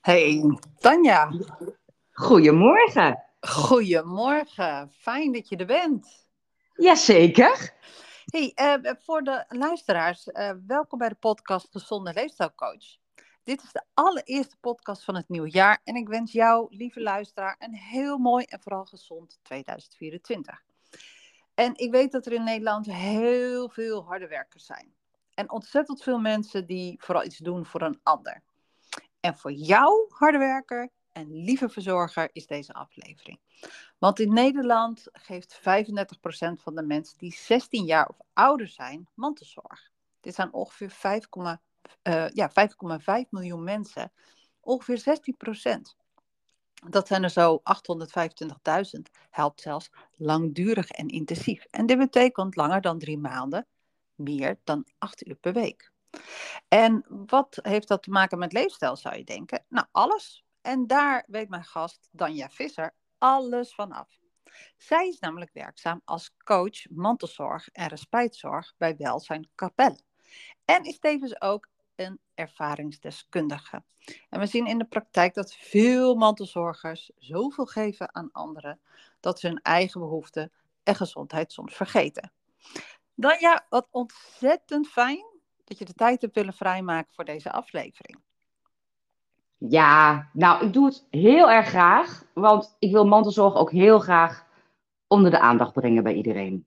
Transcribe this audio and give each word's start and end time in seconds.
Hey, 0.00 0.58
Tanja. 0.78 1.32
Goedemorgen. 2.12 3.24
Goedemorgen. 3.40 4.90
Fijn 4.92 5.32
dat 5.32 5.48
je 5.48 5.56
er 5.56 5.66
bent. 5.66 6.28
Jazeker. 6.74 7.74
Hey, 8.24 8.52
uh, 8.54 8.92
voor 8.98 9.22
de 9.22 9.44
luisteraars, 9.48 10.26
uh, 10.26 10.50
welkom 10.66 10.98
bij 10.98 11.08
de 11.08 11.14
podcast 11.14 11.68
Gezonde 11.70 12.12
Leefstijlcoach. 12.12 12.96
Dit 13.44 13.62
is 13.62 13.72
de 13.72 13.84
allereerste 13.94 14.56
podcast 14.60 15.04
van 15.04 15.14
het 15.14 15.28
nieuwe 15.28 15.50
jaar 15.50 15.80
en 15.84 15.94
ik 15.94 16.08
wens 16.08 16.32
jou, 16.32 16.76
lieve 16.76 17.00
luisteraar, 17.00 17.56
een 17.58 17.74
heel 17.74 18.18
mooi 18.18 18.44
en 18.44 18.60
vooral 18.60 18.84
gezond 18.84 19.38
2024. 19.42 20.62
En 21.54 21.76
ik 21.76 21.90
weet 21.90 22.12
dat 22.12 22.26
er 22.26 22.32
in 22.32 22.44
Nederland 22.44 22.86
heel 22.86 23.68
veel 23.68 24.04
harde 24.04 24.28
werkers 24.28 24.66
zijn. 24.66 24.94
En 25.34 25.50
ontzettend 25.50 26.02
veel 26.02 26.18
mensen 26.18 26.66
die 26.66 27.02
vooral 27.02 27.24
iets 27.24 27.38
doen 27.38 27.66
voor 27.66 27.82
een 27.82 28.00
ander. 28.02 28.42
En 29.20 29.36
voor 29.36 29.52
jou, 29.52 30.06
harde 30.08 30.38
werker 30.38 30.90
en 31.12 31.32
lieve 31.32 31.68
verzorger, 31.68 32.30
is 32.32 32.46
deze 32.46 32.72
aflevering. 32.72 33.40
Want 33.98 34.18
in 34.18 34.32
Nederland 34.32 35.08
geeft 35.12 35.58
35% 35.58 35.62
van 36.62 36.74
de 36.74 36.82
mensen 36.82 37.18
die 37.18 37.34
16 37.34 37.84
jaar 37.84 38.08
of 38.08 38.16
ouder 38.32 38.68
zijn 38.68 39.08
mantelzorg. 39.14 39.90
Dit 40.20 40.34
zijn 40.34 40.52
ongeveer 40.52 40.90
5,5 40.90 41.70
uh, 42.02 42.28
ja, 42.28 42.50
5,5 42.50 43.28
miljoen 43.30 43.64
mensen. 43.64 44.12
Ongeveer 44.60 45.20
16%. 45.78 45.98
Dat 46.88 47.06
zijn 47.06 47.22
er 47.22 47.30
zo 47.30 47.62
825.000. 47.62 49.00
Helpt 49.30 49.60
zelfs 49.60 49.90
langdurig 50.16 50.90
en 50.90 51.08
intensief. 51.08 51.64
En 51.64 51.86
dit 51.86 51.98
betekent 51.98 52.56
langer 52.56 52.80
dan 52.80 52.98
drie 52.98 53.18
maanden, 53.18 53.66
meer 54.14 54.58
dan 54.64 54.86
acht 54.98 55.26
uur 55.26 55.34
per 55.34 55.52
week. 55.52 55.89
En 56.68 57.04
wat 57.26 57.58
heeft 57.62 57.88
dat 57.88 58.02
te 58.02 58.10
maken 58.10 58.38
met 58.38 58.52
leefstijl, 58.52 58.96
zou 58.96 59.16
je 59.16 59.24
denken? 59.24 59.64
Nou, 59.68 59.86
alles. 59.92 60.44
En 60.60 60.86
daar 60.86 61.24
weet 61.26 61.48
mijn 61.48 61.64
gast 61.64 62.08
Danja 62.10 62.48
Visser 62.50 62.94
alles 63.18 63.74
van 63.74 63.92
af. 63.92 64.18
Zij 64.76 65.08
is 65.08 65.18
namelijk 65.18 65.50
werkzaam 65.52 66.00
als 66.04 66.30
coach 66.44 66.90
mantelzorg 66.90 67.68
en 67.68 67.88
respijtzorg 67.88 68.74
bij 68.76 68.96
Welzijn 68.96 69.48
Kapel. 69.54 70.00
En 70.64 70.84
is 70.84 70.98
tevens 70.98 71.40
ook 71.40 71.68
een 71.96 72.20
ervaringsdeskundige. 72.34 73.82
En 74.28 74.40
we 74.40 74.46
zien 74.46 74.66
in 74.66 74.78
de 74.78 74.84
praktijk 74.84 75.34
dat 75.34 75.54
veel 75.54 76.14
mantelzorgers 76.14 77.10
zoveel 77.16 77.66
geven 77.66 78.14
aan 78.14 78.32
anderen 78.32 78.80
dat 79.20 79.40
ze 79.40 79.46
hun 79.46 79.60
eigen 79.62 80.00
behoeften 80.00 80.52
en 80.82 80.94
gezondheid 80.94 81.52
soms 81.52 81.74
vergeten. 81.74 82.32
Dan 83.14 83.36
ja, 83.38 83.66
wat 83.68 83.88
ontzettend 83.90 84.88
fijn 84.88 85.24
dat 85.70 85.78
je 85.78 85.84
de 85.84 85.94
tijd 85.94 86.20
hebt 86.20 86.34
willen 86.34 86.52
vrijmaken 86.52 87.14
voor 87.14 87.24
deze 87.24 87.52
aflevering. 87.52 88.18
Ja, 89.56 90.28
nou, 90.32 90.66
ik 90.66 90.72
doe 90.72 90.86
het 90.86 91.06
heel 91.10 91.50
erg 91.50 91.68
graag, 91.68 92.24
want 92.34 92.76
ik 92.78 92.92
wil 92.92 93.06
mantelzorg 93.06 93.54
ook 93.54 93.70
heel 93.70 93.98
graag 93.98 94.46
onder 95.06 95.30
de 95.30 95.38
aandacht 95.38 95.72
brengen 95.72 96.02
bij 96.02 96.14
iedereen. 96.14 96.66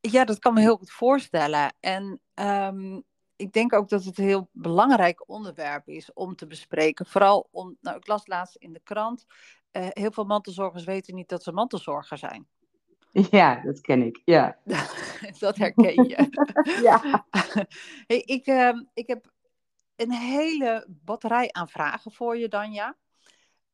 Ja, 0.00 0.24
dat 0.24 0.38
kan 0.38 0.54
me 0.54 0.60
heel 0.60 0.76
goed 0.76 0.90
voorstellen. 0.90 1.74
En 1.80 2.20
um, 2.34 3.04
ik 3.36 3.52
denk 3.52 3.72
ook 3.72 3.88
dat 3.88 4.04
het 4.04 4.18
een 4.18 4.24
heel 4.24 4.48
belangrijk 4.52 5.28
onderwerp 5.28 5.88
is 5.88 6.12
om 6.12 6.36
te 6.36 6.46
bespreken. 6.46 7.06
Vooral 7.06 7.48
om, 7.50 7.76
nou, 7.80 7.96
ik 7.96 8.06
las 8.06 8.26
laatst 8.26 8.56
in 8.56 8.72
de 8.72 8.80
krant, 8.82 9.26
uh, 9.72 9.86
heel 9.88 10.12
veel 10.12 10.24
mantelzorgers 10.24 10.84
weten 10.84 11.14
niet 11.14 11.28
dat 11.28 11.42
ze 11.42 11.52
mantelzorger 11.52 12.18
zijn. 12.18 12.48
Ja, 13.30 13.60
dat 13.64 13.80
ken 13.80 14.02
ik, 14.02 14.22
ja. 14.24 14.58
dat 15.38 15.56
herken 15.56 16.04
je. 16.08 16.28
ja. 16.88 17.26
Hey, 18.06 18.22
ik, 18.24 18.46
uh, 18.46 18.80
ik 18.94 19.06
heb 19.06 19.32
een 19.96 20.12
hele 20.12 20.86
batterij 20.88 21.48
aan 21.52 21.68
vragen 21.68 22.12
voor 22.12 22.36
je, 22.36 22.48
Danja. 22.48 22.96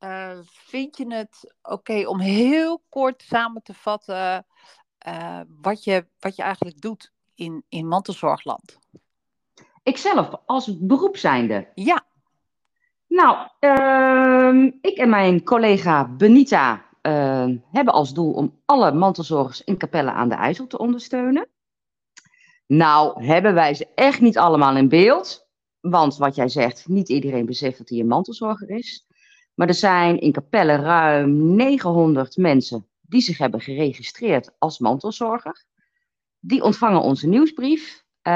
Uh, 0.01 0.39
vind 0.45 0.97
je 0.97 1.15
het 1.15 1.55
oké 1.63 1.75
okay 1.75 2.05
om 2.05 2.21
heel 2.21 2.85
kort 2.89 3.23
samen 3.23 3.63
te 3.63 3.75
vatten 3.75 4.47
uh, 5.09 5.41
wat, 5.61 5.85
je, 5.85 6.07
wat 6.19 6.37
je 6.37 6.43
eigenlijk 6.43 6.81
doet 6.81 7.13
in, 7.35 7.65
in 7.69 7.89
mantelzorgland? 7.89 8.79
Ikzelf, 9.83 10.31
als 10.47 10.79
beroep 10.79 11.17
zijnde? 11.17 11.69
Ja. 11.75 12.07
Nou, 13.07 13.49
uh, 13.61 14.73
ik 14.81 14.97
en 14.97 15.09
mijn 15.09 15.45
collega 15.45 16.09
Benita 16.09 16.86
uh, 17.07 17.57
hebben 17.73 17.95
als 17.95 18.15
doel 18.15 18.33
om 18.33 18.61
alle 18.65 18.93
mantelzorgers 18.93 19.65
in 19.65 19.77
Capelle 19.77 20.11
aan 20.11 20.29
de 20.29 20.35
IJssel 20.35 20.67
te 20.67 20.79
ondersteunen. 20.79 21.49
Nou, 22.67 23.25
hebben 23.25 23.55
wij 23.55 23.75
ze 23.75 23.89
echt 23.95 24.21
niet 24.21 24.39
allemaal 24.39 24.77
in 24.77 24.89
beeld. 24.89 25.49
Want 25.81 26.17
wat 26.17 26.35
jij 26.35 26.49
zegt, 26.49 26.89
niet 26.89 27.09
iedereen 27.09 27.47
beseft 27.47 27.79
dat 27.79 27.89
hij 27.89 27.99
een 27.99 28.07
mantelzorger 28.07 28.71
is. 28.71 29.07
Maar 29.55 29.69
er 29.69 29.75
zijn 29.75 30.21
in 30.21 30.33
Capelle 30.33 30.77
ruim 30.77 31.55
900 31.55 32.37
mensen 32.37 32.87
die 33.01 33.21
zich 33.21 33.39
hebben 33.39 33.61
geregistreerd 33.61 34.51
als 34.59 34.79
mantelzorger. 34.79 35.65
Die 36.39 36.63
ontvangen 36.63 37.01
onze 37.01 37.29
nieuwsbrief. 37.29 38.05
Uh, 38.23 38.33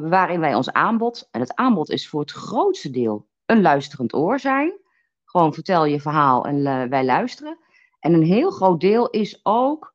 waarin 0.00 0.40
wij 0.40 0.54
ons 0.54 0.72
aanbod, 0.72 1.28
en 1.30 1.40
het 1.40 1.54
aanbod 1.54 1.90
is 1.90 2.08
voor 2.08 2.20
het 2.20 2.30
grootste 2.30 2.90
deel 2.90 3.28
een 3.46 3.62
luisterend 3.62 4.14
oor 4.14 4.38
zijn. 4.38 4.72
Gewoon 5.24 5.54
vertel 5.54 5.84
je 5.84 6.00
verhaal 6.00 6.44
en 6.44 6.88
wij 6.88 7.04
luisteren. 7.04 7.58
En 8.04 8.14
een 8.14 8.22
heel 8.22 8.50
groot 8.50 8.80
deel 8.80 9.10
is 9.10 9.40
ook, 9.42 9.94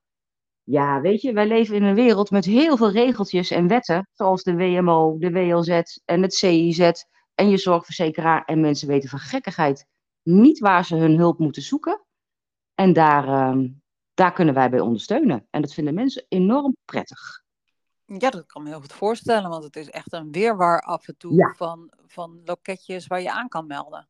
ja, 0.63 1.01
weet 1.01 1.21
je, 1.21 1.33
wij 1.33 1.47
leven 1.47 1.75
in 1.75 1.83
een 1.83 1.95
wereld 1.95 2.31
met 2.31 2.45
heel 2.45 2.77
veel 2.77 2.91
regeltjes 2.91 3.51
en 3.51 3.67
wetten, 3.67 4.09
zoals 4.13 4.43
de 4.43 4.55
WMO, 4.55 5.17
de 5.17 5.31
WLZ 5.31 5.81
en 6.05 6.21
het 6.21 6.33
CIZ 6.33 6.91
en 7.35 7.49
je 7.49 7.57
zorgverzekeraar. 7.57 8.45
En 8.45 8.59
mensen 8.59 8.87
weten 8.87 9.09
van 9.09 9.19
gekkigheid 9.19 9.85
niet 10.23 10.59
waar 10.59 10.85
ze 10.85 10.95
hun 10.95 11.17
hulp 11.17 11.39
moeten 11.39 11.61
zoeken. 11.61 12.05
En 12.75 12.93
daar, 12.93 13.55
uh, 13.55 13.69
daar 14.13 14.33
kunnen 14.33 14.53
wij 14.53 14.69
bij 14.69 14.79
ondersteunen. 14.79 15.47
En 15.49 15.61
dat 15.61 15.73
vinden 15.73 15.93
mensen 15.93 16.25
enorm 16.29 16.75
prettig. 16.85 17.43
Ja, 18.05 18.29
dat 18.29 18.45
kan 18.45 18.63
me 18.63 18.69
heel 18.69 18.79
goed 18.79 18.93
voorstellen, 18.93 19.49
want 19.49 19.63
het 19.63 19.75
is 19.75 19.89
echt 19.89 20.13
een 20.13 20.31
weerwar 20.31 20.81
af 20.81 21.07
en 21.07 21.17
toe 21.17 21.33
ja. 21.33 21.53
van, 21.57 21.91
van 22.05 22.41
loketjes 22.45 23.07
waar 23.07 23.21
je 23.21 23.31
aan 23.31 23.47
kan 23.47 23.67
melden. 23.67 24.07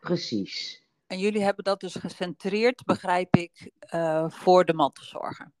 Precies. 0.00 0.83
En 1.06 1.18
jullie 1.18 1.42
hebben 1.42 1.64
dat 1.64 1.80
dus 1.80 1.94
gecentreerd, 1.94 2.84
begrijp 2.84 3.36
ik, 3.36 3.70
uh, 3.94 4.24
voor 4.28 4.64
de 4.64 4.74
mantelzorger. 4.74 5.52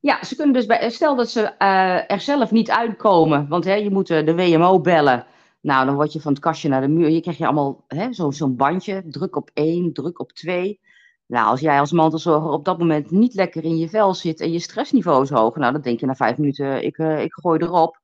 Ja, 0.00 0.24
ze 0.24 0.36
kunnen 0.36 0.54
dus 0.54 0.66
bij, 0.66 0.90
stel 0.90 1.16
dat 1.16 1.30
ze 1.30 1.54
uh, 1.58 2.10
er 2.10 2.20
zelf 2.20 2.50
niet 2.50 2.70
uitkomen, 2.70 3.48
want 3.48 3.64
hè, 3.64 3.74
je 3.74 3.90
moet 3.90 4.06
de 4.06 4.34
WMO 4.34 4.80
bellen. 4.80 5.26
Nou, 5.60 5.86
dan 5.86 5.94
word 5.94 6.12
je 6.12 6.20
van 6.20 6.32
het 6.32 6.42
kastje 6.42 6.68
naar 6.68 6.80
de 6.80 6.88
muur. 6.88 7.10
Je 7.10 7.20
krijgt 7.20 7.38
je 7.38 7.46
allemaal 7.46 7.84
zo'n 8.10 8.32
zo 8.32 8.48
bandje, 8.48 9.02
druk 9.06 9.36
op 9.36 9.50
één, 9.54 9.92
druk 9.92 10.20
op 10.20 10.32
twee. 10.32 10.80
Nou, 11.26 11.46
als 11.46 11.60
jij 11.60 11.80
als 11.80 11.92
mantelzorger 11.92 12.50
op 12.50 12.64
dat 12.64 12.78
moment 12.78 13.10
niet 13.10 13.34
lekker 13.34 13.64
in 13.64 13.76
je 13.76 13.88
vel 13.88 14.14
zit 14.14 14.40
en 14.40 14.52
je 14.52 14.58
stressniveau 14.58 15.22
is 15.22 15.30
hoog, 15.30 15.56
nou, 15.56 15.72
dan 15.72 15.80
denk 15.80 16.00
je 16.00 16.06
na 16.06 16.14
vijf 16.14 16.38
minuten, 16.38 16.84
ik, 16.84 16.98
ik 16.98 17.32
gooi 17.32 17.60
erop. 17.60 18.02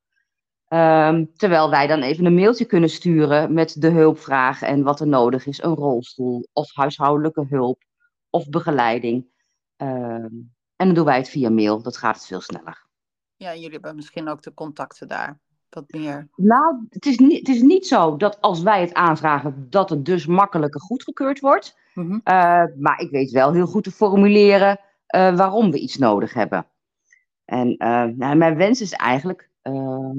Um, 0.73 1.33
terwijl 1.37 1.71
wij 1.71 1.87
dan 1.87 2.03
even 2.03 2.25
een 2.25 2.35
mailtje 2.35 2.65
kunnen 2.65 2.91
sturen 2.91 3.53
met 3.53 3.81
de 3.81 3.89
hulpvraag 3.89 4.63
en 4.63 4.83
wat 4.83 5.01
er 5.01 5.07
nodig 5.07 5.47
is. 5.47 5.63
Een 5.63 5.75
rolstoel 5.75 6.49
of 6.53 6.75
huishoudelijke 6.75 7.47
hulp 7.49 7.83
of 8.31 8.49
begeleiding. 8.49 9.27
Um, 9.77 10.53
en 10.77 10.87
dan 10.87 10.95
doen 10.95 11.05
wij 11.05 11.17
het 11.17 11.29
via 11.29 11.51
mail. 11.51 11.83
Dat 11.83 11.97
gaat 11.97 12.15
het 12.15 12.27
veel 12.27 12.41
sneller. 12.41 12.87
Ja, 13.37 13.55
jullie 13.55 13.71
hebben 13.71 13.97
misschien 13.97 14.29
ook 14.29 14.43
de 14.43 14.55
contacten 14.55 15.09
daar. 15.09 15.41
Wat 15.71 15.85
meer. 15.93 16.29
Nou, 16.37 16.87
het 16.89 17.07
is, 17.07 17.19
niet, 17.19 17.39
het 17.39 17.57
is 17.57 17.63
niet 17.63 17.87
zo 17.87 18.17
dat 18.17 18.41
als 18.41 18.63
wij 18.63 18.81
het 18.81 18.95
aanvragen, 18.95 19.67
dat 19.71 19.91
het 19.91 20.05
dus 20.05 20.27
makkelijker 20.27 20.81
goedgekeurd 20.81 21.41
wordt. 21.41 21.77
Mm 21.95 22.07
-hmm. 22.07 22.15
uh, 22.15 22.65
maar 22.79 23.01
ik 23.01 23.11
weet 23.11 23.31
wel 23.31 23.53
heel 23.53 23.67
goed 23.67 23.85
te 23.85 23.91
formuleren 23.91 24.81
uh, 25.17 25.37
waarom 25.37 25.71
we 25.71 25.79
iets 25.79 25.97
nodig 25.97 26.35
hebben. 26.35 26.67
En 27.45 27.69
uh, 27.69 28.05
nou, 28.05 28.37
mijn 28.37 28.57
wens 28.57 28.81
is 28.81 28.93
eigenlijk 28.93 29.51
ehm, 29.63 30.19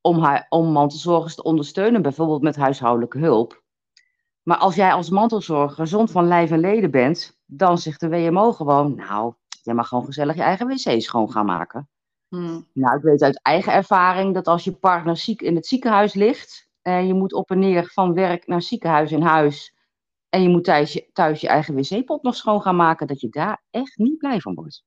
om, 0.00 0.18
haar, 0.18 0.46
om 0.48 0.72
mantelzorgers 0.72 1.34
te 1.34 1.42
ondersteunen, 1.42 2.02
bijvoorbeeld 2.02 2.42
met 2.42 2.56
huishoudelijke 2.56 3.18
hulp. 3.18 3.62
Maar 4.42 4.56
als 4.56 4.74
jij 4.74 4.92
als 4.92 5.10
mantelzorger 5.10 5.76
gezond 5.76 6.10
van 6.10 6.26
lijf 6.26 6.50
en 6.50 6.60
leden 6.60 6.90
bent, 6.90 7.38
dan 7.44 7.78
zegt 7.78 8.00
de 8.00 8.08
WMO 8.08 8.52
gewoon, 8.52 8.94
nou, 8.94 9.34
jij 9.62 9.74
mag 9.74 9.88
gewoon 9.88 10.04
gezellig 10.04 10.36
je 10.36 10.42
eigen 10.42 10.66
wc 10.66 11.02
schoon 11.02 11.30
gaan 11.30 11.46
maken. 11.46 11.88
Hmm. 12.28 12.66
Nou, 12.72 12.96
ik 12.96 13.02
weet 13.02 13.22
uit 13.22 13.42
eigen 13.42 13.72
ervaring 13.72 14.34
dat 14.34 14.46
als 14.46 14.64
je 14.64 14.72
partner 14.72 15.16
ziek 15.16 15.42
in 15.42 15.54
het 15.54 15.66
ziekenhuis 15.66 16.14
ligt 16.14 16.68
en 16.82 17.06
je 17.06 17.14
moet 17.14 17.32
op 17.32 17.50
en 17.50 17.58
neer 17.58 17.90
van 17.92 18.14
werk 18.14 18.46
naar 18.46 18.62
ziekenhuis 18.62 19.12
in 19.12 19.22
huis 19.22 19.76
en 20.28 20.42
je 20.42 20.48
moet 20.48 20.64
thuis 20.64 20.92
je, 20.92 21.10
thuis 21.12 21.40
je 21.40 21.48
eigen 21.48 21.74
wc-pot 21.74 22.22
nog 22.22 22.36
schoon 22.36 22.62
gaan 22.62 22.76
maken, 22.76 23.06
dat 23.06 23.20
je 23.20 23.28
daar 23.28 23.62
echt 23.70 23.96
niet 23.96 24.18
blij 24.18 24.40
van 24.40 24.54
wordt. 24.54 24.84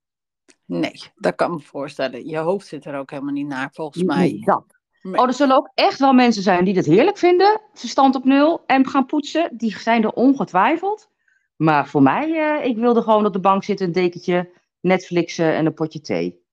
Nee, 0.66 1.04
dat 1.16 1.36
kan 1.36 1.52
me 1.52 1.60
voorstellen. 1.60 2.28
Je 2.28 2.38
hoofd 2.38 2.68
zit 2.68 2.86
er 2.86 2.98
ook 2.98 3.10
helemaal 3.10 3.34
niet 3.34 3.48
naar, 3.48 3.70
volgens 3.72 4.04
mij. 4.04 4.42
Dat. 4.46 4.81
Oh, 5.04 5.28
er 5.28 5.34
zullen 5.34 5.56
ook 5.56 5.72
echt 5.74 6.00
wel 6.00 6.14
mensen 6.14 6.44
zijn 6.44 6.66
die 6.66 6.74
dat 6.74 6.86
heerlijk 6.86 7.18
vinden, 7.18 7.62
verstand 7.74 8.16
op 8.16 8.24
nul 8.24 8.64
en 8.66 8.88
gaan 8.88 9.06
poetsen. 9.06 9.58
Die 9.58 9.80
zijn 9.80 10.04
er 10.04 10.14
ongetwijfeld. 10.14 11.10
Maar 11.56 11.88
voor 11.88 12.02
mij, 12.02 12.30
uh, 12.30 12.66
ik 12.66 12.78
wilde 12.78 13.02
gewoon 13.02 13.26
op 13.26 13.34
de 13.34 13.40
bank 13.40 13.64
zitten, 13.64 13.86
een 13.86 13.92
dekentje, 13.92 14.50
Netflixen 14.80 15.54
en 15.54 15.66
een 15.66 15.74
potje 15.74 16.02
thee. 16.02 16.44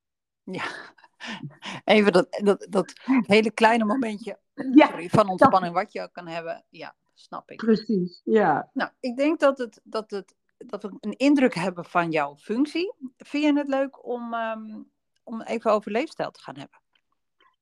Ja, 0.45 0.65
even 1.85 2.13
dat, 2.13 2.41
dat, 2.43 2.67
dat 2.71 2.93
hele 3.27 3.51
kleine 3.51 3.85
momentje 3.85 4.39
ja, 4.75 4.87
sorry, 4.87 5.09
van 5.09 5.29
ontspanning 5.29 5.75
wat 5.75 5.93
je 5.93 6.03
ook 6.03 6.13
kan 6.13 6.27
hebben. 6.27 6.65
Ja, 6.71 6.95
snap 7.15 7.51
ik. 7.51 7.57
Precies, 7.57 8.21
ja. 8.25 8.71
Nou, 8.73 8.91
ik 9.01 9.17
denk 9.17 9.41
dat, 9.41 9.59
het, 9.59 9.81
dat, 9.85 10.11
het, 10.11 10.35
dat 10.59 10.83
we 10.83 10.97
een 11.01 11.17
indruk 11.17 11.55
hebben 11.55 11.85
van 11.85 12.11
jouw 12.11 12.37
functie. 12.37 12.95
Vind 13.17 13.45
je 13.45 13.59
het 13.59 13.69
leuk 13.69 14.07
om, 14.07 14.35
ehm, 14.35 14.83
om 15.25 15.43
even 15.43 15.71
over 15.71 15.91
leefstijl 15.91 16.31
te 16.31 16.43
gaan 16.43 16.57
hebben? 16.57 16.81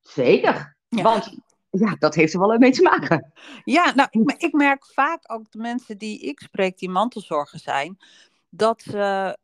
Zeker. 0.01 0.76
Ja. 0.89 1.03
Want 1.03 1.37
ja, 1.69 1.95
dat 1.99 2.15
heeft 2.15 2.33
er 2.33 2.39
wel 2.39 2.57
mee 2.57 2.71
te 2.71 2.81
maken. 2.81 3.31
Ja, 3.63 3.93
nou, 3.95 4.07
ik, 4.11 4.31
ik 4.41 4.53
merk 4.53 4.85
vaak 4.85 5.31
ook 5.31 5.51
de 5.51 5.57
mensen 5.57 5.97
die 5.97 6.19
ik 6.19 6.39
spreek, 6.39 6.77
die 6.77 6.89
mantelzorger 6.89 7.59
zijn, 7.59 7.97
dat 8.49 8.81
ze 8.81 9.37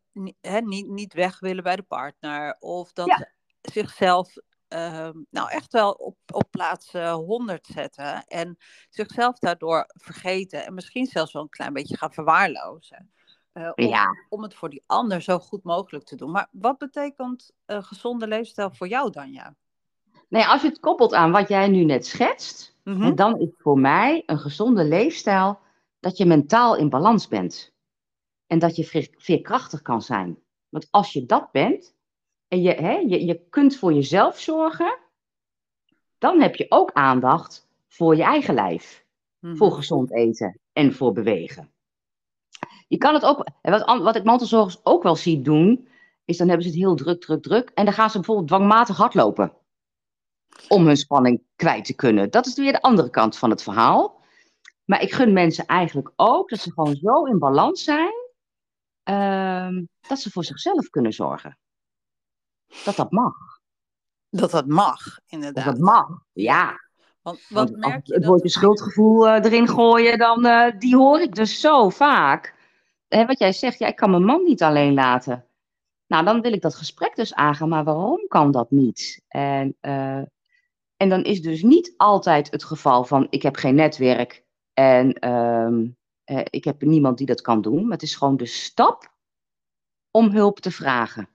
niet, 0.63 0.87
niet 0.87 1.13
weg 1.13 1.39
willen 1.39 1.63
bij 1.63 1.75
de 1.75 1.83
partner. 1.83 2.55
Of 2.59 2.93
dat 2.93 3.07
Ja. 3.07 3.17
ze 3.17 3.27
zichzelf 3.61 4.33
ehm, 4.67 5.17
nou 5.29 5.49
echt 5.49 5.71
wel 5.73 5.91
op, 5.91 6.17
op 6.31 6.43
plaats 6.51 6.93
eh, 6.93 7.13
100 7.13 7.65
zetten. 7.67 8.23
En 8.27 8.57
zichzelf 8.89 9.39
daardoor 9.39 9.83
vergeten. 9.87 10.65
En 10.65 10.73
misschien 10.73 11.05
zelfs 11.05 11.33
wel 11.33 11.41
een 11.41 11.49
klein 11.49 11.73
beetje 11.73 11.97
gaan 11.97 12.13
verwaarlozen. 12.13 13.11
eh, 13.53 13.71
om, 13.75 13.85
Ja. 13.87 14.07
om 14.29 14.43
het 14.43 14.53
voor 14.53 14.69
die 14.69 14.83
ander 14.85 15.21
zo 15.21 15.39
goed 15.39 15.63
mogelijk 15.63 16.05
te 16.05 16.15
doen. 16.15 16.31
Maar 16.31 16.47
wat 16.51 16.77
betekent 16.77 17.51
een 17.65 17.83
gezonde 17.83 18.27
leefstijl 18.27 18.71
voor 18.71 18.87
jou 18.87 19.11
dan, 19.11 19.31
ja? 19.31 19.55
Nee, 20.29 20.45
als 20.45 20.61
je 20.61 20.67
het 20.67 20.79
koppelt 20.79 21.13
aan 21.13 21.31
wat 21.31 21.47
jij 21.47 21.67
nu 21.67 21.83
net 21.83 22.05
schetst, 22.05 22.73
Mhm. 22.83 23.01
En 23.01 23.15
dan 23.15 23.39
is 23.39 23.49
voor 23.57 23.79
mij 23.79 24.23
een 24.25 24.39
gezonde 24.39 24.83
leefstijl 24.83 25.59
dat 25.99 26.17
je 26.17 26.25
mentaal 26.25 26.75
in 26.75 26.89
balans 26.89 27.27
bent. 27.27 27.73
En 28.47 28.59
dat 28.59 28.75
je 28.75 28.83
veer- 28.83 29.13
veerkrachtig 29.17 29.81
kan 29.81 30.01
zijn. 30.01 30.39
Want 30.69 30.87
als 30.91 31.13
je 31.13 31.25
dat 31.25 31.51
bent 31.51 31.95
en 32.47 32.61
je, 32.61 32.71
hè, 32.73 32.93
je, 32.93 33.25
je 33.25 33.41
kunt 33.49 33.75
voor 33.75 33.93
jezelf 33.93 34.39
zorgen, 34.39 34.97
dan 36.17 36.41
heb 36.41 36.55
je 36.55 36.65
ook 36.69 36.91
aandacht 36.93 37.67
voor 37.87 38.15
je 38.15 38.23
eigen 38.23 38.53
lijf. 38.53 39.05
Mhm. 39.39 39.55
Voor 39.55 39.71
gezond 39.71 40.11
eten 40.13 40.59
en 40.73 40.93
voor 40.93 41.13
bewegen. 41.13 41.71
Je 42.87 42.97
kan 42.97 43.13
het 43.13 43.25
ook, 43.25 43.47
wat, 43.61 43.97
wat 44.01 44.15
ik 44.15 44.23
mantelzorgers 44.23 44.79
ook 44.85 45.03
wel 45.03 45.15
zie 45.15 45.41
doen, 45.41 45.87
is 46.25 46.37
dan 46.37 46.47
hebben 46.47 46.65
ze 46.65 46.71
het 46.71 46.81
heel 46.81 46.95
druk, 46.95 47.21
druk, 47.21 47.41
druk. 47.41 47.69
En 47.73 47.85
dan 47.85 47.93
gaan 47.93 48.09
ze 48.09 48.17
bijvoorbeeld 48.17 48.47
dwangmatig 48.47 48.97
hardlopen. 48.97 49.53
Om 50.67 50.85
hun 50.85 50.97
spanning 50.97 51.41
kwijt 51.55 51.85
te 51.85 51.94
kunnen. 51.95 52.29
Dat 52.31 52.45
is 52.45 52.55
weer 52.55 52.71
de 52.71 52.81
andere 52.81 53.09
kant 53.09 53.38
van 53.38 53.50
het 53.50 53.63
verhaal. 53.63 54.21
Maar 54.85 55.01
ik 55.01 55.13
gun 55.13 55.33
mensen 55.33 55.65
eigenlijk 55.65 56.11
ook 56.15 56.50
dat 56.50 56.59
ze 56.59 56.71
gewoon 56.73 56.95
zo 56.95 57.23
in 57.25 57.39
balans 57.39 57.83
zijn. 57.83 58.13
ehm, 59.03 59.83
dat 60.07 60.19
ze 60.19 60.31
voor 60.31 60.44
zichzelf 60.45 60.89
kunnen 60.89 61.13
zorgen. 61.13 61.57
Dat 62.83 62.95
dat 62.95 63.11
mag. 63.11 63.35
Dat 64.29 64.51
dat 64.51 64.67
mag, 64.67 65.03
Dat 65.05 65.21
inderdaad. 65.25 65.65
dat 65.65 65.77
mag. 65.77 66.07
Ja. 66.33 66.81
Want 67.21 67.39
wat 67.50 67.69
Want 67.69 67.77
merk 67.85 68.05
je 68.05 68.13
het 68.13 68.21
dat 68.23 68.31
woordje 68.31 68.50
schuldgevoel 68.50 69.27
eh, 69.27 69.45
erin 69.45 69.67
gooien, 69.67 70.17
dan 70.17 70.45
eh, 70.45 70.79
die 70.79 70.95
hoor 70.95 71.19
ik 71.21 71.35
dus 71.35 71.59
zo 71.59 71.89
vaak. 71.89 72.55
Hè, 73.07 73.25
wat 73.25 73.39
jij 73.39 73.51
zegt, 73.53 73.79
ja, 73.79 73.88
ik 73.88 73.95
kan 73.95 74.09
mijn 74.09 74.23
man 74.25 74.44
niet 74.44 74.63
alleen 74.63 74.94
laten. 74.94 75.45
Nou, 76.07 76.25
dan 76.25 76.41
wil 76.41 76.53
ik 76.53 76.61
dat 76.61 76.75
gesprek 76.75 77.15
dus 77.15 77.33
aangaan, 77.33 77.69
maar 77.69 77.83
waarom 77.83 78.27
kan 78.27 78.51
dat 78.51 78.71
niet? 78.71 79.21
En, 79.27 79.77
eh, 79.79 80.21
en 81.03 81.09
dan 81.09 81.23
is 81.23 81.41
dus 81.41 81.63
niet 81.63 81.94
altijd 81.97 82.51
het 82.51 82.63
geval 82.63 83.03
van 83.03 83.27
ik 83.29 83.41
heb 83.41 83.55
geen 83.55 83.75
netwerk 83.75 84.45
en 84.73 85.13
ehm, 85.13 85.88
eh, 86.23 86.41
ik 86.50 86.63
heb 86.63 86.81
niemand 86.81 87.17
die 87.17 87.27
dat 87.27 87.41
kan 87.41 87.61
doen. 87.61 87.83
Maar 87.83 87.91
het 87.91 88.01
is 88.01 88.15
gewoon 88.15 88.38
de 88.38 88.45
stap 88.45 89.13
om 90.11 90.29
hulp 90.29 90.59
te 90.59 90.71
vragen. 90.71 91.29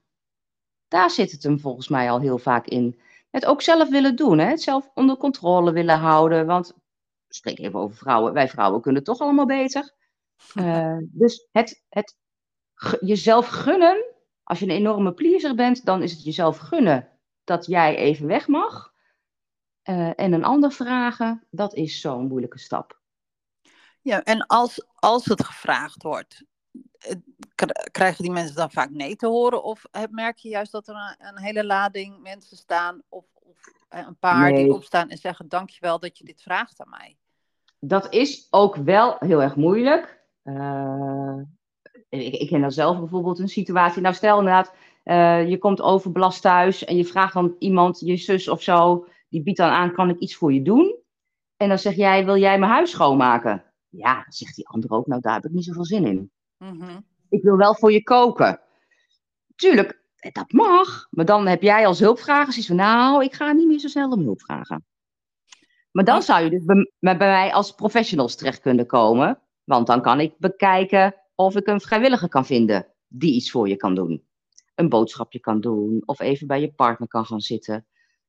Daar 0.89 1.11
zit 1.11 1.31
het 1.31 1.43
hem 1.43 1.61
volgens 1.61 1.89
mij 1.89 2.11
al 2.11 2.21
heel 2.21 2.39
vaak 2.39 2.67
in. 2.67 3.01
Het 3.31 3.47
ook 3.47 3.63
zelf 3.63 3.89
willen 3.89 4.17
doen, 4.17 4.39
hè? 4.39 4.47
het 4.47 4.63
zelf 4.63 4.91
onder 4.95 5.17
controle 5.17 5.73
willen 5.73 5.99
houden. 5.99 6.47
Want, 6.47 6.75
spreek 7.29 7.59
even 7.59 7.81
over 7.81 7.97
vrouwen, 7.97 8.33
wij 8.33 8.49
vrouwen 8.49 8.81
kunnen 8.81 9.05
toch 9.05 9.21
allemaal 9.21 9.47
beter. 9.47 9.95
Eh, 10.55 10.97
dus 11.01 11.49
het, 11.53 11.85
het 11.89 12.17
jezelf 13.01 13.47
gunnen, 13.47 14.05
als 14.43 14.59
je 14.59 14.65
een 14.65 14.71
enorme 14.71 15.13
pleaser 15.13 15.55
bent, 15.55 15.85
dan 15.85 16.03
is 16.03 16.13
het 16.13 16.25
jezelf 16.25 16.59
gunnen 16.59 17.09
dat 17.45 17.67
jij 17.67 17.97
even 17.97 18.27
weg 18.27 18.47
mag. 18.49 18.97
Eh, 19.89 20.11
en 20.17 20.33
een 20.33 20.45
ander 20.45 20.73
vragen, 20.73 21.45
dat 21.51 21.75
is 21.75 22.01
zo'n 22.01 22.27
moeilijke 22.27 22.59
stap. 22.59 23.01
Ja, 24.03 24.23
en 24.23 24.47
als, 24.47 24.87
als 24.95 25.25
het 25.25 25.45
gevraagd 25.45 26.03
wordt, 26.03 26.45
eh, 26.99 27.15
krijgen 27.91 28.23
die 28.23 28.33
mensen 28.33 28.55
dan 28.55 28.71
vaak 28.71 28.91
nee 28.91 29.17
te 29.17 29.27
horen? 29.27 29.63
Of 29.63 29.85
eh, 29.91 30.03
merk 30.11 30.39
je 30.39 30.49
juist 30.49 30.73
dat 30.73 30.89
er 30.89 30.95
een, 30.95 31.27
een 31.29 31.39
hele 31.39 31.65
lading 31.65 32.23
mensen 32.23 32.57
staan, 32.57 33.03
of, 33.09 33.25
of 33.35 33.57
een 33.89 34.17
paar 34.19 34.53
die 34.53 34.73
opstaan 34.73 35.09
en 35.09 35.19
zeggen: 35.19 35.49
Dankjewel 35.49 35.99
dat 35.99 36.19
je 36.19 36.25
dit 36.25 36.43
vraagt 36.43 36.81
aan 36.81 36.91
mij? 36.91 37.17
Dat 37.79 38.13
is 38.13 38.47
ook 38.51 38.77
wel 38.77 39.17
heel 39.19 39.43
erg 39.43 39.57
moeilijk. 39.57 40.23
Ik, 42.09 42.35
ik 42.35 42.49
ken 42.49 42.61
dan 42.61 42.73
zelf 42.73 42.99
bijvoorbeeld 42.99 43.39
een 43.39 43.49
situatie. 43.49 44.03
Nou, 44.03 44.15
stel 44.15 44.39
inderdaad, 44.39 44.73
je 45.49 45.57
komt 45.59 45.81
overbelast 45.81 46.43
thuis 46.43 46.85
en 46.85 46.97
je 46.97 47.05
vraagt 47.05 47.35
dan 47.35 47.57
iemand, 47.59 48.01
je 48.01 48.17
zus 48.17 48.49
of 48.49 48.63
zo, 48.63 49.07
die 49.29 49.43
biedt 49.43 49.59
dan 49.59 49.71
aan, 49.71 49.93
kan 49.93 50.09
ik 50.09 50.19
iets 50.19 50.37
voor 50.37 50.53
je 50.53 50.63
doen? 50.63 50.97
En 51.57 51.69
dan 51.69 51.79
zeg 51.79 51.95
jij, 51.95 52.25
wil 52.25 52.37
jij 52.37 52.59
mijn 52.59 52.73
huis 52.73 52.91
schoonmaken? 52.91 53.65
Ja, 53.89 54.15
dan 54.15 54.33
zegt 54.33 54.57
die 54.57 54.69
ander 54.69 54.91
ook, 54.91 55.07
nou 55.07 55.21
daar 55.21 55.35
heb 55.35 55.45
ik 55.45 55.51
niet 55.51 55.65
zoveel 55.65 55.85
zin 55.85 56.07
in. 56.07 56.31
Mhm. 56.57 57.01
Ik 57.29 57.43
wil 57.43 57.57
wel 57.57 57.75
voor 57.75 57.93
je 57.93 58.03
koken. 58.03 58.61
Tuurlijk, 59.57 60.03
eh, 60.17 60.33
dat 60.33 60.53
mag. 60.53 61.07
Maar 61.11 61.25
dan 61.25 61.47
heb 61.47 61.63
jij 61.63 61.87
als 61.87 62.01
hulpvrager 62.01 62.53
zoiets 62.53 62.67
van, 62.67 62.77
nou, 62.77 63.25
ik 63.25 63.35
ga 63.35 63.53
niet 63.53 63.67
meer 63.67 63.79
zo 63.79 63.89
snel 63.89 64.11
om 64.11 64.23
hulp 64.23 64.43
vragen. 64.43 64.87
Maar 65.91 66.05
dan 66.05 66.23
zou 66.23 66.45
je 66.45 66.51
dus 66.51 66.65
bij, 66.65 66.93
bij 66.99 67.17
mij 67.17 67.53
als 67.53 67.73
professionals 67.73 68.37
terecht 68.37 68.61
kunnen 68.61 68.87
komen. 68.87 69.41
Want 69.65 69.87
dan 69.87 70.03
kan 70.03 70.21
ik 70.21 70.39
bekijken 70.39 71.15
of 71.35 71.57
ik 71.57 71.67
een 71.67 71.81
vrijwilliger 71.81 72.29
kan 72.29 72.47
vinden 72.47 72.87
die 73.07 73.35
iets 73.35 73.51
voor 73.51 73.69
je 73.69 73.77
kan 73.77 73.95
doen. 73.95 74.27
Een 74.75 74.89
boodschapje 74.89 75.39
kan 75.39 75.61
doen 75.61 76.03
of 76.05 76.21
even 76.21 76.47
bij 76.47 76.61
je 76.61 76.73
partner 76.73 77.09
kan 77.09 77.27
gaan 77.27 77.41
zitten. 77.41 77.87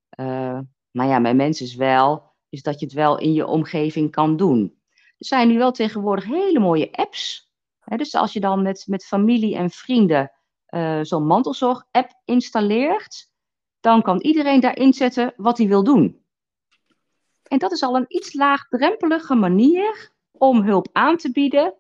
Eh, 0.09 0.59
maar 0.99 1.07
ja, 1.07 1.19
mijn 1.19 1.35
mens 1.35 1.61
is 1.61 1.75
wel, 1.75 2.31
is 2.49 2.61
dat 2.61 2.79
je 2.79 2.85
het 2.85 2.95
wel 2.95 3.17
in 3.17 3.33
je 3.33 3.45
omgeving 3.45 4.11
kan 4.11 4.37
doen. 4.37 4.79
Er 4.93 5.25
zijn 5.25 5.47
nu 5.47 5.57
wel 5.57 5.71
tegenwoordig 5.71 6.25
hele 6.25 6.59
mooie 6.59 6.91
apps. 6.91 7.51
Hè, 7.79 7.97
dus 7.97 8.15
als 8.15 8.33
je 8.33 8.39
dan 8.39 8.61
met, 8.61 8.83
met 8.87 9.05
familie 9.05 9.55
en 9.55 9.69
vrienden 9.69 10.31
eh, 10.65 10.99
zo'n 11.01 11.25
mantelzorg-app 11.25 12.21
installeert, 12.25 13.31
dan 13.79 14.01
kan 14.01 14.21
iedereen 14.21 14.59
daarin 14.59 14.93
zetten 14.93 15.33
wat 15.37 15.57
hij 15.57 15.67
wil 15.67 15.83
doen. 15.83 16.25
En 17.43 17.57
dat 17.57 17.71
is 17.71 17.83
al 17.83 17.95
een 17.95 18.05
iets 18.07 18.33
laagdrempelige 18.33 19.35
manier 19.35 20.11
om 20.31 20.61
hulp 20.61 20.87
aan 20.91 21.17
te 21.17 21.31
bieden 21.31 21.73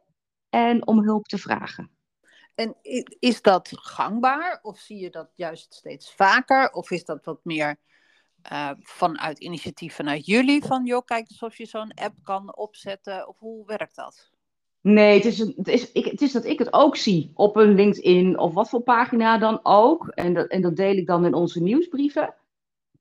en 0.49 0.87
om 0.87 1.03
hulp 1.03 1.25
te 1.25 1.37
vragen. 1.37 1.91
En 2.55 2.75
is 3.19 3.41
dat 3.41 3.71
gangbaar, 3.71 4.59
of 4.61 4.79
zie 4.79 4.99
je 4.99 5.09
dat 5.09 5.31
juist 5.35 5.73
steeds 5.73 6.13
vaker? 6.13 6.71
Of 6.71 6.91
is 6.91 7.05
dat 7.05 7.25
wat 7.25 7.39
meer 7.43 7.79
eh, 8.41 8.69
vanuit 8.81 9.39
initiatief 9.39 9.95
vanuit 9.95 10.25
jullie? 10.25 10.63
Van 10.63 10.85
joh, 10.85 11.05
kijk 11.05 11.29
eens 11.29 11.43
of 11.43 11.57
je 11.57 11.65
zo'n 11.65 11.93
app 11.93 12.15
kan 12.23 12.55
opzetten, 12.57 13.27
of 13.27 13.39
hoe 13.39 13.65
werkt 13.65 13.95
dat? 13.95 14.29
Nee, 14.81 15.13
het 15.15 15.25
is, 15.25 15.39
het, 15.39 15.67
is, 15.67 15.91
ik, 15.91 16.05
het 16.05 16.21
is 16.21 16.31
dat 16.31 16.45
ik 16.45 16.59
het 16.59 16.73
ook 16.73 16.95
zie 16.95 17.31
op 17.33 17.55
een 17.55 17.73
LinkedIn 17.75 18.37
of 18.39 18.53
wat 18.53 18.69
voor 18.69 18.81
pagina 18.81 19.37
dan 19.37 19.59
ook. 19.63 20.07
En 20.07 20.33
dat, 20.33 20.47
en 20.47 20.61
dat 20.61 20.75
deel 20.75 20.95
ik 20.95 21.07
dan 21.07 21.25
in 21.25 21.33
onze 21.33 21.61
nieuwsbrieven. 21.61 22.35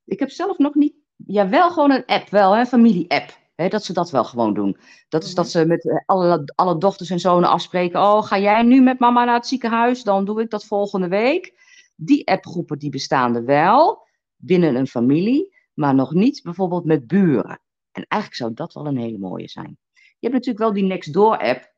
Ik 0.05 0.19
heb 0.19 0.29
zelf 0.29 0.57
nog 0.57 0.75
niet, 0.75 0.93
ja 1.15 1.49
wel 1.49 1.71
gewoon 1.71 1.91
een 1.91 2.05
app, 2.05 2.29
wel 2.29 2.57
een 2.57 2.65
familie-app. 2.67 3.37
Hè, 3.55 3.67
dat 3.67 3.83
ze 3.83 3.93
dat 3.93 4.11
wel 4.11 4.23
gewoon 4.23 4.53
doen. 4.53 4.77
Dat 5.09 5.23
is 5.23 5.27
Mhm. 5.29 5.35
dat 5.37 5.49
ze 5.49 5.65
met 5.65 5.89
eh, 5.89 5.95
alle, 6.05 6.51
alle 6.55 6.77
dochters 6.77 7.09
en 7.09 7.19
zonen 7.19 7.49
afspreken. 7.49 7.99
Oh, 8.01 8.23
ga 8.23 8.39
jij 8.39 8.63
nu 8.63 8.81
met 8.81 8.99
mama 8.99 9.25
naar 9.25 9.35
het 9.35 9.47
ziekenhuis? 9.47 10.03
Dan 10.03 10.25
doe 10.25 10.41
ik 10.41 10.49
dat 10.49 10.65
volgende 10.65 11.07
week. 11.07 11.53
Die 11.95 12.27
appgroepen 12.27 12.79
die 12.79 12.89
bestaan 12.89 13.35
er 13.35 13.45
wel 13.45 14.07
binnen 14.41 14.75
een 14.75 14.87
familie, 14.87 15.55
maar 15.73 15.95
nog 15.95 16.13
niet 16.13 16.43
bijvoorbeeld 16.43 16.85
met 16.85 17.07
buren. 17.07 17.61
En 17.91 18.05
eigenlijk 18.07 18.41
zou 18.41 18.53
dat 18.53 18.73
wel 18.73 18.87
een 18.87 18.97
hele 18.97 19.17
mooie 19.17 19.47
zijn. 19.47 19.77
Je 19.93 20.27
hebt 20.27 20.33
natuurlijk 20.33 20.59
wel 20.59 20.73
die 20.73 20.83
Nextdoor-app, 20.83 21.73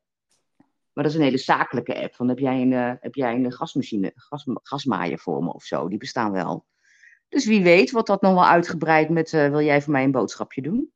maar 0.92 1.04
dat 1.04 1.12
is 1.12 1.14
een 1.14 1.24
hele 1.24 1.38
zakelijke 1.38 2.02
app. 2.02 2.14
Van 2.14 2.28
heb 2.28 2.38
jij 2.38 2.60
een, 2.60 2.72
eh, 2.72 2.92
heb 3.00 3.14
jij 3.14 3.34
een 3.34 3.52
gasmachine, 3.52 4.12
gas, 4.14 4.44
gasmaaier 4.62 5.18
voor 5.18 5.44
me 5.44 5.52
of 5.52 5.64
zo? 5.64 5.88
Die 5.88 5.98
bestaan 5.98 6.32
wel. 6.32 6.66
Dus 7.28 7.46
wie 7.46 7.62
weet 7.62 7.90
wordt 7.90 8.08
dat 8.08 8.22
nog 8.22 8.32
wel 8.32 8.46
uitgebreid 8.46 9.08
met 9.08 9.32
eh, 9.32 9.48
wil 9.48 9.60
jij 9.60 9.82
voor 9.82 9.92
mij 9.92 10.04
een 10.04 10.10
boodschapje 10.10 10.62
doen? 10.62 10.92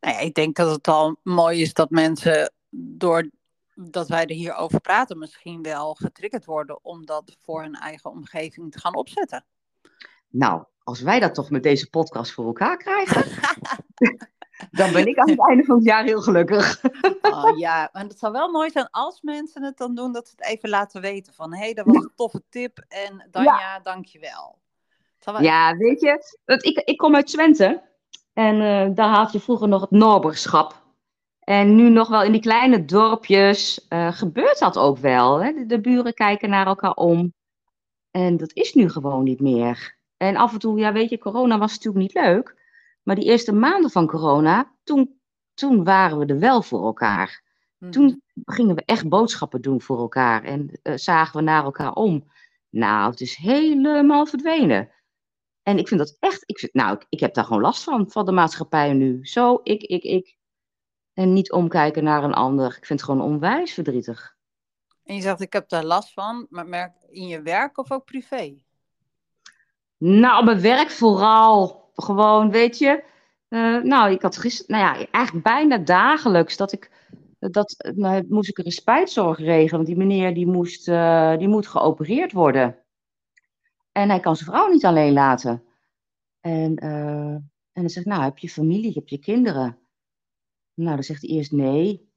Nou 0.00 0.14
ja, 0.14 0.20
ik 0.20 0.34
denk 0.34 0.56
dat 0.56 0.70
het 0.70 0.88
al 0.88 1.16
mooi 1.22 1.60
is 1.60 1.72
dat 1.72 1.90
mensen, 1.90 2.52
doordat 2.68 4.08
wij 4.08 4.26
er 4.26 4.34
hier 4.34 4.54
over 4.54 4.80
praten, 4.80 5.18
misschien 5.18 5.62
wel 5.62 5.94
getriggerd 5.94 6.44
worden 6.44 6.84
om 6.84 7.06
dat 7.06 7.36
voor 7.38 7.62
hun 7.62 7.74
eigen 7.74 8.10
omgeving 8.10 8.72
te 8.72 8.78
gaan 8.78 8.96
opzetten. 8.96 9.44
Nou, 10.38 10.64
als 10.82 11.00
wij 11.00 11.20
dat 11.20 11.34
toch 11.34 11.50
met 11.50 11.62
deze 11.62 11.90
podcast 11.90 12.32
voor 12.32 12.46
elkaar 12.46 12.76
krijgen, 12.76 13.24
dan 14.78 14.92
ben 14.92 15.06
ik 15.06 15.18
aan 15.18 15.30
het 15.30 15.48
einde 15.48 15.64
van 15.64 15.76
het 15.76 15.84
jaar 15.84 16.04
heel 16.04 16.20
gelukkig. 16.20 16.80
Oh, 17.36 17.58
ja, 17.58 17.88
maar 17.92 18.02
het 18.02 18.18
zou 18.18 18.32
wel 18.32 18.50
mooi 18.50 18.70
zijn 18.70 18.88
als 18.90 19.20
mensen 19.22 19.62
het 19.62 19.76
dan 19.76 19.94
doen, 19.94 20.12
dat 20.12 20.28
ze 20.28 20.34
het 20.36 20.46
even 20.46 20.68
laten 20.68 21.00
weten. 21.00 21.34
Van, 21.34 21.54
hé, 21.54 21.58
hey, 21.58 21.74
dat 21.74 21.86
was 21.86 21.96
een 21.96 22.12
toffe 22.14 22.42
tip 22.48 22.84
en 22.88 23.28
Danja, 23.30 23.80
dankjewel. 23.80 24.58
Wel- 25.24 25.42
Ja, 25.42 25.76
weet 25.76 26.00
je, 26.00 26.34
ik, 26.44 26.78
ik 26.84 26.96
kom 26.96 27.14
uit 27.14 27.26
Twente 27.26 27.82
en 28.32 28.60
eh, 28.60 28.94
daar 28.94 29.08
had 29.08 29.32
je 29.32 29.40
vroeger 29.40 29.68
nog 29.68 29.80
het 29.80 29.90
Norberschap. 29.90 30.84
En 31.40 31.74
nu 31.74 31.88
nog 31.88 32.08
wel 32.08 32.22
in 32.22 32.32
die 32.32 32.40
kleine 32.40 32.84
dorpjes 32.84 33.86
uh, 33.88 34.12
gebeurt 34.12 34.58
dat 34.58 34.78
ook 34.78 34.98
wel. 34.98 35.42
Hè? 35.42 35.52
De, 35.52 35.66
de, 35.66 35.80
buren 35.80 36.14
kijken 36.14 36.50
naar 36.50 36.66
elkaar 36.66 36.94
om. 36.94 37.34
En 38.10 38.36
dat 38.36 38.52
is 38.52 38.74
nu 38.74 38.90
gewoon 38.90 39.24
niet 39.24 39.40
meer. 39.40 39.95
En 40.16 40.36
af 40.36 40.52
en 40.52 40.58
toe, 40.58 40.78
ja 40.78 40.92
weet 40.92 41.10
je, 41.10 41.18
corona 41.18 41.58
was 41.58 41.72
natuurlijk 41.72 42.04
niet 42.04 42.14
leuk. 42.14 42.56
Maar 43.02 43.14
die 43.14 43.24
eerste 43.24 43.52
maanden 43.52 43.90
van 43.90 44.06
corona, 44.06 44.74
toen, 44.84 45.20
toen 45.54 45.84
waren 45.84 46.18
we 46.18 46.26
er 46.26 46.38
wel 46.38 46.62
voor 46.62 46.84
elkaar. 46.84 47.44
Mhm. 47.78 47.90
Toen 47.90 48.22
gingen 48.44 48.74
we 48.74 48.82
echt 48.84 49.08
boodschappen 49.08 49.62
doen 49.62 49.82
voor 49.82 49.98
elkaar 49.98 50.44
en 50.44 50.80
uh, 50.82 50.96
zagen 50.96 51.36
we 51.36 51.42
naar 51.42 51.64
elkaar 51.64 51.92
om. 51.92 52.30
Nou, 52.70 53.10
het 53.10 53.20
is 53.20 53.36
helemaal 53.36 54.26
verdwenen. 54.26 54.90
En 55.62 55.78
ik 55.78 55.88
vind 55.88 56.00
dat 56.00 56.16
echt, 56.20 56.42
ik, 56.46 56.68
nou, 56.72 56.96
ik, 56.96 57.06
ik 57.08 57.20
heb 57.20 57.34
daar 57.34 57.44
gewoon 57.44 57.62
last 57.62 57.82
van, 57.82 58.10
van 58.10 58.24
de 58.24 58.32
maatschappij 58.32 58.92
nu. 58.92 59.26
Zo, 59.26 59.60
ik, 59.62 59.82
ik, 59.82 60.02
ik. 60.02 60.36
En 61.12 61.32
niet 61.32 61.52
omkijken 61.52 62.04
naar 62.04 62.24
een 62.24 62.34
ander. 62.34 62.66
Ik 62.66 62.86
vind 62.86 63.00
het 63.00 63.02
gewoon 63.02 63.26
onwijs 63.26 63.72
verdrietig. 63.72 64.36
En 65.04 65.14
je 65.14 65.20
zegt, 65.20 65.40
ik 65.40 65.52
heb 65.52 65.68
daar 65.68 65.84
last 65.84 66.12
van, 66.12 66.46
maar 66.50 66.66
merk 66.66 66.96
in 67.08 67.26
je 67.26 67.42
werk 67.42 67.78
of 67.78 67.90
ook 67.90 68.04
privé? 68.04 68.64
Nou, 69.98 70.38
op 70.38 70.44
mijn 70.44 70.60
werk 70.60 70.90
vooral. 70.90 71.90
Gewoon, 71.94 72.50
weet 72.50 72.78
je. 72.78 73.04
Uh, 73.48 73.82
nou, 73.82 74.10
ik 74.10 74.22
had 74.22 74.36
gisteren, 74.36 74.80
nou 74.80 74.98
ja, 74.98 75.06
eigenlijk 75.10 75.44
bijna 75.44 75.78
dagelijks 75.78 76.56
dat 76.56 76.72
ik 76.72 76.90
dat 77.38 77.92
nou, 77.94 78.24
moest 78.28 78.48
ik 78.48 78.58
een 78.58 78.70
spijtzorg 78.70 79.38
regelen, 79.38 79.70
want 79.70 79.86
die 79.86 79.96
meneer 79.96 80.34
die, 80.34 80.46
moest, 80.46 80.88
uh, 80.88 81.36
die 81.36 81.48
moet 81.48 81.66
geopereerd 81.66 82.32
worden. 82.32 82.78
En 83.92 84.08
hij 84.08 84.20
kan 84.20 84.36
zijn 84.36 84.50
vrouw 84.50 84.68
niet 84.68 84.84
alleen 84.84 85.12
laten. 85.12 85.64
En, 86.40 86.84
uh, 86.84 87.34
en 87.34 87.82
dan 87.82 87.88
zegt, 87.88 88.06
nou, 88.06 88.22
heb 88.22 88.38
je 88.38 88.48
familie, 88.48 88.92
heb 88.92 89.08
je 89.08 89.18
kinderen? 89.18 89.78
Nou, 90.74 90.94
dan 90.94 91.04
zegt 91.04 91.22
hij 91.22 91.30
eerst 91.30 91.52
nee. 91.52 92.10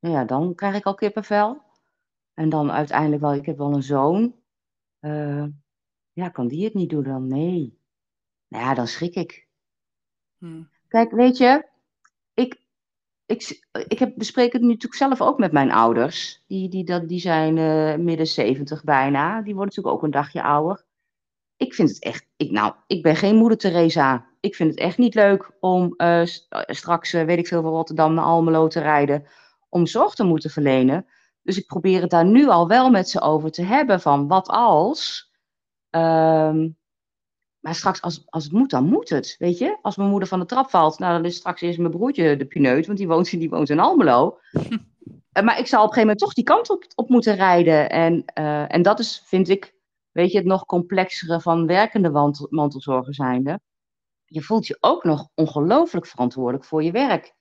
Nou 0.00 0.14
ja, 0.14 0.24
dan 0.24 0.54
krijg 0.54 0.76
ik 0.76 0.84
al 0.84 0.94
kippenvel. 0.94 1.62
En 2.34 2.48
dan 2.48 2.70
uiteindelijk 2.70 3.22
wel, 3.22 3.34
ik 3.34 3.46
heb 3.46 3.58
wel 3.58 3.74
een 3.74 3.82
zoon. 3.82 4.34
Ja, 6.14 6.28
kan 6.28 6.48
die 6.48 6.64
het 6.64 6.74
niet 6.74 6.90
doen 6.90 7.02
dan? 7.02 7.26
Nee. 7.26 7.78
Nou 8.48 8.64
ja, 8.64 8.74
dan 8.74 8.86
schrik 8.86 9.14
ik. 9.14 9.46
Hmm. 10.38 10.68
Kijk, 10.88 11.10
weet 11.10 11.36
je, 11.36 11.66
ik, 12.34 12.60
ik, 13.26 13.66
ik 13.88 13.98
heb, 13.98 14.12
bespreek 14.16 14.52
het 14.52 14.62
nu 14.62 14.68
natuurlijk 14.68 14.94
zelf 14.94 15.20
ook 15.20 15.38
met 15.38 15.52
mijn 15.52 15.70
ouders. 15.70 16.44
Die, 16.46 16.68
die, 16.68 16.84
dat, 16.84 17.08
die 17.08 17.20
zijn 17.20 17.56
uh, 17.56 17.96
midden 17.96 18.26
zeventig 18.26 18.84
bijna. 18.84 19.42
Die 19.42 19.54
worden 19.54 19.74
natuurlijk 19.74 19.96
ook 19.96 20.02
een 20.02 20.10
dagje 20.10 20.42
ouder. 20.42 20.84
Ik 21.56 21.74
vind 21.74 21.88
het 21.88 22.02
echt, 22.02 22.26
ik, 22.36 22.50
nou, 22.50 22.74
ik 22.86 23.02
ben 23.02 23.16
geen 23.16 23.36
moeder 23.36 23.58
Teresa. 23.58 24.26
Ik 24.40 24.54
vind 24.54 24.70
het 24.70 24.78
echt 24.78 24.98
niet 24.98 25.14
leuk 25.14 25.50
om 25.60 25.94
uh, 25.96 26.22
straks, 26.66 27.14
uh, 27.14 27.24
weet 27.24 27.38
ik 27.38 27.46
veel, 27.46 27.62
van 27.62 27.70
Rotterdam 27.70 28.14
naar 28.14 28.24
Almelo 28.24 28.68
te 28.68 28.80
rijden. 28.80 29.26
Om 29.68 29.86
zorg 29.86 30.14
te 30.14 30.24
moeten 30.24 30.50
verlenen. 30.50 31.06
Dus 31.42 31.58
ik 31.58 31.66
probeer 31.66 32.00
het 32.00 32.10
daar 32.10 32.26
nu 32.26 32.48
al 32.48 32.68
wel 32.68 32.90
met 32.90 33.08
ze 33.08 33.20
over 33.20 33.50
te 33.50 33.62
hebben. 33.62 34.00
Van 34.00 34.28
wat 34.28 34.48
als. 34.48 35.32
Um, 35.94 36.76
maar 37.64 37.74
straks, 37.74 38.02
als, 38.02 38.22
als 38.26 38.44
het 38.44 38.52
moet, 38.52 38.70
dan 38.70 38.84
moet 38.84 39.08
het. 39.08 39.34
Weet 39.38 39.58
je? 39.58 39.78
Als 39.82 39.96
mijn 39.96 40.10
moeder 40.10 40.28
van 40.28 40.38
de 40.38 40.46
trap 40.46 40.70
valt, 40.70 40.98
nou, 40.98 41.12
dan 41.12 41.24
is 41.24 41.36
straks 41.36 41.60
eerst 41.60 41.78
mijn 41.78 41.90
broertje 41.90 42.36
de 42.36 42.46
pineut, 42.46 42.86
want 42.86 42.98
die 42.98 43.06
woont, 43.06 43.30
die 43.30 43.48
woont 43.48 43.70
in 43.70 43.80
Almelo. 43.80 44.38
Eh, 45.32 45.42
maar 45.42 45.58
ik 45.58 45.66
zal 45.66 45.82
op 45.82 45.88
een 45.88 45.94
gegeven 45.94 46.00
moment 46.00 46.18
toch 46.18 46.32
die 46.32 46.44
kant 46.44 46.70
op, 46.70 46.84
op 46.94 47.08
moeten 47.08 47.34
rijden. 47.34 47.90
En, 47.90 48.24
uh, 48.38 48.74
en 48.74 48.82
dat 48.82 48.98
is, 48.98 49.22
vind 49.26 49.48
ik, 49.48 49.74
weet 50.10 50.30
je, 50.32 50.38
het 50.38 50.46
nog 50.46 50.64
complexere 50.64 51.40
van 51.40 51.66
werkende 51.66 52.10
mantel, 52.10 52.46
mantelzorger 52.50 53.14
zijnde. 53.14 53.60
Je 54.24 54.42
voelt 54.42 54.66
je 54.66 54.76
ook 54.80 55.04
nog 55.04 55.28
ongelooflijk 55.34 56.06
verantwoordelijk 56.06 56.64
voor 56.64 56.82
je 56.82 56.90
werk. 56.90 57.34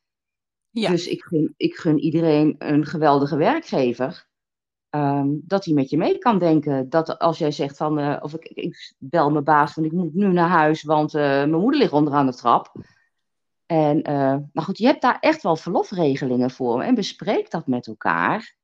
Ja. 0.69 0.89
Dus 0.89 1.07
ik 1.07 1.23
gun, 1.23 1.53
ik 1.57 1.75
gun 1.75 1.99
iedereen 1.99 2.55
een 2.57 2.85
geweldige 2.85 3.37
werkgever. 3.37 4.27
Um, 4.95 5.41
dat 5.45 5.65
hij 5.65 5.73
met 5.73 5.89
je 5.89 5.97
mee 5.97 6.17
kan 6.17 6.39
denken. 6.39 6.89
Dat 6.89 7.19
als 7.19 7.37
jij 7.37 7.51
zegt 7.51 7.77
van, 7.77 7.99
uh, 7.99 8.17
of 8.19 8.33
ik, 8.33 8.93
bel 8.97 9.31
mijn 9.31 9.43
baas 9.43 9.73
van 9.73 9.83
ik 9.83 9.91
moet 9.91 10.13
nu 10.13 10.27
naar 10.27 10.49
huis, 10.49 10.83
want 10.83 11.13
uh, 11.13 11.21
mijn 11.21 11.51
moeder 11.51 11.79
ligt 11.79 11.91
onderaan 11.91 12.25
de 12.25 12.33
trap. 12.33 12.71
En, 13.65 14.09
uh, 14.09 14.37
maar 14.53 14.63
goed, 14.63 14.77
je 14.77 14.85
hebt 14.85 15.01
daar 15.01 15.17
echt 15.19 15.43
wel 15.43 15.55
verlofregelingen 15.55 16.51
voor 16.51 16.81
en 16.81 16.95
bespreek 16.95 17.51
dat 17.51 17.67
met 17.67 17.87
elkaar. 17.87 18.55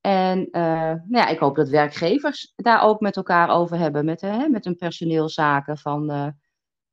En 0.00 0.48
nou 0.50 1.00
ja, 1.08 1.26
ik 1.26 1.38
hoop 1.38 1.56
dat 1.56 1.68
werkgevers 1.68 2.52
daar 2.56 2.82
ook 2.82 3.00
met 3.00 3.16
elkaar 3.16 3.48
over 3.48 3.78
hebben, 3.78 4.04
met, 4.04 4.48
met 4.50 4.64
hun 4.64 4.76
personeelzaken 4.76 5.78
van 5.78 6.34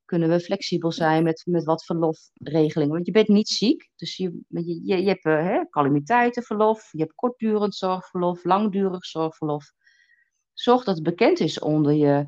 kunnen 0.05 0.29
we 0.29 0.39
flexibel 0.39 0.91
zijn 0.91 1.23
met, 1.23 1.43
met 1.45 1.63
wat 1.63 1.85
verlofregelingen. 1.85 2.93
Want 2.93 3.05
je 3.05 3.11
bent 3.11 3.27
niet 3.27 3.49
ziek, 3.49 3.89
dus 3.95 4.17
je, 4.17 4.39
je, 4.47 4.83
je 4.83 5.07
hebt 5.07 5.25
uh, 5.25 5.43
hè, 5.43 5.69
calamiteitenverlof, 5.69 6.91
je 6.91 6.99
hebt 6.99 7.15
kortdurend 7.15 7.75
zorgverlof, 7.75 8.43
langdurig 8.43 9.05
zorgverlof. 9.05 9.71
Zorg 10.53 10.83
dat 10.83 10.95
het 10.95 11.03
bekend 11.03 11.39
is 11.39 11.59
onder 11.59 11.93
je 11.93 12.27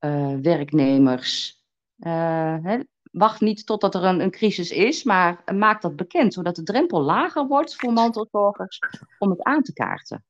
uh, 0.00 0.34
werknemers. 0.42 1.62
Uh, 1.98 2.56
hè, 2.62 2.78
wacht 3.12 3.40
niet 3.40 3.66
totdat 3.66 3.94
er 3.94 4.04
een, 4.04 4.20
een 4.20 4.30
crisis 4.30 4.70
is, 4.70 5.04
maar 5.04 5.42
maak 5.54 5.82
dat 5.82 5.96
bekend, 5.96 6.34
zodat 6.34 6.56
de 6.56 6.62
drempel 6.62 7.02
lager 7.02 7.46
wordt 7.46 7.76
voor 7.76 7.92
mantelzorgers 7.92 8.78
om 9.18 9.30
het 9.30 9.42
aan 9.42 9.62
te 9.62 9.72
kaarten. 9.72 10.24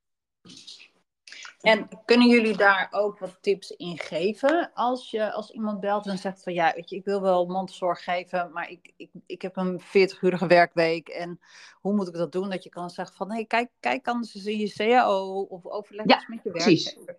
En 1.63 1.89
kunnen 2.05 2.29
jullie 2.29 2.57
daar 2.57 2.89
ook 2.91 3.19
wat 3.19 3.39
tips 3.41 3.71
in 3.71 3.99
geven 3.99 4.71
als, 4.75 5.11
je, 5.11 5.33
als 5.33 5.51
iemand 5.51 5.81
belt 5.81 6.07
en 6.07 6.19
zegt 6.19 6.43
van 6.43 6.53
ja, 6.53 6.73
weet 6.75 6.91
je, 6.91 6.97
ik 6.97 7.05
wil 7.05 7.23
wel 7.23 7.47
mantelzorg 7.47 8.05
geven, 8.05 8.51
maar 8.53 8.71
ik, 8.71 8.93
ik, 8.97 9.11
ik 9.27 9.43
heb 9.43 9.57
een 9.57 9.81
40-urige 9.81 10.47
werkweek 10.47 11.09
en 11.09 11.41
hoe 11.81 11.95
moet 11.95 12.09
ik 12.09 12.15
dat 12.15 12.33
doen? 12.33 12.51
Dat 12.51 12.65
je 12.65 12.71
kan 12.71 12.91
zeggen 12.91 13.17
van 13.17 13.29
hé, 13.29 13.35
hey, 13.35 13.45
kijk, 13.45 13.69
kijk 13.81 14.07
anders 14.07 14.35
in 14.35 14.59
je 14.59 14.73
CAO 14.73 15.41
of 15.41 15.67
overleg 15.67 16.07
eens 16.07 16.27
met 16.29 16.41
je 16.43 16.51
werkgever. 16.53 17.17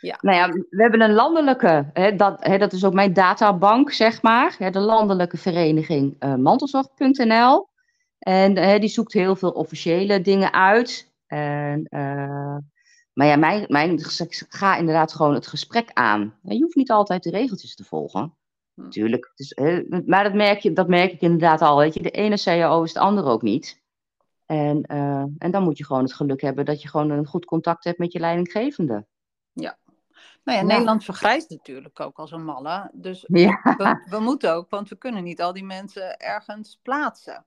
Ja. 0.00 0.18
Nou 0.20 0.36
ja, 0.36 0.48
we 0.70 0.82
hebben 0.82 1.00
een 1.00 1.12
landelijke, 1.12 1.90
hè, 1.92 2.16
dat, 2.16 2.44
hè, 2.44 2.58
dat 2.58 2.72
is 2.72 2.84
ook 2.84 2.92
mijn 2.92 3.12
databank, 3.12 3.92
zeg 3.92 4.22
maar, 4.22 4.54
hè, 4.58 4.70
de 4.70 4.78
landelijke 4.78 5.36
vereniging 5.36 6.16
uh, 6.20 6.34
mantelzorg.nl. 6.34 7.68
En 8.18 8.56
hè, 8.56 8.78
die 8.78 8.88
zoekt 8.88 9.12
heel 9.12 9.36
veel 9.36 9.50
officiële 9.50 10.20
dingen 10.20 10.52
uit. 10.52 11.12
En 11.26 11.86
uh, 11.90 12.56
maar 13.16 13.26
ja, 13.26 13.36
mijn, 13.36 13.64
mijn, 13.68 13.98
ga 14.48 14.76
inderdaad 14.76 15.12
gewoon 15.12 15.34
het 15.34 15.46
gesprek 15.46 15.90
aan. 15.92 16.38
Je 16.42 16.62
hoeft 16.62 16.74
niet 16.74 16.90
altijd 16.90 17.22
de 17.22 17.30
regeltjes 17.30 17.74
te 17.74 17.84
volgen. 17.84 18.34
Natuurlijk. 18.74 19.32
Dus, 19.34 19.54
maar 20.06 20.24
dat 20.24 20.34
merk, 20.34 20.58
je, 20.58 20.72
dat 20.72 20.88
merk 20.88 21.12
ik 21.12 21.20
inderdaad 21.20 21.62
al. 21.62 21.78
Weet 21.78 21.94
je. 21.94 22.02
De 22.02 22.10
ene 22.10 22.42
CAO 22.42 22.82
is 22.82 22.92
de 22.92 22.98
andere 22.98 23.28
ook 23.28 23.42
niet. 23.42 23.82
En, 24.46 24.84
uh, 24.92 25.24
en 25.38 25.50
dan 25.50 25.62
moet 25.62 25.78
je 25.78 25.84
gewoon 25.84 26.02
het 26.02 26.14
geluk 26.14 26.40
hebben 26.40 26.64
dat 26.64 26.82
je 26.82 26.88
gewoon 26.88 27.10
een 27.10 27.26
goed 27.26 27.44
contact 27.44 27.84
hebt 27.84 27.98
met 27.98 28.12
je 28.12 28.18
leidinggevende. 28.18 29.06
Ja. 29.52 29.78
Nou 30.44 30.58
ja, 30.58 30.64
Nederland 30.64 31.04
vergrijst 31.04 31.50
natuurlijk 31.50 32.00
ook 32.00 32.18
als 32.18 32.32
een 32.32 32.44
malle. 32.44 32.90
Dus 32.92 33.24
ja. 33.28 33.60
we, 33.62 34.02
we 34.10 34.18
moeten 34.18 34.54
ook, 34.54 34.70
want 34.70 34.88
we 34.88 34.96
kunnen 34.96 35.24
niet 35.24 35.42
al 35.42 35.52
die 35.52 35.64
mensen 35.64 36.18
ergens 36.18 36.78
plaatsen. 36.82 37.44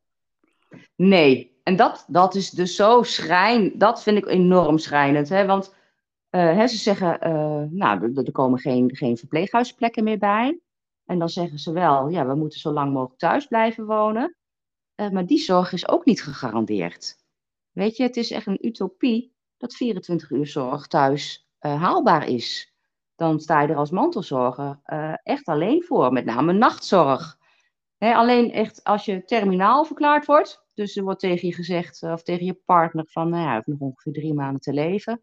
Nee, 0.96 1.59
en 1.70 1.76
dat, 1.76 2.06
dat 2.08 2.36
is 2.36 2.50
dus 2.50 2.76
zo 2.76 3.04
schrijn, 3.04 3.72
dat 3.78 4.04
vind 4.04 4.18
ik 4.18 4.26
enorm 4.26 4.78
schrijnend. 4.78 5.30
Hè? 5.30 5.46
Want 5.46 5.76
uh, 6.32 6.42
hè, 6.42 6.68
ze 6.68 6.78
zeggen, 6.78 7.28
uh, 7.28 7.64
nou, 7.70 8.14
er, 8.16 8.32
komen 8.32 8.60
geen, 8.60 8.96
geen 8.96 9.18
verpleeghuisplekken 9.18 10.04
meer 10.04 10.18
bij. 10.18 10.60
En 11.06 11.20
dan 11.20 11.30
zeggen 11.30 11.60
ze 11.60 11.72
wel, 11.72 12.08
ja, 12.08 12.28
we 12.28 12.36
moeten 12.36 12.60
zo 12.60 12.72
lang 12.72 12.94
mogelijk 12.94 13.20
thuis 13.20 13.46
blijven 13.46 13.86
wonen. 13.86 14.36
Uh, 14.96 15.10
maar 15.10 15.26
die 15.26 15.38
zorg 15.38 15.74
is 15.74 15.88
ook 15.88 16.06
niet 16.06 16.24
gegarandeerd. 16.24 17.16
Weet 17.72 17.98
je, 17.98 18.04
het 18.04 18.18
is 18.18 18.32
echt 18.32 18.48
een 18.48 18.66
utopie 18.66 19.34
dat 19.58 19.74
24 19.74 20.30
uur 20.30 20.48
zorg 20.48 20.88
thuis 20.88 21.50
haalbaar 21.60 22.28
is. 22.28 22.74
Dan 23.16 23.40
sta 23.40 23.62
je 23.62 23.68
er 23.68 23.76
als 23.76 23.92
mantelzorger 23.92 24.80
echt 25.24 25.46
alleen 25.46 25.84
voor, 25.84 26.14
met 26.14 26.26
name 26.26 26.54
nachtzorg 26.54 27.38
alleen 28.00 28.52
echt 28.52 28.84
als 28.84 29.06
je 29.06 29.24
terminaal 29.24 29.86
verklaard 29.86 30.26
wordt, 30.26 30.64
dus 30.80 30.96
er 30.96 31.04
wordt 31.04 31.20
tegen 31.20 31.48
je 31.48 31.54
gezegd, 31.54 32.02
eh, 32.02 32.12
of 32.12 32.24
tegen 32.24 32.46
je 32.46 32.54
partner, 32.54 33.06
van 33.08 33.30
nou 33.30 33.42
ja, 33.42 33.46
hij 33.46 33.56
heeft 33.56 33.68
nog 33.68 33.80
ongeveer 33.80 34.14
drie 34.14 34.34
maanden 34.34 34.62
te 34.62 34.74
leven. 34.74 35.22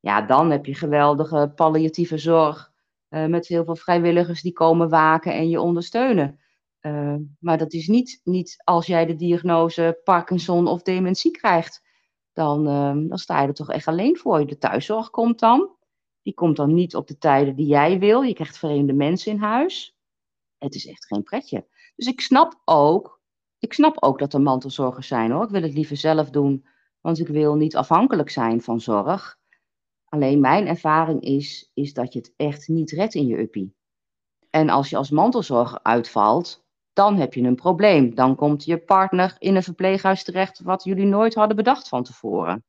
Ja, 0.00 0.22
dan 0.22 0.50
heb 0.50 0.66
je 0.66 0.74
geweldige 0.74 1.52
palliatieve 1.54 2.18
zorg 2.18 2.72
uh, 3.10 3.26
met 3.26 3.46
heel 3.46 3.64
veel 3.64 3.76
vrijwilligers 3.76 4.42
die 4.42 4.52
komen 4.52 4.88
waken 4.88 5.32
en 5.32 5.48
je 5.48 5.60
ondersteunen. 5.60 6.40
Uh, 6.80 7.14
maar 7.38 7.58
dat 7.58 7.72
is 7.72 7.88
niet, 7.88 8.20
niet 8.24 8.62
als 8.64 8.86
jij 8.86 9.06
de 9.06 9.16
diagnose 9.16 10.00
Parkinson 10.04 10.66
of 10.66 10.82
dementie 10.82 11.30
krijgt. 11.30 11.82
Dan, 12.32 12.64
dan 13.08 13.18
sta 13.18 13.40
je 13.40 13.48
er 13.48 13.54
toch 13.54 13.70
echt 13.70 13.86
alleen 13.86 14.16
voor. 14.16 14.46
De 14.46 14.58
thuiszorg 14.58 15.10
komt 15.10 15.38
dan. 15.38 15.70
Die 16.22 16.34
komt 16.34 16.56
dan 16.56 16.74
niet 16.74 16.96
op 16.96 17.06
de 17.06 17.18
tijden 17.18 17.56
die 17.56 17.66
jij 17.66 17.98
wil. 17.98 18.22
Je 18.22 18.34
krijgt 18.34 18.58
vreemde 18.58 18.92
mensen 18.92 19.32
in 19.32 19.38
huis. 19.38 19.96
Het 20.58 20.74
is 20.74 20.86
echt 20.86 21.06
geen 21.06 21.22
pretje. 21.22 21.66
Dus 21.96 22.06
ik 22.06 22.20
snap 22.20 22.60
ook, 22.64 23.20
ik 23.64 23.72
snap 23.72 24.02
ook 24.02 24.18
dat 24.18 24.34
er 24.34 24.40
mantelzorgers 24.40 25.06
zijn 25.06 25.30
hoor. 25.30 25.44
Ik 25.44 25.50
wil 25.50 25.62
het 25.62 25.74
liever 25.74 25.96
zelf 25.96 26.30
doen, 26.30 26.66
want 27.00 27.18
ik 27.18 27.28
wil 27.28 27.54
niet 27.54 27.76
afhankelijk 27.76 28.30
zijn 28.30 28.62
van 28.62 28.80
zorg. 28.80 29.38
Alleen 30.04 30.40
mijn 30.40 30.66
ervaring 30.66 31.20
is, 31.22 31.70
is 31.74 31.92
dat 31.92 32.12
je 32.12 32.18
het 32.18 32.32
echt 32.36 32.68
niet 32.68 32.90
redt 32.90 33.14
in 33.14 33.26
je 33.26 33.38
uppie. 33.38 33.74
En 34.50 34.68
als 34.68 34.90
je 34.90 34.96
als 34.96 35.10
mantelzorger 35.10 35.80
uitvalt, 35.82 36.64
dan 36.92 37.16
heb 37.16 37.34
je 37.34 37.42
een 37.42 37.54
probleem. 37.54 38.14
Dan 38.14 38.36
komt 38.36 38.64
je 38.64 38.78
partner 38.78 39.36
in 39.38 39.56
een 39.56 39.62
verpleeghuis 39.62 40.24
terecht 40.24 40.60
wat 40.60 40.84
jullie 40.84 41.06
nooit 41.06 41.34
hadden 41.34 41.56
bedacht 41.56 41.88
van 41.88 42.02
tevoren. 42.02 42.64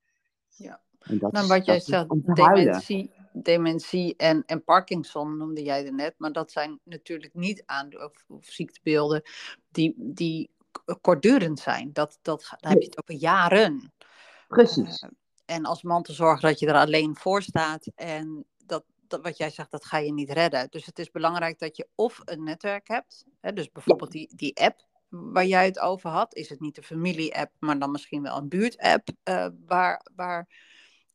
Ja. 0.50 0.82
nou, 1.08 1.48
wat 1.48 1.66
jij 1.66 1.80
zegt, 1.80 2.36
dementie, 2.36 3.12
dementie 3.34 4.16
en, 4.16 4.44
en 4.46 4.64
Parkinson 4.64 5.38
noemde 5.38 5.64
jij 5.64 5.86
er 5.86 5.94
net, 5.94 6.14
maar 6.18 6.32
dat 6.32 6.52
zijn 6.52 6.80
natuurlijk 6.84 7.34
niet 7.34 7.64
aan 7.66 8.04
of, 8.04 8.26
of 8.28 8.46
ziektebeelden 8.46 9.22
die, 9.72 9.94
die 9.98 10.50
kortdurend 11.02 11.60
zijn. 11.60 11.94
Dat, 11.94 12.20
dat, 12.22 12.50
heb 12.60 12.82
je 12.82 12.86
het 12.86 12.98
over 13.04 13.22
jaren. 13.22 13.94
Precies. 14.48 15.02
Uh, 15.02 15.10
en 15.46 15.66
als 15.66 15.84
mantelzorger 15.84 16.50
dat 16.50 16.60
je 16.60 16.68
er 16.68 16.76
alleen 16.76 17.16
voor 17.16 17.42
staat 17.42 17.88
en 17.96 18.46
dat, 18.66 18.84
dat, 19.08 19.22
wat 19.22 19.38
jij 19.38 19.50
zegt, 19.50 19.72
dat 19.72 19.86
ga 19.86 19.98
je 19.98 20.14
niet 20.14 20.32
redden. 20.32 20.68
Dus 20.70 20.86
het 20.86 21.00
is 21.00 21.12
belangrijk 21.12 21.60
dat 21.60 21.78
je 21.78 21.88
of 21.96 22.22
een 22.24 22.44
netwerk 22.44 22.88
hebt, 22.88 23.26
hè, 23.40 23.54
dus 23.54 23.72
bijvoorbeeld 23.72 24.12
die, 24.12 24.32
die 24.36 24.58
app 24.58 24.86
waar 25.10 25.46
jij 25.46 25.66
het 25.66 25.80
over 25.80 26.10
had, 26.10 26.36
is 26.36 26.50
het 26.50 26.60
niet 26.60 26.76
de 26.76 26.84
familie-app, 26.84 27.52
maar 27.60 27.80
dan 27.80 27.92
misschien 27.92 28.22
wel 28.22 28.38
een 28.38 28.50
buurt-app 28.50 29.10
uh, 29.24 29.48
waar, 29.66 30.06
waar 30.16 30.48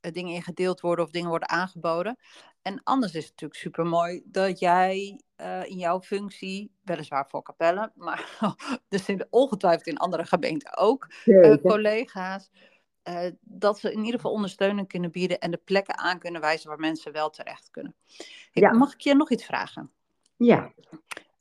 dingen 0.01 0.35
in 0.35 0.43
gedeeld 0.43 0.81
worden 0.81 1.05
of 1.05 1.11
dingen 1.11 1.29
worden 1.29 1.49
aangeboden. 1.49 2.19
En 2.63 2.81
anders 2.85 3.15
is 3.15 3.23
het 3.23 3.31
natuurlijk 3.31 3.61
super 3.61 3.87
mooi 3.87 4.23
dat 4.25 4.59
jij 4.59 5.21
uh, 5.41 5.65
in 5.65 5.77
jouw 5.77 6.01
functie, 6.01 6.73
weliswaar 6.83 7.29
voor 7.29 7.43
kapellen, 7.43 7.93
maar 8.07 8.39
er 8.89 8.99
zijn 8.99 9.27
ongetwijfeld 9.31 9.87
in 9.87 9.99
andere 9.99 10.25
gemeenten 10.25 10.77
ook 10.77 11.09
collega's 11.63 12.51
uh, 13.05 13.31
dat 13.41 13.79
ze 13.79 13.93
in 13.93 13.99
ieder 13.99 14.15
geval 14.15 14.33
ondersteuning 14.33 14.89
kunnen 14.89 15.11
bieden 15.11 15.39
en 15.39 15.51
de 15.51 15.61
plekken 15.65 15.99
aan 15.99 16.19
kunnen 16.19 16.41
wijzen 16.41 16.69
waar 16.69 16.79
mensen 16.79 17.13
wel 17.13 17.31
terecht 17.31 17.71
kunnen. 17.71 17.95
ja. 18.53 18.73
Mag 18.73 18.93
ik 18.93 19.01
je 19.01 19.15
nog 19.15 19.31
iets 19.31 19.45
vragen? 19.45 19.91
Ja. 20.37 20.73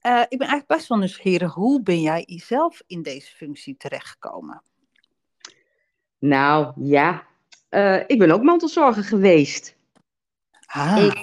Ik 0.01 0.37
ben 0.37 0.47
eigenlijk 0.47 0.67
best 0.67 0.87
wel 0.87 0.97
nieuwsgierig. 0.97 1.53
Hoe 1.53 1.81
ben 1.81 2.01
jij 2.01 2.23
zelf 2.45 2.81
in 2.87 3.01
deze 3.01 3.35
functie 3.35 3.77
terechtgekomen? 3.77 4.61
Nou 6.19 6.71
ja, 6.75 7.27
ik 8.07 8.19
ben 8.19 8.31
ook 8.31 8.43
mantelzorger 8.43 9.03
geweest. 9.03 9.77
Ah. 10.71 11.05
Ik, 11.05 11.17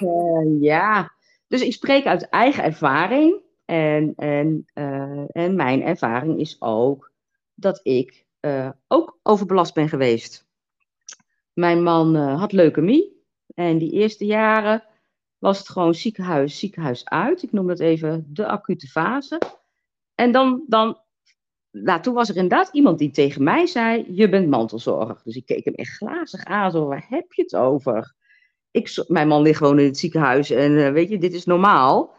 ja, 0.61 1.13
dus 1.49 1.63
ik 1.63 1.73
spreek 1.73 2.07
uit 2.07 2.29
eigen 2.29 2.65
ervaring. 2.65 3.45
En, 3.65 4.13
en, 4.17 4.65
en 5.33 5.57
mijn 5.57 5.83
ervaring 5.83 6.41
is 6.41 6.57
ook 6.59 7.13
dat 7.55 7.81
ik 7.83 8.27
uh, 8.41 8.71
ook 8.89 9.19
overbelast 9.23 9.75
ben 9.75 9.89
geweest. 9.89 10.47
Mijn 11.53 11.83
man 11.83 12.17
had 12.17 12.53
leukemie. 12.53 13.25
En 13.55 13.79
die 13.79 13.93
eerste 13.93 14.27
jaren 14.27 14.85
was 15.39 15.59
het 15.59 15.69
gewoon 15.69 15.95
ziekenhuis, 15.95 16.59
ziekenhuis 16.59 17.05
uit. 17.05 17.43
Ik 17.43 17.53
noem 17.53 17.67
dat 17.67 17.81
even 17.81 18.27
de 18.29 18.47
acute 18.47 18.87
fase. 18.87 19.41
En 20.15 20.33
dan, 20.33 20.65
dan 20.67 21.01
nou, 21.71 22.03
toen 22.03 22.15
was 22.15 22.29
er 22.29 22.37
inderdaad 22.37 22.69
iemand 22.73 22.99
die 22.99 23.11
tegen 23.11 23.43
mij 23.43 23.67
zei: 23.67 24.05
Je 24.09 24.29
bent 24.29 24.49
mantelzorger. 24.49 25.21
Dus 25.25 25.37
ik 25.37 25.47
keek 25.47 25.65
hem 25.65 25.75
echt 25.75 25.97
glazig 25.97 26.45
aan. 26.45 26.71
Zo, 26.71 26.87
waar 26.87 27.07
heb 27.09 27.33
je 27.33 27.43
het 27.43 27.57
over? 27.57 28.15
Ik, 28.77 29.05
mijn 29.09 29.29
man 29.29 29.43
ligt 29.43 29.59
gewoon 29.59 29.79
in 29.79 29.87
het 29.87 29.99
ziekenhuis 29.99 30.51
en 30.51 30.73
uh, 30.73 30.91
weet 30.91 31.09
je, 31.09 31.19
dit 31.19 31.33
is 31.33 31.45
normaal. 31.45 32.15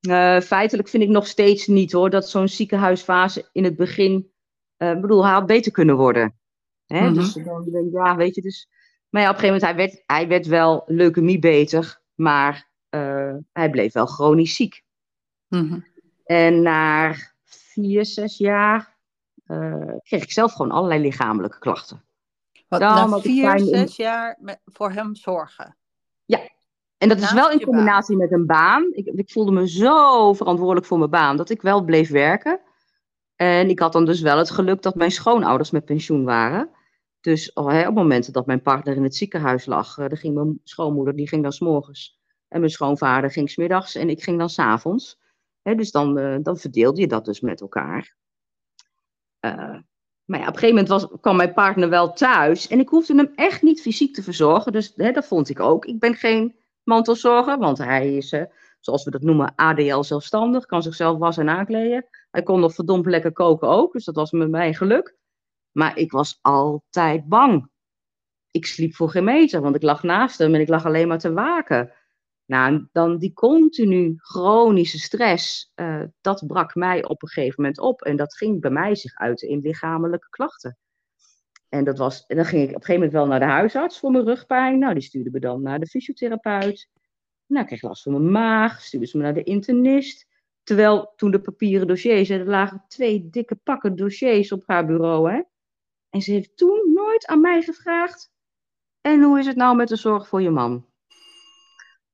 Uh, 0.00 0.40
feitelijk 0.40 0.88
vind 0.88 1.02
ik 1.02 1.08
nog 1.08 1.26
steeds 1.26 1.66
niet 1.66 1.92
hoor 1.92 2.10
dat 2.10 2.28
zo'n 2.28 2.48
ziekenhuisfase 2.48 3.48
in 3.52 3.64
het 3.64 3.76
begin 3.76 4.32
uh, 4.78 5.00
bedoel, 5.00 5.24
hij 5.24 5.32
had 5.32 5.46
beter 5.46 5.72
kunnen 5.72 5.96
worden. 5.96 6.38
Hè? 6.86 7.00
Mm 7.00 7.06
-hmm. 7.06 7.14
Dus 7.14 7.32
dan, 7.32 7.88
ja, 7.92 8.16
weet 8.16 8.34
je, 8.34 8.40
dus... 8.40 8.68
Maar 9.08 9.22
ja, 9.22 9.28
op 9.28 9.34
een 9.34 9.40
gegeven 9.40 9.68
moment, 9.68 9.78
hij 9.78 9.88
werd, 9.88 10.02
hij 10.06 10.28
werd 10.28 10.46
wel 10.46 10.82
leukemie 10.86 11.38
beter, 11.38 12.00
maar 12.14 12.70
hij 13.52 13.70
bleef 13.70 13.92
wel 13.92 14.06
chronisch 14.06 14.54
ziek. 14.54 14.82
Mm 15.48 15.68
-hmm. 15.68 15.86
En 16.24 16.62
na 16.62 17.14
vier, 17.44 18.04
zes 18.04 18.38
jaar 18.38 18.96
kreeg 20.02 20.22
ik 20.22 20.32
zelf 20.32 20.52
gewoon 20.52 20.72
allerlei 20.72 21.00
lichamelijke 21.00 21.58
klachten. 21.58 22.04
Wat, 22.68 22.80
dan, 22.80 23.10
na 23.10 23.20
vier, 23.20 23.58
zes 23.58 23.96
jaar 23.96 24.36
met, 24.40 24.60
voor 24.64 24.90
hem 24.90 25.14
zorgen? 25.14 25.76
En 26.98 27.08
dat 27.08 27.20
is 27.20 27.32
wel 27.32 27.50
in 27.50 27.60
combinatie 27.60 28.16
met 28.16 28.32
een 28.32 28.46
baan. 28.46 28.92
Ik, 28.92 29.06
ik 29.06 29.30
voelde 29.30 29.52
me 29.52 29.68
zo 29.68 30.32
verantwoordelijk 30.32 30.86
voor 30.86 30.98
mijn 30.98 31.10
baan 31.10 31.36
dat 31.36 31.50
ik 31.50 31.62
wel 31.62 31.84
bleef 31.84 32.10
werken. 32.10 32.60
En 33.36 33.68
ik 33.68 33.78
had 33.78 33.92
dan 33.92 34.04
dus 34.04 34.20
wel 34.20 34.38
het 34.38 34.50
geluk 34.50 34.82
dat 34.82 34.94
mijn 34.94 35.10
schoonouders 35.10 35.70
met 35.70 35.84
pensioen 35.84 36.24
waren. 36.24 36.70
Dus 37.20 37.52
oh, 37.52 37.68
hè, 37.68 37.88
op 37.88 37.94
momenten 37.94 38.32
dat 38.32 38.46
mijn 38.46 38.62
partner 38.62 38.96
in 38.96 39.02
het 39.02 39.16
ziekenhuis 39.16 39.66
lag, 39.66 39.98
uh, 39.98 40.08
dan 40.08 40.16
ging 40.16 40.34
mijn 40.34 40.60
schoonmoeder, 40.64 41.16
die 41.16 41.28
ging 41.28 41.42
dan 41.42 41.52
s'morgens. 41.52 42.20
En 42.48 42.60
mijn 42.60 42.72
schoonvader 42.72 43.30
ging 43.30 43.50
smiddags 43.50 43.94
en 43.94 44.08
ik 44.08 44.22
ging 44.22 44.38
dan 44.38 44.50
s'avonds. 44.50 45.18
Dus 45.62 45.90
dan, 45.90 46.18
uh, 46.18 46.36
dan 46.42 46.56
verdeelde 46.56 47.00
je 47.00 47.06
dat 47.06 47.24
dus 47.24 47.40
met 47.40 47.60
elkaar. 47.60 48.16
Uh, 49.40 49.78
maar 50.24 50.40
ja, 50.40 50.46
op 50.48 50.54
een 50.54 50.58
gegeven 50.58 50.68
moment 50.68 50.88
was, 50.88 51.08
kwam 51.20 51.36
mijn 51.36 51.52
partner 51.52 51.88
wel 51.88 52.12
thuis. 52.12 52.68
En 52.68 52.80
ik 52.80 52.88
hoefde 52.88 53.14
hem 53.14 53.32
echt 53.34 53.62
niet 53.62 53.80
fysiek 53.80 54.14
te 54.14 54.22
verzorgen. 54.22 54.72
Dus 54.72 54.92
hè, 54.96 55.12
dat 55.12 55.26
vond 55.26 55.48
ik 55.48 55.60
ook. 55.60 55.84
Ik 55.84 55.98
ben 55.98 56.14
geen 56.14 56.56
mantelzorger, 56.86 57.58
want 57.58 57.78
hij 57.78 58.16
is, 58.16 58.34
zoals 58.80 59.04
we 59.04 59.10
dat 59.10 59.22
noemen, 59.22 59.52
ADL 59.56 60.00
zelfstandig. 60.00 60.66
Kan 60.66 60.82
zichzelf 60.82 61.18
wassen 61.18 61.48
en 61.48 61.54
aankleden. 61.54 62.06
Hij 62.30 62.42
kon 62.42 62.60
nog 62.60 62.74
verdomd 62.74 63.06
lekker 63.06 63.32
koken 63.32 63.68
ook, 63.68 63.92
dus 63.92 64.04
dat 64.04 64.14
was 64.14 64.30
met 64.30 64.50
mij 64.50 64.74
geluk. 64.74 65.16
Maar 65.72 65.98
ik 65.98 66.12
was 66.12 66.38
altijd 66.40 67.28
bang. 67.28 67.70
Ik 68.50 68.66
sliep 68.66 68.94
voor 68.94 69.10
geen 69.10 69.24
meter, 69.24 69.60
want 69.60 69.76
ik 69.76 69.82
lag 69.82 70.02
naast 70.02 70.38
hem 70.38 70.54
en 70.54 70.60
ik 70.60 70.68
lag 70.68 70.84
alleen 70.84 71.08
maar 71.08 71.18
te 71.18 71.32
waken. 71.32 71.92
Nou, 72.46 72.88
dan 72.92 73.18
die 73.18 73.32
continu 73.32 74.14
chronische 74.16 74.98
stress, 74.98 75.72
uh, 75.74 76.02
dat 76.20 76.46
brak 76.46 76.74
mij 76.74 77.04
op 77.04 77.22
een 77.22 77.28
gegeven 77.28 77.54
moment 77.56 77.80
op. 77.80 78.02
En 78.02 78.16
dat 78.16 78.36
ging 78.36 78.60
bij 78.60 78.70
mij 78.70 78.94
zich 78.94 79.14
uit 79.14 79.42
in 79.42 79.58
lichamelijke 79.58 80.28
klachten. 80.28 80.78
En, 81.68 81.84
dat 81.84 81.98
was, 81.98 82.26
en 82.26 82.36
dan 82.36 82.44
ging 82.44 82.62
ik 82.62 82.68
op 82.68 82.74
een 82.74 82.80
gegeven 82.80 82.94
moment 82.94 83.12
wel 83.12 83.26
naar 83.26 83.48
de 83.48 83.54
huisarts 83.54 83.98
voor 83.98 84.10
mijn 84.10 84.24
rugpijn. 84.24 84.78
Nou, 84.78 84.94
die 84.94 85.02
stuurde 85.02 85.30
me 85.30 85.40
dan 85.40 85.62
naar 85.62 85.80
de 85.80 85.86
fysiotherapeut. 85.86 86.88
Nou, 87.46 87.62
ik 87.62 87.66
kreeg 87.66 87.82
last 87.82 88.02
van 88.02 88.12
mijn 88.12 88.30
maag, 88.30 88.80
stuurde 88.82 89.06
ze 89.06 89.16
me 89.16 89.22
naar 89.22 89.34
de 89.34 89.42
internist. 89.42 90.26
Terwijl 90.62 91.12
toen 91.16 91.30
de 91.30 91.40
papieren 91.40 91.86
dossiers, 91.86 92.30
er 92.30 92.46
lagen 92.46 92.84
twee 92.88 93.30
dikke 93.30 93.54
pakken 93.54 93.96
dossiers 93.96 94.52
op 94.52 94.62
haar 94.66 94.86
bureau. 94.86 95.30
Hè? 95.30 95.42
En 96.10 96.20
ze 96.20 96.32
heeft 96.32 96.56
toen 96.56 96.92
nooit 96.94 97.26
aan 97.26 97.40
mij 97.40 97.62
gevraagd. 97.62 98.32
En 99.00 99.22
hoe 99.22 99.38
is 99.38 99.46
het 99.46 99.56
nou 99.56 99.76
met 99.76 99.88
de 99.88 99.96
zorg 99.96 100.28
voor 100.28 100.42
je 100.42 100.50
man? 100.50 100.86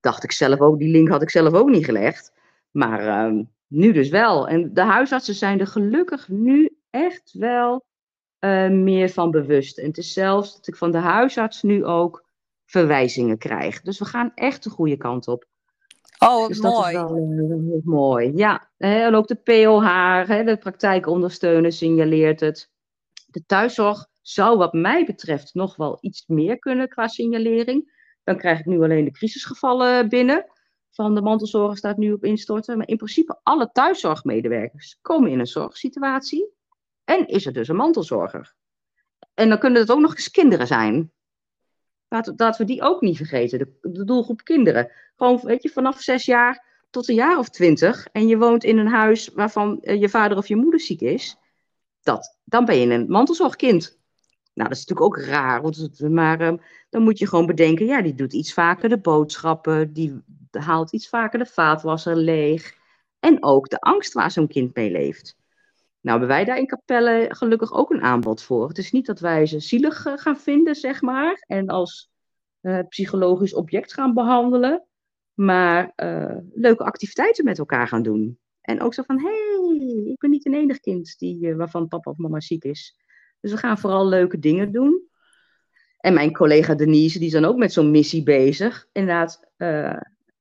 Dacht 0.00 0.24
ik 0.24 0.32
zelf 0.32 0.60
ook, 0.60 0.78
die 0.78 0.90
link 0.90 1.08
had 1.08 1.22
ik 1.22 1.30
zelf 1.30 1.52
ook 1.52 1.68
niet 1.68 1.84
gelegd. 1.84 2.32
Maar 2.70 3.32
uh, 3.32 3.42
nu 3.66 3.92
dus 3.92 4.08
wel. 4.08 4.48
En 4.48 4.74
de 4.74 4.80
huisartsen 4.80 5.34
zijn 5.34 5.60
er 5.60 5.66
gelukkig 5.66 6.28
nu 6.28 6.76
echt 6.90 7.32
wel 7.32 7.84
uh, 8.44 8.68
meer 8.68 9.08
van 9.08 9.30
bewust. 9.30 9.78
En 9.78 9.86
het 9.86 9.98
is 9.98 10.12
zelfs 10.12 10.54
dat 10.54 10.66
ik 10.66 10.76
van 10.76 10.90
de 10.90 10.98
huisarts 10.98 11.62
nu 11.62 11.84
ook 11.84 12.24
verwijzingen 12.64 13.38
krijg. 13.38 13.80
Dus 13.80 13.98
we 13.98 14.04
gaan 14.04 14.32
echt 14.34 14.64
de 14.64 14.70
goede 14.70 14.96
kant 14.96 15.28
op. 15.28 15.46
Oh, 16.18 16.48
dus 16.48 16.60
mooi. 16.60 16.86
Is 16.86 16.92
wel 16.92 17.16
uh, 17.16 17.84
mooi. 17.84 18.32
Ja, 18.34 18.70
en 18.76 19.14
ook 19.14 19.26
de 19.26 19.34
POH, 19.34 20.44
de 20.44 20.56
praktijkondersteuner, 20.60 21.72
signaleert 21.72 22.40
het. 22.40 22.70
De 23.26 23.44
thuiszorg 23.46 24.06
zou 24.20 24.58
wat 24.58 24.72
mij 24.72 25.04
betreft 25.04 25.54
nog 25.54 25.76
wel 25.76 25.98
iets 26.00 26.24
meer 26.26 26.58
kunnen 26.58 26.88
qua 26.88 27.08
signalering. 27.08 28.00
Dan 28.24 28.36
krijg 28.36 28.58
ik 28.58 28.66
nu 28.66 28.82
alleen 28.82 29.04
de 29.04 29.10
crisisgevallen 29.10 30.08
binnen. 30.08 30.46
Van 30.90 31.14
de 31.14 31.22
mantelzorger 31.22 31.76
staat 31.76 31.96
nu 31.96 32.12
op 32.12 32.24
instorten. 32.24 32.76
Maar 32.76 32.88
in 32.88 32.96
principe 32.96 33.40
alle 33.42 33.70
thuiszorgmedewerkers 33.72 34.98
komen 35.00 35.30
in 35.30 35.38
een 35.38 35.46
zorgsituatie. 35.46 36.60
En 37.04 37.26
is 37.26 37.46
er 37.46 37.52
dus 37.52 37.68
een 37.68 37.76
mantelzorger. 37.76 38.54
En 39.34 39.48
dan 39.48 39.58
kunnen 39.58 39.80
het 39.80 39.90
ook 39.90 40.00
nog 40.00 40.14
eens 40.14 40.30
kinderen 40.30 40.66
zijn. 40.66 41.12
Laten, 42.08 42.54
we 42.56 42.64
die 42.64 42.82
ook 42.82 43.00
niet 43.00 43.16
vergeten, 43.16 43.76
de, 43.80 44.04
doelgroep 44.04 44.44
kinderen. 44.44 44.90
Gewoon, 45.16 45.40
weet 45.42 45.62
je, 45.62 45.68
vanaf 45.68 46.00
zes 46.00 46.24
jaar 46.24 46.64
tot 46.90 47.08
een 47.08 47.14
jaar 47.14 47.38
of 47.38 47.48
twintig. 47.48 48.06
En 48.12 48.26
je 48.26 48.38
woont 48.38 48.64
in 48.64 48.78
een 48.78 48.88
huis 48.88 49.28
waarvan 49.28 49.78
uh, 49.82 50.00
je 50.00 50.08
vader 50.08 50.36
of 50.36 50.48
je 50.48 50.56
moeder 50.56 50.80
ziek 50.80 51.00
is. 51.00 51.36
Dat, 52.02 52.38
dan 52.44 52.64
ben 52.64 52.76
je 52.76 52.94
een 52.94 53.06
mantelzorgkind. 53.08 54.00
Nou, 54.54 54.68
dat 54.68 54.78
is 54.78 54.86
natuurlijk 54.86 55.18
ook 55.18 55.26
raar. 55.26 55.62
Maar 56.10 56.40
uh, 56.40 56.52
dan 56.90 57.02
moet 57.02 57.18
je 57.18 57.28
gewoon 57.28 57.46
bedenken, 57.46 57.86
ja, 57.86 58.02
die 58.02 58.14
doet 58.14 58.32
iets 58.32 58.52
vaker 58.52 58.88
de 58.88 58.98
boodschappen. 58.98 59.92
Die 59.92 60.22
haalt 60.50 60.92
iets 60.92 61.08
vaker 61.08 61.38
de 61.38 61.46
vaatwasser 61.46 62.16
leeg. 62.16 62.74
En 63.20 63.42
ook 63.42 63.68
de 63.68 63.80
angst 63.80 64.12
waar 64.12 64.30
zo'n 64.30 64.48
kind 64.48 64.74
mee 64.74 64.90
leeft. 64.90 65.36
Nou, 66.02 66.18
hebben 66.18 66.36
wij 66.36 66.44
daar 66.44 66.58
in 66.58 66.66
Capelle 66.66 67.26
gelukkig 67.28 67.72
ook 67.72 67.90
een 67.90 68.02
aanbod 68.02 68.42
voor. 68.42 68.68
Het 68.68 68.78
is 68.78 68.92
niet 68.92 69.06
dat 69.06 69.20
wij 69.20 69.46
ze 69.46 69.60
zielig 69.60 70.06
uh, 70.06 70.12
gaan 70.16 70.36
vinden, 70.38 70.74
zeg 70.74 71.02
maar, 71.02 71.44
en 71.46 71.68
als 71.68 72.10
uh, 72.60 72.78
psychologisch 72.88 73.54
object 73.54 73.92
gaan 73.92 74.14
behandelen, 74.14 74.86
maar 75.34 75.92
uh, 75.96 76.36
leuke 76.52 76.84
activiteiten 76.84 77.44
met 77.44 77.58
elkaar 77.58 77.88
gaan 77.88 78.02
doen. 78.02 78.38
En 78.60 78.80
ook 78.80 78.94
zo 78.94 79.02
van, 79.02 79.20
hey, 79.20 80.04
ik 80.04 80.18
ben 80.18 80.30
niet 80.30 80.46
een 80.46 80.54
enig 80.54 80.80
kind 80.80 81.18
die, 81.18 81.54
waarvan 81.54 81.88
papa 81.88 82.10
of 82.10 82.16
mama 82.16 82.40
ziek 82.40 82.64
is. 82.64 82.96
Dus 83.40 83.50
we 83.50 83.56
gaan 83.56 83.78
vooral 83.78 84.08
leuke 84.08 84.38
dingen 84.38 84.72
doen. 84.72 85.08
En 85.98 86.14
mijn 86.14 86.32
collega 86.32 86.74
Denise, 86.74 87.18
die 87.18 87.26
is 87.26 87.32
dan 87.32 87.44
ook 87.44 87.56
met 87.56 87.72
zo'n 87.72 87.90
missie 87.90 88.22
bezig. 88.22 88.86
Inderdaad, 88.92 89.50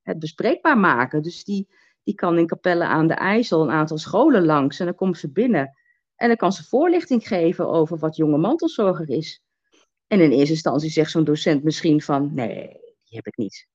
het 0.02 0.20
bespreekbaar 0.20 0.78
maken. 0.78 1.22
Dus 1.22 1.44
die, 1.44 1.68
die 2.04 2.16
kan 2.16 2.38
in 2.38 2.48
Capelle 2.48 2.86
aan 2.86 3.08
de 3.08 3.14
IJssel 3.14 3.62
een 3.62 3.72
aantal 3.72 3.98
scholen 3.98 4.46
langs. 4.46 4.80
En 4.80 4.86
dan 4.86 4.96
komt 4.96 5.18
ze 5.18 5.32
binnen. 5.32 5.76
En 6.16 6.28
dan 6.28 6.38
kan 6.38 6.52
ze 6.52 6.64
voorlichting 6.64 7.28
geven 7.28 7.68
over 7.68 7.98
wat 7.98 8.16
jonge 8.16 8.38
mantelzorger 8.38 9.10
is. 9.10 9.44
En 10.08 10.20
in 10.20 10.32
eerste 10.32 10.54
instantie 10.54 10.90
zegt 10.90 11.12
zo'n 11.12 11.24
docent 11.24 11.64
misschien 11.64 12.02
van, 12.02 12.34
nee, 12.34 12.68
die 13.04 13.16
heb 13.16 13.28
ik 13.28 13.38
niet. 13.38 13.68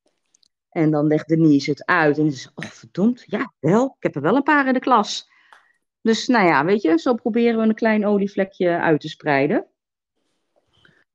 En 0.69 0.91
dan 0.91 1.07
legt 1.07 1.29
Denise 1.29 1.71
het 1.71 1.85
uit 1.85 2.19
en 2.19 2.27
is, 2.27 2.51
oh 2.55 2.65
verdomd, 2.65 3.25
ja 3.27 3.53
wel, 3.59 3.87
ik 3.87 4.03
heb 4.03 4.15
er 4.15 4.23
wel 4.23 4.37
een 4.37 4.43
paar 4.43 4.67
in 4.67 4.73
de 4.73 4.81
klas. 4.81 5.31
Dus 6.01 6.27
nou 6.27 6.47
ja, 6.47 6.65
weet 6.65 6.83
je, 6.83 6.99
zo 6.99 7.15
proberen 7.15 7.61
we 7.61 7.67
een 7.67 7.75
klein 7.75 8.07
olievlekje 8.07 8.81
uit 8.81 9.01
te 9.01 9.09
spreiden. 9.09 9.67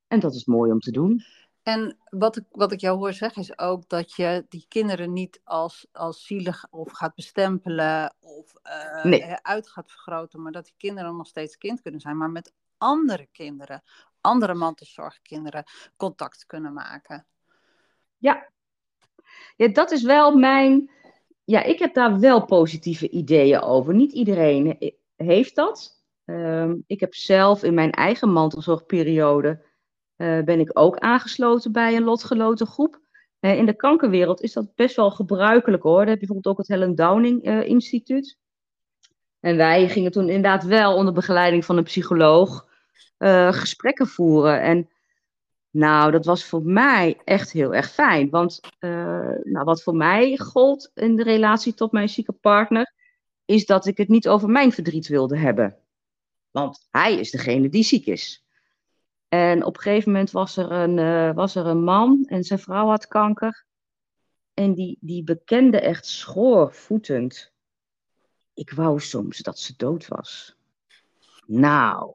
En 0.07 0.19
dat 0.19 0.35
is 0.35 0.45
mooi 0.45 0.71
om 0.71 0.79
te 0.79 0.91
doen. 0.91 1.23
En 1.63 1.97
wat 2.09 2.37
ik, 2.37 2.43
wat 2.51 2.71
ik 2.71 2.79
jou 2.79 2.97
hoor 2.97 3.13
zeggen 3.13 3.41
is 3.41 3.57
ook 3.57 3.89
dat 3.89 4.13
je 4.13 4.45
die 4.49 4.65
kinderen 4.67 5.13
niet 5.13 5.41
als, 5.43 5.87
als 5.91 6.25
zielig 6.25 6.67
of 6.69 6.91
gaat 6.91 7.15
bestempelen 7.15 8.15
of 8.19 8.53
uh, 9.03 9.33
uit 9.41 9.69
gaat 9.69 9.91
vergroten, 9.91 10.41
maar 10.41 10.51
dat 10.51 10.65
die 10.65 10.73
kinderen 10.77 11.15
nog 11.15 11.27
steeds 11.27 11.57
kind 11.57 11.81
kunnen 11.81 12.01
zijn, 12.01 12.17
maar 12.17 12.29
met 12.29 12.53
andere 12.77 13.27
kinderen, 13.31 13.83
andere 14.21 14.53
mantelzorgkinderen, 14.53 15.63
contact 15.97 16.45
kunnen 16.45 16.73
maken. 16.73 17.25
Ja. 18.17 18.49
ja, 19.55 19.67
dat 19.67 19.91
is 19.91 20.03
wel 20.03 20.35
mijn. 20.37 20.91
Ja, 21.43 21.63
ik 21.63 21.79
heb 21.79 21.93
daar 21.93 22.19
wel 22.19 22.45
positieve 22.45 23.09
ideeën 23.09 23.61
over. 23.61 23.93
Niet 23.93 24.11
iedereen 24.11 24.93
heeft 25.15 25.55
dat. 25.55 26.03
Ehm, 26.25 26.75
ik 26.87 26.99
heb 26.99 27.13
zelf 27.15 27.63
in 27.63 27.73
mijn 27.73 27.91
eigen 27.91 28.31
mantelzorgperiode 28.31 29.65
ben 30.45 30.59
ik 30.59 30.69
ook 30.73 30.97
aangesloten 30.97 31.71
bij 31.71 31.95
een 31.95 32.03
lotgenoten 32.03 32.67
groep. 32.67 32.99
Uh, 33.39 33.57
in 33.57 33.65
de 33.65 33.75
kankerwereld 33.75 34.41
is 34.41 34.53
dat 34.53 34.75
best 34.75 34.95
wel 34.95 35.11
gebruikelijk 35.11 35.83
hoor. 35.83 35.99
Dan 35.99 36.07
heb 36.07 36.19
je 36.19 36.25
bijvoorbeeld 36.25 36.47
ook 36.55 36.57
het 36.57 36.67
Helen 36.67 36.95
Downing 36.95 37.47
uh, 37.47 37.63
Instituut. 37.63 38.37
En 39.39 39.57
wij 39.57 39.89
gingen 39.89 40.11
toen 40.11 40.27
inderdaad 40.27 40.63
wel 40.63 40.95
onder 40.95 41.13
begeleiding 41.13 41.65
van 41.65 41.77
een 41.77 41.83
psycholoog 41.83 42.69
gesprekken 43.49 44.07
voeren. 44.07 44.61
En 44.61 44.89
nou, 45.69 46.11
dat 46.11 46.25
was 46.25 46.45
voor 46.45 46.63
mij 46.63 47.19
echt 47.23 47.51
heel 47.51 47.75
erg 47.75 47.91
fijn. 47.91 48.29
Want 48.29 48.59
nou, 49.43 49.63
wat 49.63 49.83
voor 49.83 49.95
mij 49.95 50.37
gold 50.37 50.91
in 50.93 51.15
de 51.15 51.23
relatie 51.23 51.73
tot 51.73 51.91
mijn 51.91 52.09
zieke 52.09 52.31
partner, 52.31 52.93
is 53.45 53.65
dat 53.65 53.85
ik 53.85 53.97
het 53.97 54.07
niet 54.07 54.27
over 54.27 54.49
mijn 54.49 54.71
verdriet 54.71 55.07
wilde 55.07 55.37
hebben. 55.37 55.77
Want 56.51 56.87
hij 56.91 57.19
is 57.19 57.31
degene 57.31 57.69
die 57.69 57.83
ziek 57.83 58.05
is. 58.05 58.45
En 59.33 59.65
op 59.65 59.75
een 59.75 59.81
gegeven 59.81 60.11
moment 60.11 60.31
was 60.31 60.57
er 60.57 60.71
een, 60.71 60.97
uh, 60.97 61.33
was 61.33 61.55
er 61.55 61.65
een 61.65 61.83
man 61.83 62.25
en 62.27 62.43
zijn 62.43 62.59
vrouw 62.59 62.87
had 62.87 63.07
kanker. 63.07 63.65
En 64.53 64.73
die, 64.73 64.97
die 65.01 65.23
bekende 65.23 65.79
echt 65.79 66.05
schoorvoetend. 66.05 67.53
Ik 68.53 68.71
wou 68.71 68.99
soms 68.99 69.37
dat 69.37 69.59
ze 69.59 69.73
dood 69.77 70.07
was. 70.07 70.55
Nou, 71.45 72.13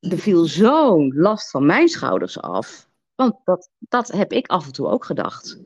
er 0.00 0.18
viel 0.18 0.44
zo'n 0.44 1.14
last 1.14 1.50
van 1.50 1.66
mijn 1.66 1.88
schouders 1.88 2.40
af. 2.40 2.88
Want 3.14 3.34
dat, 3.44 3.70
dat 3.78 4.08
heb 4.08 4.32
ik 4.32 4.46
af 4.46 4.66
en 4.66 4.72
toe 4.72 4.86
ook 4.86 5.04
gedacht. 5.04 5.60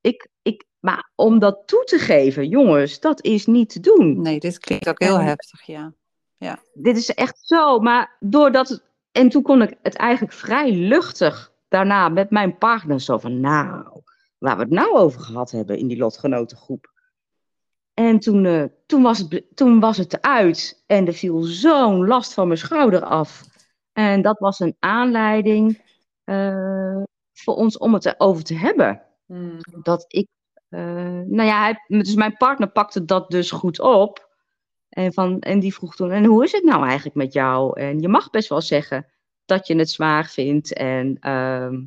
Ik, 0.00 0.28
ik, 0.42 0.64
maar 0.78 1.10
om 1.14 1.38
dat 1.38 1.62
toe 1.66 1.84
te 1.84 1.98
geven, 1.98 2.48
jongens, 2.48 3.00
dat 3.00 3.24
is 3.24 3.46
niet 3.46 3.70
te 3.70 3.80
doen. 3.80 4.22
Nee, 4.22 4.40
dit 4.40 4.58
klinkt 4.58 4.88
ook 4.88 5.02
heel 5.02 5.20
heftig, 5.20 5.62
ja. 5.62 5.92
ja. 6.36 6.62
Dit 6.74 6.96
is 6.96 7.10
echt 7.10 7.38
zo, 7.40 7.78
maar 7.78 8.16
doordat 8.20 8.84
en 9.16 9.28
toen 9.28 9.42
kon 9.42 9.62
ik 9.62 9.76
het 9.82 9.94
eigenlijk 9.94 10.34
vrij 10.34 10.72
luchtig 10.72 11.52
daarna 11.68 12.08
met 12.08 12.30
mijn 12.30 12.58
partner 12.58 13.00
zo 13.00 13.18
van, 13.18 13.40
nou, 13.40 14.02
waar 14.38 14.56
we 14.56 14.62
het 14.62 14.70
nou 14.70 14.96
over 14.96 15.20
gehad 15.20 15.50
hebben 15.50 15.78
in 15.78 15.86
die 15.86 15.98
lotgenotengroep. 15.98 16.92
En 17.94 18.18
toen, 18.18 18.44
uh, 18.44 18.64
toen, 18.86 19.02
was 19.02 19.18
het, 19.18 19.42
toen 19.54 19.80
was 19.80 19.96
het 19.96 20.12
eruit 20.12 20.82
en 20.86 21.06
er 21.06 21.12
viel 21.12 21.42
zo'n 21.42 22.06
last 22.06 22.34
van 22.34 22.46
mijn 22.46 22.58
schouder 22.58 23.02
af. 23.02 23.44
En 23.92 24.22
dat 24.22 24.38
was 24.38 24.60
een 24.60 24.76
aanleiding 24.78 25.82
uh, 26.24 27.02
voor 27.32 27.54
ons 27.54 27.78
om 27.78 27.94
het 27.94 28.06
erover 28.06 28.44
te 28.44 28.54
hebben. 28.54 29.02
Hmm. 29.26 29.58
Dat 29.82 30.04
ik, 30.08 30.28
uh, 30.68 30.80
nou 31.26 31.42
ja, 31.42 31.60
hij, 31.60 31.84
dus 31.86 32.14
mijn 32.14 32.36
partner 32.36 32.68
pakte 32.68 33.04
dat 33.04 33.30
dus 33.30 33.50
goed 33.50 33.80
op. 33.80 34.35
En, 34.96 35.12
van, 35.12 35.40
en 35.40 35.60
die 35.60 35.74
vroeg 35.74 35.96
toen, 35.96 36.10
en 36.10 36.24
hoe 36.24 36.44
is 36.44 36.52
het 36.52 36.64
nou 36.64 36.84
eigenlijk 36.84 37.16
met 37.16 37.32
jou? 37.32 37.80
En 37.80 38.00
je 38.00 38.08
mag 38.08 38.30
best 38.30 38.48
wel 38.48 38.60
zeggen 38.60 39.06
dat 39.44 39.66
je 39.66 39.76
het 39.76 39.90
zwaar 39.90 40.26
vindt. 40.26 40.72
En, 40.72 41.16
uh, 41.20 41.78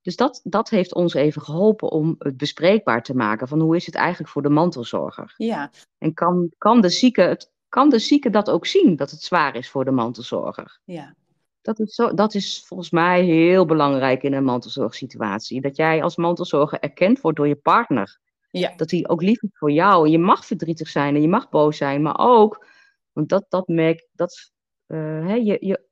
dus 0.00 0.16
dat, 0.16 0.40
dat 0.44 0.68
heeft 0.68 0.94
ons 0.94 1.14
even 1.14 1.42
geholpen 1.42 1.90
om 1.90 2.14
het 2.18 2.36
bespreekbaar 2.36 3.02
te 3.02 3.14
maken. 3.14 3.48
Van 3.48 3.60
hoe 3.60 3.76
is 3.76 3.86
het 3.86 3.94
eigenlijk 3.94 4.30
voor 4.30 4.42
de 4.42 4.48
mantelzorger? 4.48 5.34
Ja. 5.36 5.70
En 5.98 6.14
kan, 6.14 6.52
kan, 6.58 6.80
de 6.80 6.88
zieke 6.88 7.20
het, 7.20 7.52
kan 7.68 7.88
de 7.88 7.98
zieke 7.98 8.30
dat 8.30 8.50
ook 8.50 8.66
zien, 8.66 8.96
dat 8.96 9.10
het 9.10 9.22
zwaar 9.22 9.56
is 9.56 9.70
voor 9.70 9.84
de 9.84 9.90
mantelzorger? 9.90 10.80
Ja. 10.84 11.14
Dat 11.60 11.80
is, 11.80 11.94
zo, 11.94 12.14
dat 12.14 12.34
is 12.34 12.64
volgens 12.66 12.90
mij 12.90 13.22
heel 13.22 13.64
belangrijk 13.64 14.22
in 14.22 14.32
een 14.32 14.44
mantelzorgsituatie. 14.44 15.60
Dat 15.60 15.76
jij 15.76 16.02
als 16.02 16.16
mantelzorger 16.16 16.78
erkend 16.78 17.20
wordt 17.20 17.36
door 17.36 17.48
je 17.48 17.56
partner. 17.56 18.18
Ja. 18.60 18.72
Dat 18.76 18.90
hij 18.90 19.08
ook 19.08 19.22
lief 19.22 19.42
is 19.42 19.50
voor 19.52 19.70
jou. 19.70 20.04
En 20.04 20.10
je 20.10 20.18
mag 20.18 20.46
verdrietig 20.46 20.88
zijn 20.88 21.14
en 21.14 21.20
je 21.20 21.28
mag 21.28 21.48
boos 21.48 21.76
zijn, 21.76 22.02
maar 22.02 22.18
ook, 22.18 22.66
want 23.12 23.28
dat, 23.28 23.46
dat 23.48 23.68
merk 23.68 24.08
dat 24.12 24.52
uh, 24.86 25.26
hè, 25.26 25.34
je, 25.34 25.56
je, 25.60 25.84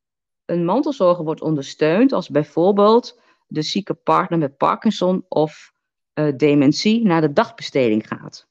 een 0.44 0.64
mantelzorger 0.64 1.24
wordt 1.24 1.40
ondersteund 1.40 2.12
als 2.12 2.28
bijvoorbeeld 2.28 3.20
de 3.46 3.62
zieke 3.62 3.94
partner 3.94 4.38
met 4.38 4.56
Parkinson 4.56 5.24
of 5.28 5.72
uh, 6.14 6.32
dementie 6.36 7.04
naar 7.04 7.20
de 7.20 7.32
dagbesteding 7.32 8.06
gaat. 8.06 8.48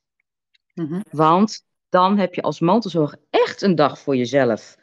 Mm-hmm. 0.74 1.04
Want 1.12 1.66
dan 1.90 2.18
heb 2.18 2.34
je 2.34 2.42
als 2.42 2.60
mantelzorger 2.60 3.20
echt 3.30 3.62
een 3.62 3.76
dag 3.76 4.00
voor 4.00 4.16
jezelf, 4.16 4.78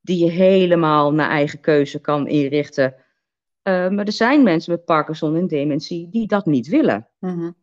die 0.00 0.24
je 0.24 0.30
helemaal 0.30 1.12
naar 1.12 1.30
eigen 1.30 1.60
keuze 1.60 2.00
kan 2.00 2.28
inrichten. 2.28 2.94
Uh, 2.94 3.88
maar 3.88 4.04
er 4.04 4.12
zijn 4.12 4.42
mensen 4.42 4.72
met 4.72 4.84
Parkinson 4.84 5.36
en 5.36 5.46
dementie 5.46 6.08
die 6.08 6.26
dat 6.26 6.46
niet 6.46 6.68
willen. 6.68 7.08
Mm-hmm 7.18 7.60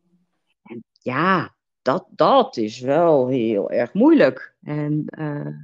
ja, 1.02 1.54
dat, 1.82 2.06
dat 2.10 2.56
is 2.56 2.80
wel 2.80 3.28
heel 3.28 3.70
erg 3.70 3.92
moeilijk. 3.92 4.56
En, 4.62 5.04
uh, 5.18 5.54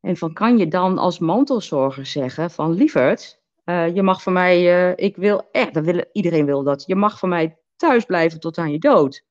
en 0.00 0.16
van 0.16 0.32
kan 0.32 0.58
je 0.58 0.68
dan 0.68 0.98
als 0.98 1.18
mantelzorger 1.18 2.06
zeggen 2.06 2.50
van 2.50 2.72
lieverd, 2.72 3.40
uh, 3.64 3.94
je 3.94 4.02
mag 4.02 4.22
van 4.22 4.32
mij, 4.32 4.88
uh, 4.90 4.92
ik 4.96 5.16
wil 5.16 5.48
echt, 5.50 5.74
dat 5.74 5.84
wil, 5.84 6.04
iedereen 6.12 6.46
wil 6.46 6.62
dat, 6.62 6.84
je 6.86 6.94
mag 6.94 7.18
van 7.18 7.28
mij 7.28 7.58
thuis 7.76 8.04
blijven 8.04 8.40
tot 8.40 8.58
aan 8.58 8.72
je 8.72 8.78
dood. 8.78 9.24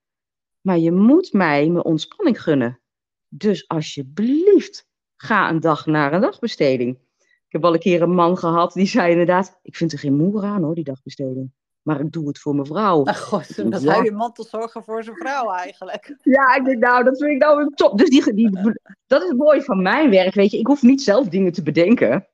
Maar 0.62 0.78
je 0.78 0.92
moet 0.92 1.34
mij 1.34 1.70
mijn 1.70 1.86
ontspanning 1.86 2.42
gunnen. 2.42 2.80
Dus 3.28 3.68
alsjeblieft, 3.68 4.90
ga 5.16 5.50
een 5.50 5.60
dag 5.60 5.86
naar 5.86 6.14
een 6.14 6.22
dagbesteding. 6.22 7.00
Ik 7.18 7.58
heb 7.58 7.66
al 7.66 7.74
een 7.74 7.80
keer 7.80 8.02
een 8.02 8.14
man 8.14 8.38
gehad 8.38 8.74
die 8.74 8.86
zei 8.86 9.12
inderdaad, 9.12 9.60
ik 9.64 9.76
vind 9.76 9.92
er 9.92 10.00
geen 10.00 10.16
moer 10.16 10.44
aan 10.44 10.64
hoor, 10.64 10.76
die 10.76 10.84
dagbesteding 10.84 11.52
maar 11.82 12.00
ik 12.00 12.12
doe 12.12 12.28
het 12.28 12.40
voor 12.40 12.56
mijn 12.56 12.68
vrouw. 12.68 13.04
Ach 13.04 13.20
god, 13.20 13.72
dat 13.72 13.82
ja. 13.82 13.94
hij 13.94 14.04
je 14.04 14.12
mantelzorger 14.12 14.84
voor 14.84 15.04
zijn 15.04 15.16
vrouw 15.16 15.52
eigenlijk. 15.52 16.16
Ja, 16.24 16.56
ik 16.56 16.66
denk 16.66 16.80
nou, 16.80 17.04
dat 17.04 17.18
vind 17.18 17.32
ik 17.32 17.38
nou 17.38 17.72
top. 17.76 17.98
Dus 17.98 18.10
die, 18.10 18.34
die, 18.34 18.80
dat 19.08 19.24
is 19.24 19.34
mooi 19.34 19.62
van 19.62 19.82
mijn 19.82 20.10
werk, 20.10 20.34
weet 20.34 20.52
je. 20.52 20.58
Ik 20.58 20.68
hoef 20.68 20.82
niet 20.82 21.02
zelf 21.02 21.28
dingen 21.28 21.52
te 21.52 21.64
bedenken. 21.64 22.28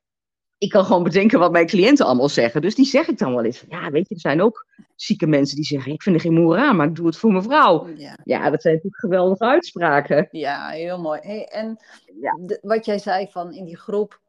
Ik 0.57 0.69
kan 0.69 0.86
gewoon 0.86 1.03
bedenken 1.03 1.39
wat 1.39 1.51
mijn 1.51 1.67
cliënten 1.67 2.05
allemaal 2.05 2.29
zeggen. 2.29 2.62
Dus 2.62 2.75
die 2.75 2.86
zeg 2.86 3.07
ik 3.07 3.17
dan 3.17 3.36
wel 3.36 3.43
eens. 3.43 3.65
Ja, 3.69 3.91
weet 3.91 4.07
je, 4.07 4.15
er 4.15 4.21
zijn 4.21 4.41
ook 4.41 4.65
zieke 4.95 5.27
mensen 5.27 5.55
die 5.55 5.65
zeggen... 5.65 5.91
ik 5.91 6.01
vind 6.01 6.15
er 6.15 6.21
geen 6.21 6.33
moer 6.33 6.57
aan, 6.57 6.75
maar 6.75 6.88
ik 6.88 6.95
doe 6.95 7.05
het 7.05 7.17
voor 7.17 7.31
mijn 7.31 7.43
vrouw. 7.43 7.88
Ja, 7.95 8.17
ja 8.23 8.49
dat 8.49 8.62
zijn 8.62 8.73
natuurlijk 8.73 9.01
geweldige 9.01 9.45
uitspraken. 9.45 10.27
Ja, 10.31 10.69
heel 10.69 10.99
mooi. 10.99 11.19
Hey, 11.23 11.47
en 11.47 11.77
ja. 12.21 12.39
wat 12.62 12.86
jij 12.86 12.99
zei 12.99 13.27
van 13.31 13.53
in 13.53 13.65
die 13.65 13.77
groep 13.77 14.19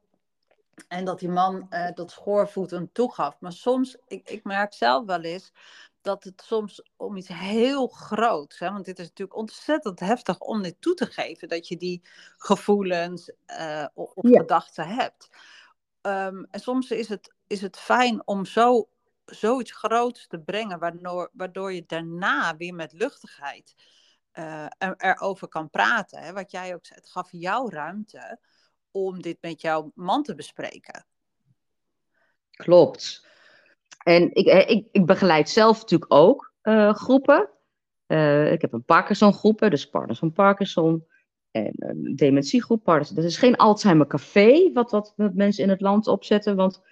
en 0.88 1.04
dat 1.04 1.18
die 1.18 1.28
man 1.28 1.66
uh, 1.70 1.88
dat 1.94 2.10
schoorvoeten 2.10 2.92
toegaf. 2.92 3.36
Maar 3.40 3.52
soms, 3.52 3.96
ik, 4.06 4.30
ik 4.30 4.44
merk 4.44 4.74
zelf 4.74 5.06
wel 5.06 5.20
eens 5.20 5.52
dat 6.00 6.24
het 6.24 6.42
soms 6.46 6.82
om 6.96 7.16
iets 7.16 7.28
heel 7.28 7.86
groots, 7.86 8.58
hè, 8.58 8.70
want 8.72 8.84
dit 8.84 8.98
is 8.98 9.06
natuurlijk 9.06 9.38
ontzettend 9.38 10.00
heftig 10.00 10.38
om 10.38 10.62
dit 10.62 10.76
toe 10.80 10.94
te 10.94 11.06
geven, 11.06 11.48
dat 11.48 11.68
je 11.68 11.76
die 11.76 12.02
gevoelens 12.36 13.32
uh, 13.46 13.86
of 13.94 14.12
ja. 14.14 14.38
gedachten 14.38 14.88
hebt. 14.88 15.28
Um, 16.02 16.46
en 16.50 16.60
soms 16.60 16.90
is 16.90 17.08
het, 17.08 17.34
is 17.46 17.60
het 17.60 17.78
fijn 17.78 18.26
om 18.26 18.44
zo, 18.44 18.88
zoiets 19.24 19.72
groots 19.72 20.26
te 20.26 20.38
brengen, 20.38 20.78
waardoor, 20.78 21.30
waardoor 21.32 21.72
je 21.72 21.84
daarna 21.86 22.56
weer 22.56 22.74
met 22.74 22.92
luchtigheid 22.92 23.74
uh, 24.32 24.64
er, 24.78 24.94
erover 24.96 25.48
kan 25.48 25.70
praten. 25.70 26.22
Hè. 26.22 26.32
Wat 26.32 26.50
jij 26.50 26.74
ook 26.74 26.86
zei, 26.86 27.00
het 27.00 27.10
gaf 27.10 27.28
jou 27.30 27.70
ruimte 27.70 28.38
om 28.90 29.22
dit 29.22 29.38
met 29.40 29.60
jouw 29.60 29.92
man 29.94 30.22
te 30.22 30.34
bespreken. 30.34 31.06
Klopt. 32.50 33.26
En 34.04 34.34
ik, 34.34 34.46
eh, 34.46 34.70
ik, 34.70 34.88
ik 34.92 35.06
begeleid 35.06 35.48
zelf 35.48 35.80
natuurlijk 35.80 36.14
ook 36.14 36.52
uh, 36.62 36.94
groepen. 36.94 37.48
Uh, 38.06 38.52
ik 38.52 38.60
heb 38.60 38.72
een 38.72 38.84
Parkinson 38.84 39.32
groepen, 39.32 39.70
dus 39.70 39.90
partners 39.90 40.18
van 40.18 40.32
Parkinson. 40.32 41.06
En 41.50 41.72
een 41.76 42.16
dementiegroep. 42.16 42.84
Partners. 42.84 43.10
Dat 43.10 43.24
is 43.24 43.36
geen 43.36 43.56
Alzheimer 43.56 44.06
café, 44.06 44.72
wat, 44.72 44.90
wat, 44.90 45.12
wat 45.16 45.34
mensen 45.34 45.64
in 45.64 45.70
het 45.70 45.80
land 45.80 46.06
opzetten. 46.06 46.56
Want 46.56 46.82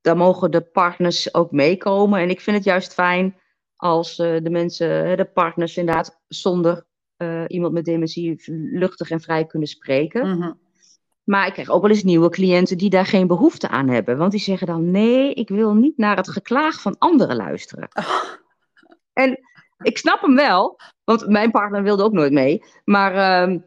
daar 0.00 0.16
mogen 0.16 0.50
de 0.50 0.60
partners 0.60 1.34
ook 1.34 1.50
meekomen. 1.50 2.20
En 2.20 2.30
ik 2.30 2.40
vind 2.40 2.56
het 2.56 2.64
juist 2.64 2.94
fijn 2.94 3.40
als 3.76 4.18
uh, 4.18 4.40
de 4.42 4.50
mensen, 4.50 5.16
de 5.16 5.24
partners 5.24 5.76
inderdaad 5.76 6.22
zonder 6.28 6.86
eh, 7.20 7.44
iemand 7.46 7.72
met 7.72 7.84
dementie 7.84 8.42
luchtig 8.72 9.10
en 9.10 9.20
vrij 9.20 9.46
kunnen 9.46 9.68
spreken. 9.68 10.28
Mhm. 10.28 10.52
Maar 11.30 11.46
ik 11.46 11.52
krijg 11.52 11.68
ook 11.68 11.82
wel 11.82 11.90
eens 11.90 12.02
nieuwe 12.02 12.28
cliënten 12.28 12.78
die 12.78 12.90
daar 12.90 13.06
geen 13.06 13.26
behoefte 13.26 13.68
aan 13.68 13.88
hebben. 13.88 14.16
Want 14.16 14.30
die 14.30 14.40
zeggen 14.40 14.66
dan: 14.66 14.90
nee, 14.90 15.34
ik 15.34 15.48
wil 15.48 15.74
niet 15.74 15.96
naar 15.96 16.16
het 16.16 16.30
geklaag 16.30 16.80
van 16.80 16.98
anderen 16.98 17.36
luisteren. 17.36 17.88
En 19.12 19.38
ik 19.82 19.98
snap 19.98 20.20
hem 20.20 20.34
wel, 20.34 20.80
want 21.04 21.28
mijn 21.28 21.50
partner 21.50 21.82
wilde 21.82 22.02
ook 22.02 22.12
nooit 22.12 22.32
mee. 22.32 22.64
Maar 22.84 23.14
ehm, 23.14 23.58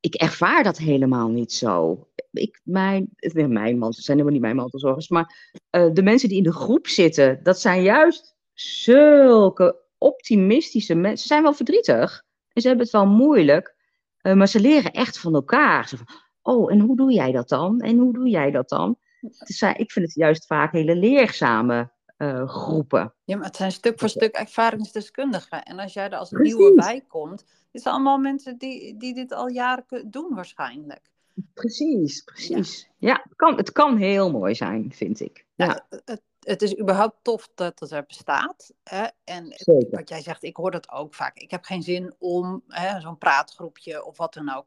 ik 0.00 0.14
ervaar 0.14 0.62
dat 0.62 0.78
helemaal 0.78 1.28
niet 1.28 1.52
zo. 1.52 2.06
Ik, 2.32 2.60
mijn, 2.64 3.08
mijn 3.34 3.78
man, 3.78 3.88
het 3.88 3.96
zijn 3.96 4.16
helemaal 4.18 4.32
niet 4.32 4.40
mijn 4.40 4.56
mantelzorgers. 4.56 5.08
Maar 5.08 5.54
eh, 5.70 5.88
de 5.92 6.02
mensen 6.02 6.28
die 6.28 6.38
in 6.38 6.44
de 6.44 6.52
groep 6.52 6.86
zitten, 6.86 7.40
dat 7.42 7.60
zijn 7.60 7.82
juist 7.82 8.36
zulke 8.52 9.76
optimistische 9.98 10.94
mensen. 10.94 11.18
Ze 11.18 11.26
zijn 11.26 11.42
wel 11.42 11.54
verdrietig 11.54 12.24
en 12.52 12.62
ze 12.62 12.68
hebben 12.68 12.84
het 12.84 12.94
wel 12.94 13.06
moeilijk. 13.06 13.74
eh, 14.18 14.34
maar 14.34 14.48
ze 14.48 14.60
leren 14.60 14.92
echt 14.92 15.18
van 15.18 15.34
elkaar. 15.34 15.88
Zo 15.88 15.96
van, 15.96 16.06
oh, 16.48 16.72
en 16.72 16.80
hoe 16.80 16.96
doe 16.96 17.12
jij 17.12 17.32
dat 17.32 17.48
dan? 17.48 17.80
En 17.80 17.98
hoe 17.98 18.12
doe 18.12 18.28
jij 18.28 18.50
dat 18.50 18.68
dan? 18.68 18.98
Het 19.20 19.76
ik 19.76 19.92
vind 19.92 20.06
het 20.06 20.14
juist 20.14 20.46
vaak 20.46 20.72
hele 20.72 20.96
leerzame 20.96 21.90
eh, 22.16 22.48
groepen. 22.48 23.14
Ja, 23.24 23.36
maar 23.36 23.46
het 23.46 23.56
zijn 23.56 23.72
stuk 23.72 23.98
voor 23.98 24.08
stuk 24.08 24.34
ervaringsdeskundigen. 24.34 25.62
En 25.62 25.78
als 25.78 25.92
jij 25.92 26.10
er 26.10 26.18
als 26.18 26.28
Precies. 26.28 26.54
nieuwe 26.54 26.74
bij 26.74 27.04
komt, 27.08 27.44
zijn 27.72 27.94
allemaal 27.94 28.18
mensen 28.18 28.58
die, 28.58 28.96
die 28.96 29.14
dit 29.14 29.32
al 29.32 29.48
jaren 29.48 30.10
doen 30.10 30.34
waarschijnlijk. 30.34 31.10
Precies, 31.54 32.22
precies. 32.22 32.88
Ja, 32.98 33.20
het, 33.22 33.36
kan, 33.36 33.56
het 33.56 33.72
kan 33.72 33.96
heel 33.96 34.30
mooi 34.30 34.54
zijn, 34.54 34.92
vind 34.92 35.20
ik. 35.20 35.46
Ja, 35.54 35.66
Ja, 35.66 36.00
het, 36.04 36.22
het 36.40 36.62
is 36.62 36.78
überhaupt 36.78 37.16
tof 37.22 37.50
dat 37.54 37.80
het 37.80 37.90
er 37.90 38.04
bestaat. 38.06 38.72
Hè? 38.82 39.06
En 39.24 39.46
zeker. 39.56 39.90
wat 39.90 40.08
jij 40.08 40.22
zegt, 40.22 40.42
ik 40.42 40.56
hoor 40.56 40.70
dat 40.70 40.90
ook 40.90 41.14
vaak. 41.14 41.36
Ik 41.36 41.50
heb 41.50 41.64
geen 41.64 41.82
zin 41.82 42.14
om 42.18 42.62
zo'n 42.98 43.18
praatgroepje 43.18 44.04
of 44.04 44.16
wat 44.16 44.34
dan 44.34 44.54
ook. 44.54 44.66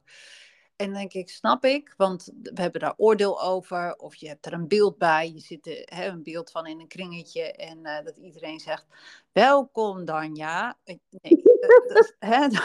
En 0.82 0.94
denk 0.94 1.14
ik, 1.14 1.30
snap 1.30 1.66
ik, 1.66 1.94
want 1.98 2.32
we 2.42 2.62
hebben 2.62 2.82
daar 2.82 2.94
oordeel 2.98 3.42
over. 3.42 3.96
Of 3.96 4.16
je 4.16 4.28
hebt 4.28 4.46
er 4.46 4.54
een 4.54 4.68
beeld 4.68 4.98
bij. 4.98 5.32
Je 5.32 5.40
zit 5.40 5.68
er, 5.68 5.82
hè, 5.96 6.08
een 6.08 6.24
beeld 6.24 6.52
van 6.52 6.68
in 6.68 6.80
een 6.80 6.88
kringetje. 6.88 7.42
En 7.52 7.86
eh, 7.86 8.06
dat 8.06 8.18
iedereen 8.18 8.60
zegt, 8.60 8.86
welkom 9.32 10.06
Danja. 10.06 10.78
Nee, 10.84 11.02
dat- 11.62 11.84
dat- 11.88 12.16
hè, 12.20 12.48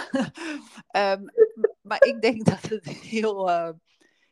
Ehm, 0.88 1.24
maar 1.80 2.04
ik 2.04 2.20
denk 2.20 2.44
dat 2.44 2.62
het 2.62 2.88
heel, 2.88 3.50
eh, 3.50 3.70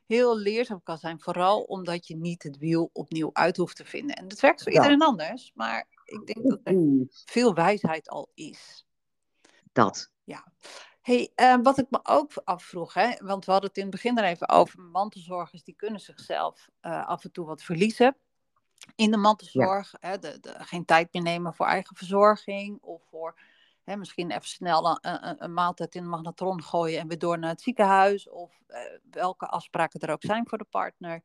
heel 0.06 0.36
leerzaam 0.38 0.82
kan 0.82 0.98
zijn. 0.98 1.20
Vooral 1.20 1.62
omdat 1.62 2.06
je 2.06 2.16
niet 2.16 2.42
het 2.42 2.58
wiel 2.58 2.90
opnieuw 2.92 3.30
uit 3.32 3.56
hoeft 3.56 3.76
te 3.76 3.84
vinden. 3.84 4.16
En 4.16 4.28
dat 4.28 4.40
werkt 4.40 4.62
voor 4.62 4.72
Ja. 4.72 4.78
iedereen 4.78 5.02
anders. 5.02 5.50
Maar 5.54 5.86
ik 6.04 6.26
denk 6.26 6.48
dat 6.48 6.60
er 6.64 6.76
veel 7.08 7.54
wijsheid 7.54 8.08
al 8.08 8.30
is. 8.34 8.86
Dat. 9.72 10.12
Hey, 11.04 11.32
eh, 11.34 11.56
wat 11.62 11.78
ik 11.78 11.86
me 11.90 12.00
ook 12.02 12.30
afvroeg, 12.44 12.94
hè, 12.94 13.10
want 13.18 13.44
we 13.44 13.50
hadden 13.50 13.68
het 13.68 13.78
in 13.78 13.82
het 13.82 13.92
begin 13.92 14.18
er 14.18 14.24
even 14.24 14.48
over, 14.48 14.80
mantelzorgers 14.80 15.62
die 15.62 15.74
kunnen 15.74 16.00
zichzelf 16.00 16.68
eh, 16.80 17.06
af 17.06 17.24
en 17.24 17.32
toe 17.32 17.46
wat 17.46 17.62
verliezen 17.62 18.16
in 18.94 19.10
de 19.10 19.16
mantelzorg. 19.16 19.94
Hè, 20.00 20.18
de, 20.18 20.40
de, 20.40 20.54
geen 20.58 20.84
tijd 20.84 21.12
meer 21.12 21.22
nemen 21.22 21.54
voor 21.54 21.66
eigen 21.66 21.96
verzorging 21.96 22.82
of 22.82 23.02
voor 23.10 23.40
hè, 23.84 23.96
misschien 23.96 24.30
even 24.30 24.48
snel 24.48 24.86
een, 24.86 25.28
een, 25.28 25.44
een 25.44 25.54
maaltijd 25.54 25.94
in 25.94 26.02
de 26.02 26.08
magnetron 26.08 26.62
gooien 26.62 27.00
en 27.00 27.08
weer 27.08 27.18
door 27.18 27.38
naar 27.38 27.50
het 27.50 27.62
ziekenhuis. 27.62 28.28
Of 28.28 28.60
eh, 28.66 28.80
welke 29.10 29.46
afspraken 29.46 30.00
er 30.00 30.12
ook 30.12 30.24
zijn 30.24 30.48
voor 30.48 30.58
de 30.58 30.66
partner. 30.70 31.22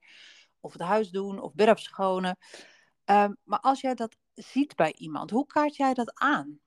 Of 0.59 0.73
het 0.73 0.81
huis 0.81 1.09
doen 1.09 1.39
of 1.39 1.53
bed 1.53 1.69
opschonen. 1.69 2.37
Ehm, 3.05 3.33
maar 3.43 3.59
als 3.59 3.81
jij 3.81 3.95
dat 3.95 4.15
ziet 4.33 4.75
bij 4.75 4.93
iemand, 4.93 5.29
hoe 5.29 5.45
kaart 5.45 5.75
jij 5.75 5.93
dat 5.93 6.19
aan? 6.19 6.59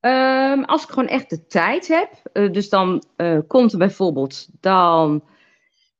Ehm, 0.00 0.62
als 0.62 0.82
ik 0.82 0.88
gewoon 0.88 1.08
echt 1.08 1.30
de 1.30 1.46
tijd 1.46 1.88
heb, 1.88 2.10
eh, 2.32 2.52
dus 2.52 2.68
dan 2.68 3.02
eh, 3.16 3.38
komt 3.46 3.72
er 3.72 3.78
bijvoorbeeld, 3.78 4.48
dan, 4.60 5.24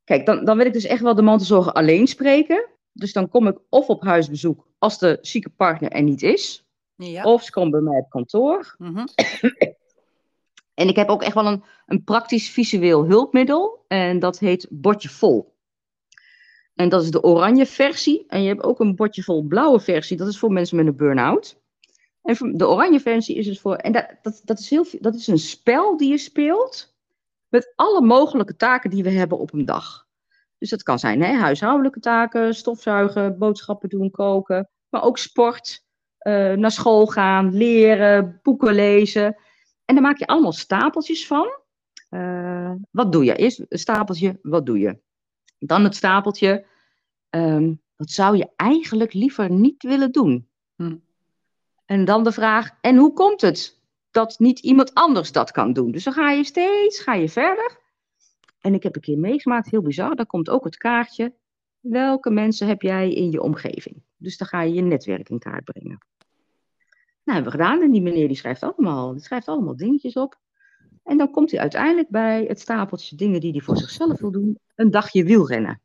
kijk, 0.04 0.26
dan, 0.26 0.44
dan 0.44 0.56
wil 0.56 0.66
ik 0.66 0.72
dus 0.72 0.84
echt 0.86 1.02
wel 1.02 1.14
de 1.14 1.22
mantelzorger 1.22 1.72
alleen 1.72 2.06
spreken. 2.06 2.66
Dus 2.92 3.12
dan 3.12 3.28
kom 3.28 3.46
ik 3.46 3.58
of 3.68 3.88
op 3.88 4.02
huisbezoek 4.02 4.66
als 4.78 4.98
de 4.98 5.18
zieke 5.20 5.50
partner 5.50 5.90
er 5.90 6.02
niet 6.02 6.22
is, 6.22 6.66
Ja. 6.96 7.22
of 7.24 7.42
ze 7.42 7.50
komt 7.50 7.70
bij 7.70 7.80
mij 7.80 7.98
op 7.98 8.10
kantoor. 8.10 8.74
Mhm. 8.78 9.06
En 10.74 10.88
ik 10.88 10.96
heb 10.96 11.08
ook 11.08 11.22
echt 11.22 11.34
wel 11.34 11.46
een, 11.46 11.62
een 11.86 12.04
praktisch 12.04 12.50
visueel 12.50 13.04
hulpmiddel 13.06 13.84
en 13.88 14.18
dat 14.18 14.38
heet 14.38 14.66
Bordje 14.70 15.08
Vol. 15.08 15.56
En 16.74 16.88
dat 16.88 17.02
is 17.02 17.10
de 17.10 17.22
oranje 17.22 17.66
versie. 17.66 18.24
En 18.28 18.42
je 18.42 18.48
hebt 18.48 18.62
ook 18.62 18.80
een 18.80 18.94
bordje 18.96 19.22
vol 19.22 19.42
blauwe 19.42 19.80
versie. 19.80 20.16
Dat 20.16 20.28
is 20.28 20.38
voor 20.38 20.52
mensen 20.52 20.76
met 20.76 20.86
een 20.86 20.96
burn-out. 20.96 21.57
En 22.28 22.56
de 22.56 22.68
oranje 22.68 23.00
versie 23.00 23.36
is 23.36 23.46
dus 23.46 23.60
voor. 23.60 23.74
En 23.74 23.92
dat, 23.92 24.06
dat, 24.22 24.40
dat, 24.44 24.58
is 24.58 24.70
heel, 24.70 24.86
dat 25.00 25.14
is 25.14 25.26
een 25.26 25.38
spel 25.38 25.96
die 25.96 26.10
je 26.10 26.18
speelt. 26.18 26.96
Met 27.48 27.72
alle 27.74 28.00
mogelijke 28.00 28.56
taken 28.56 28.90
die 28.90 29.02
we 29.02 29.10
hebben 29.10 29.38
op 29.38 29.52
een 29.52 29.64
dag. 29.64 30.06
Dus 30.58 30.70
dat 30.70 30.82
kan 30.82 30.98
zijn 30.98 31.22
hè, 31.22 31.32
huishoudelijke 31.32 32.00
taken, 32.00 32.54
stofzuigen, 32.54 33.38
boodschappen 33.38 33.88
doen, 33.88 34.10
koken. 34.10 34.68
Maar 34.88 35.02
ook 35.02 35.18
sport, 35.18 35.84
eh, 36.18 36.52
naar 36.52 36.70
school 36.70 37.06
gaan, 37.06 37.54
leren, 37.54 38.40
boeken 38.42 38.74
lezen. 38.74 39.36
En 39.84 39.94
daar 39.94 40.04
maak 40.04 40.18
je 40.18 40.26
allemaal 40.26 40.52
stapeltjes 40.52 41.26
van. 41.26 41.48
Eh, 42.08 42.72
wat 42.90 43.12
doe 43.12 43.24
je? 43.24 43.36
Eerst 43.36 43.64
een 43.68 43.78
stapeltje, 43.78 44.38
wat 44.42 44.66
doe 44.66 44.78
je? 44.78 44.98
Dan 45.58 45.84
het 45.84 45.96
stapeltje, 45.96 46.66
ehm, 47.30 47.74
wat 47.96 48.10
zou 48.10 48.36
je 48.36 48.48
eigenlijk 48.56 49.12
liever 49.12 49.50
niet 49.50 49.82
willen 49.82 50.12
doen? 50.12 50.48
Hm. 50.76 50.96
En 51.88 52.04
dan 52.04 52.24
de 52.24 52.32
vraag, 52.32 52.70
en 52.80 52.96
hoe 52.96 53.12
komt 53.12 53.40
het 53.40 53.80
dat 54.10 54.38
niet 54.38 54.58
iemand 54.58 54.94
anders 54.94 55.32
dat 55.32 55.50
kan 55.50 55.72
doen? 55.72 55.90
Dus 55.90 56.04
dan 56.04 56.12
ga 56.12 56.30
je 56.30 56.44
steeds 56.44 57.00
ga 57.00 57.14
je 57.14 57.28
verder. 57.28 57.78
En 58.60 58.74
ik 58.74 58.82
heb 58.82 58.94
een 58.94 59.00
keer 59.00 59.18
meegemaakt, 59.18 59.70
heel 59.70 59.82
bizar, 59.82 60.16
daar 60.16 60.26
komt 60.26 60.50
ook 60.50 60.64
het 60.64 60.76
kaartje. 60.76 61.34
Welke 61.80 62.30
mensen 62.30 62.66
heb 62.66 62.82
jij 62.82 63.12
in 63.12 63.30
je 63.30 63.42
omgeving? 63.42 64.02
Dus 64.16 64.36
dan 64.36 64.48
ga 64.48 64.62
je 64.62 64.74
je 64.74 64.80
netwerk 64.80 65.28
in 65.28 65.38
kaart 65.38 65.64
brengen. 65.64 65.98
Nou, 67.24 67.40
hebben 67.40 67.44
we 67.44 67.58
gedaan. 67.58 67.82
En 67.82 67.90
die 67.90 68.02
meneer 68.02 68.28
die 68.28 68.36
schrijft 68.36 68.62
allemaal, 68.62 69.12
die 69.12 69.22
schrijft 69.22 69.48
allemaal 69.48 69.76
dingetjes 69.76 70.14
op. 70.14 70.38
En 71.04 71.16
dan 71.16 71.30
komt 71.30 71.50
hij 71.50 71.60
uiteindelijk 71.60 72.08
bij 72.08 72.44
het 72.44 72.60
stapeltje 72.60 73.16
dingen 73.16 73.40
die 73.40 73.52
hij 73.52 73.60
voor 73.60 73.76
zichzelf 73.76 74.20
wil 74.20 74.30
doen. 74.30 74.58
Een 74.74 74.90
dagje 74.90 75.24
wielrennen. 75.24 75.80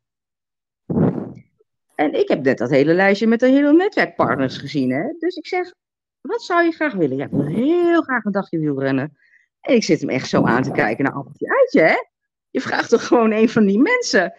En 1.95 2.13
ik 2.13 2.27
heb 2.27 2.43
net 2.43 2.57
dat 2.57 2.69
hele 2.69 2.93
lijstje 2.93 3.27
met 3.27 3.39
de 3.39 3.47
hele 3.47 3.73
netwerkpartners 3.73 4.57
gezien. 4.57 4.91
Hè? 4.91 5.13
Dus 5.19 5.35
ik 5.35 5.47
zeg, 5.47 5.73
wat 6.23 6.43
zou 6.43 6.63
je 6.63 6.71
graag 6.71 6.93
willen? 6.93 7.17
Ja, 7.17 7.25
ik 7.25 7.31
wil 7.31 7.45
heel 7.45 8.01
graag 8.01 8.23
een 8.23 8.31
dagje 8.31 8.59
wielrennen. 8.59 9.17
En 9.61 9.75
ik 9.75 9.83
zit 9.83 9.99
hem 9.99 10.09
echt 10.09 10.29
zo 10.29 10.43
aan 10.43 10.63
te 10.63 10.71
kijken 10.71 11.03
naar 11.03 11.13
appeltje 11.13 11.59
uitje, 11.59 11.81
hè? 11.81 11.95
Je 12.49 12.61
vraagt 12.61 12.89
toch 12.89 13.07
gewoon 13.07 13.31
een 13.31 13.49
van 13.49 13.65
die 13.65 13.79
mensen. 13.79 14.33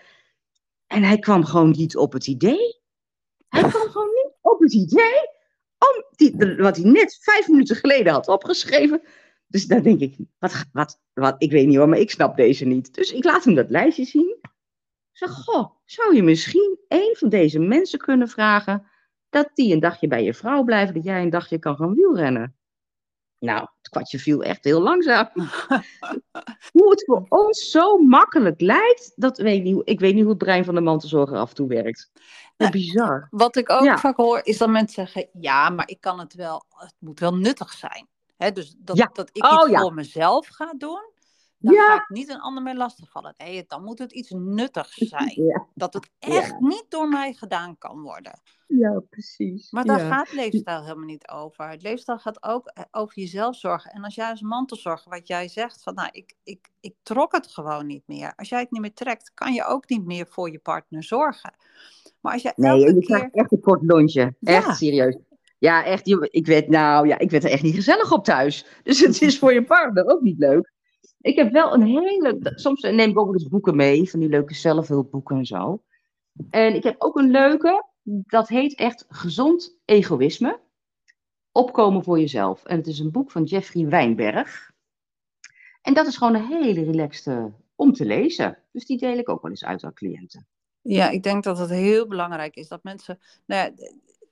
En 0.86 1.02
hij 1.02 1.18
kwam 1.18 1.44
gewoon 1.44 1.70
niet 1.70 1.96
op 1.96 2.12
het 2.12 2.26
idee. 2.26 2.80
Hij 3.48 3.62
kwam 3.62 3.88
gewoon 3.90 4.08
niet 4.08 4.32
op 4.40 4.60
het 4.60 4.72
idee 4.72 5.28
om 5.78 6.04
die, 6.16 6.56
wat 6.56 6.76
hij 6.76 6.90
net 6.90 7.18
vijf 7.20 7.48
minuten 7.48 7.76
geleden 7.76 8.12
had 8.12 8.28
opgeschreven. 8.28 9.02
Dus 9.46 9.66
dan 9.66 9.82
denk 9.82 10.00
ik, 10.00 10.16
wat, 10.38 10.64
wat, 10.72 11.00
wat, 11.12 11.34
ik 11.38 11.50
weet 11.50 11.66
niet 11.66 11.76
hoor, 11.76 11.88
maar 11.88 11.98
ik 11.98 12.10
snap 12.10 12.36
deze 12.36 12.64
niet. 12.64 12.94
Dus 12.94 13.12
ik 13.12 13.24
laat 13.24 13.44
hem 13.44 13.54
dat 13.54 13.70
lijstje 13.70 14.04
zien. 14.04 14.36
Ik 14.40 15.20
zeg, 15.20 15.30
goh, 15.30 15.70
zou 15.84 16.14
je 16.14 16.22
misschien 16.22 16.78
een 16.88 17.14
van 17.18 17.28
deze 17.28 17.58
mensen 17.58 17.98
kunnen 17.98 18.28
vragen 18.28 18.86
dat 19.34 19.50
die 19.54 19.72
een 19.72 19.80
dagje 19.80 20.06
bij 20.08 20.24
je 20.24 20.34
vrouw 20.34 20.62
blijven, 20.64 20.94
dat 20.94 21.04
jij 21.04 21.22
een 21.22 21.30
dagje 21.30 21.58
kan 21.58 21.76
gaan 21.76 21.94
wielrennen? 21.94 22.56
Nou, 23.38 23.60
het 23.60 23.88
kwartje 23.88 24.18
viel 24.18 24.42
echt 24.42 24.64
heel 24.64 24.80
langzaam. 24.80 25.28
Hoe 26.72 26.90
het 26.90 27.04
voor 27.04 27.26
ons 27.28 27.70
zo 27.70 27.98
makkelijk 27.98 28.60
lijkt, 28.60 29.12
dat 29.16 29.38
weet 29.38 29.56
ik 29.56 29.62
niet. 29.62 29.80
Ik 29.84 30.00
weet 30.00 30.12
niet 30.14 30.22
hoe 30.22 30.32
het 30.32 30.38
brein 30.42 30.64
van 30.64 30.74
de 30.74 30.80
mantelzorger 30.80 31.38
af 31.38 31.48
en 31.48 31.54
toe 31.54 31.68
werkt. 31.68 32.10
Nou, 32.56 32.70
bizar. 32.70 33.26
Wat 33.30 33.56
ik 33.56 33.70
ook 33.70 33.84
Ja. 33.84 33.98
vaak 33.98 34.16
hoor, 34.16 34.40
is 34.42 34.58
dat 34.58 34.68
mensen 34.68 35.06
zeggen: 35.06 35.28
ja, 35.40 35.68
maar 35.70 35.88
ik 35.88 36.00
kan 36.00 36.18
het 36.18 36.34
wel, 36.34 36.64
het 36.76 36.94
moet 36.98 37.20
wel 37.20 37.34
nuttig 37.36 37.72
zijn. 37.72 38.08
Dus 38.52 38.74
dat, 38.78 38.96
Ja. 38.96 39.10
dat 39.12 39.30
ik 39.32 39.44
Oh, 39.44 39.52
iets 39.52 39.70
ja. 39.70 39.80
voor 39.80 39.94
mezelf 39.94 40.46
ga 40.46 40.74
doen, 40.78 41.10
dan 41.64 41.74
Ja. 41.74 41.86
ga 41.86 41.94
ik 41.94 42.08
niet 42.08 42.28
een 42.28 42.40
ander 42.40 42.62
mee 42.62 42.74
lastigvallen. 42.76 43.34
Nee, 43.36 43.64
dan 43.66 43.84
moet 43.84 43.98
het 43.98 44.12
iets 44.12 44.30
nuttigs 44.30 44.94
zijn. 44.94 45.44
Ja, 45.44 45.66
Dat 45.74 45.94
het 45.94 46.10
Ja. 46.18 46.28
echt 46.28 46.58
niet 46.60 46.84
door 46.88 47.08
mij 47.08 47.32
gedaan 47.32 47.78
kan 47.78 48.00
worden. 48.00 48.40
ja 48.66 49.02
precies. 49.10 49.70
Maar 49.70 49.84
daar 49.84 50.00
gaat 50.00 50.32
leefstijl 50.32 50.82
helemaal 50.82 51.04
niet 51.04 51.28
over. 51.28 51.68
Het 51.68 51.82
leefstijl 51.82 52.18
gaat 52.18 52.42
ook 52.42 52.66
eh, 52.66 52.84
over 52.90 53.18
jezelf 53.18 53.56
zorgen. 53.56 53.90
En 53.90 54.04
als 54.04 54.14
jij 54.14 54.30
als 54.30 54.40
mantelzorger, 54.40 55.10
wat 55.10 55.26
jij 55.26 55.48
zegt, 55.48 55.82
van 55.82 55.94
nou, 55.94 56.08
ik, 56.12 56.34
ik, 56.44 56.68
ik 56.80 56.94
trok 57.02 57.32
het 57.32 57.46
gewoon 57.46 57.86
niet 57.86 58.02
meer. 58.06 58.32
Als 58.36 58.48
jij 58.48 58.60
het 58.60 58.70
niet 58.70 58.80
meer 58.80 58.94
trekt, 58.94 59.30
kan 59.34 59.52
je 59.52 59.64
ook 59.64 59.88
niet 59.88 60.04
meer 60.04 60.26
voor 60.26 60.50
je 60.50 60.58
partner 60.58 61.02
zorgen. 61.02 61.54
Maar 62.20 62.32
als 62.32 62.42
jij 62.42 62.52
Nee, 62.56 62.70
elke 62.70 62.84
je 62.86 62.92
keer... 62.92 63.16
krijgt 63.16 63.34
echt 63.34 63.52
een 63.52 63.60
kort 63.60 63.82
lontje. 63.82 64.34
Echt 64.42 64.76
serieus. 64.76 65.16
Ja, 65.58 65.84
echt. 65.84 66.08
Ik 66.30 66.46
werd, 66.46 66.68
nou, 66.68 67.08
ja, 67.08 67.18
ik 67.18 67.30
werd 67.30 67.44
er 67.44 67.50
echt 67.50 67.62
niet 67.62 67.74
gezellig 67.74 68.12
op 68.12 68.24
thuis. 68.24 68.66
Dus 68.82 69.00
het 69.00 69.22
is 69.22 69.38
voor 69.38 69.52
je 69.52 69.64
partner 69.64 70.06
ook 70.06 70.20
niet 70.20 70.38
leuk. 70.38 70.72
Ik 71.24 71.36
heb 71.36 71.52
wel 71.52 71.74
een 71.74 71.86
hele. 71.86 72.52
Soms 72.54 72.80
neem 72.80 73.10
ik 73.10 73.18
ook 73.18 73.32
eens 73.32 73.48
boeken 73.48 73.76
mee, 73.76 74.10
van 74.10 74.20
die 74.20 74.28
leuke 74.28 74.54
zelfhulpboeken 74.54 75.36
en 75.36 75.46
zo. 75.46 75.82
En 76.50 76.74
ik 76.74 76.82
heb 76.82 76.94
ook 76.98 77.16
een 77.16 77.30
leuke, 77.30 77.84
dat 78.02 78.48
heet 78.48 78.74
echt 78.74 79.04
Gezond 79.08 79.78
Egoïsme. 79.84 80.60
Opkomen 81.52 82.04
voor 82.04 82.18
jezelf. 82.20 82.64
En 82.64 82.76
het 82.76 82.86
is 82.86 82.98
een 82.98 83.10
boek 83.10 83.30
van 83.30 83.44
Jeffrey 83.44 83.88
Wijnberg. 83.88 84.70
En 85.82 85.94
dat 85.94 86.06
is 86.06 86.16
gewoon 86.16 86.34
een 86.34 86.46
hele 86.46 86.84
relaxte 86.84 87.52
om 87.74 87.92
te 87.92 88.04
lezen. 88.04 88.58
Dus 88.72 88.86
die 88.86 88.98
deel 88.98 89.18
ik 89.18 89.28
ook 89.28 89.42
wel 89.42 89.50
eens 89.50 89.64
uit 89.64 89.84
aan 89.84 89.94
cliënten. 89.94 90.46
Ja, 90.80 91.10
ik 91.10 91.22
denk 91.22 91.44
dat 91.44 91.58
het 91.58 91.70
heel 91.70 92.06
belangrijk 92.06 92.56
is 92.56 92.68
dat 92.68 92.82
mensen. 92.82 93.18
Nou 93.46 93.62
ja, 93.62 93.88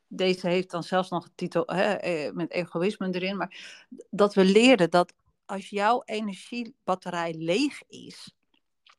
deze 0.07 0.49
heeft 0.49 0.71
dan 0.71 0.83
zelfs 0.83 1.11
nog 1.11 1.25
een 1.25 1.33
titel 1.35 1.63
hè, 1.67 1.93
eh, 1.93 2.33
met 2.33 2.51
egoïsme 2.51 3.11
erin. 3.11 3.37
Maar 3.37 3.87
dat 4.11 4.35
we 4.35 4.45
leren 4.45 4.91
dat 4.91 5.13
als 5.53 5.69
jouw 5.69 6.03
energiebatterij 6.05 7.35
leeg 7.39 7.83
is, 7.89 8.35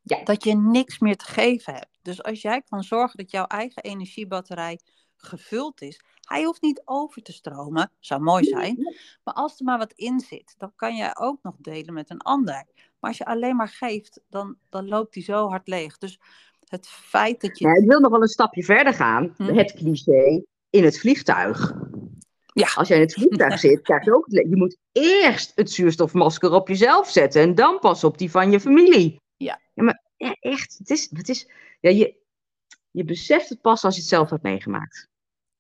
Ja. 0.01 0.23
dat 0.23 0.43
je 0.43 0.55
niks 0.55 0.99
meer 0.99 1.15
te 1.17 1.25
geven 1.25 1.73
hebt. 1.73 1.99
Dus 2.01 2.23
als 2.23 2.41
jij 2.41 2.61
kan 2.61 2.83
zorgen 2.83 3.17
dat 3.17 3.31
jouw 3.31 3.45
eigen 3.45 3.83
energiebatterij 3.83 4.79
gevuld 5.15 5.81
is, 5.81 6.01
hij 6.21 6.43
hoeft 6.43 6.61
niet 6.61 6.81
over 6.85 7.21
te 7.21 7.31
stromen, 7.31 7.91
zou 7.99 8.21
mooi 8.21 8.43
zijn. 8.43 8.95
Maar 9.23 9.33
als 9.33 9.59
er 9.59 9.65
maar 9.65 9.77
wat 9.77 9.93
in 9.93 10.19
zit, 10.19 10.55
dan 10.57 10.71
kan 10.75 10.95
jij 10.95 11.15
ook 11.17 11.39
nog 11.41 11.55
delen 11.57 11.93
met 11.93 12.09
een 12.09 12.21
ander. 12.21 12.65
Maar 12.99 13.09
als 13.09 13.17
je 13.17 13.25
alleen 13.25 13.55
maar 13.55 13.69
geeft, 13.69 14.21
dan, 14.29 14.57
dan 14.69 14.87
loopt 14.87 15.13
die 15.13 15.23
zo 15.23 15.47
hard 15.47 15.67
leeg. 15.67 15.97
Dus 15.97 16.19
het 16.67 16.87
feit 16.87 17.41
dat 17.41 17.59
je. 17.59 17.67
Ja, 17.67 17.73
ik 17.73 17.87
wil 17.87 17.99
nog 17.99 18.11
wel 18.11 18.21
een 18.21 18.27
stapje 18.27 18.63
verder 18.63 18.93
gaan. 18.93 19.33
Hm. 19.37 19.43
Het 19.43 19.73
cliché 19.73 20.43
in 20.69 20.83
het 20.83 20.99
vliegtuig. 20.99 21.73
Ja. 22.53 22.71
Als 22.75 22.87
jij 22.87 22.97
in 22.97 23.03
het 23.03 23.13
vliegtuig 23.13 23.59
zit, 23.59 23.81
krijg 23.81 24.05
je 24.05 24.15
ook. 24.15 24.25
het 24.25 24.49
Je 24.49 24.55
moet 24.55 24.77
eerst 24.91 25.51
het 25.55 25.71
zuurstofmasker 25.71 26.51
op 26.51 26.67
jezelf 26.67 27.09
zetten 27.09 27.41
en 27.41 27.55
dan 27.55 27.79
pas 27.79 28.03
op 28.03 28.17
die 28.17 28.31
van 28.31 28.51
je 28.51 28.59
familie. 28.59 29.21
Ja. 29.37 29.59
maar 29.73 30.03
e- 30.17 30.35
echt, 30.39 30.77
het 30.77 30.89
is. 30.89 31.09
Het 31.13 31.29
is 31.29 31.47
ja, 31.79 31.89
je, 31.89 32.15
je 32.91 33.03
beseft 33.03 33.49
het 33.49 33.61
pas 33.61 33.83
als 33.83 33.95
je 33.95 33.99
het 34.01 34.09
zelf 34.09 34.29
hebt 34.29 34.43
meegemaakt. 34.43 35.07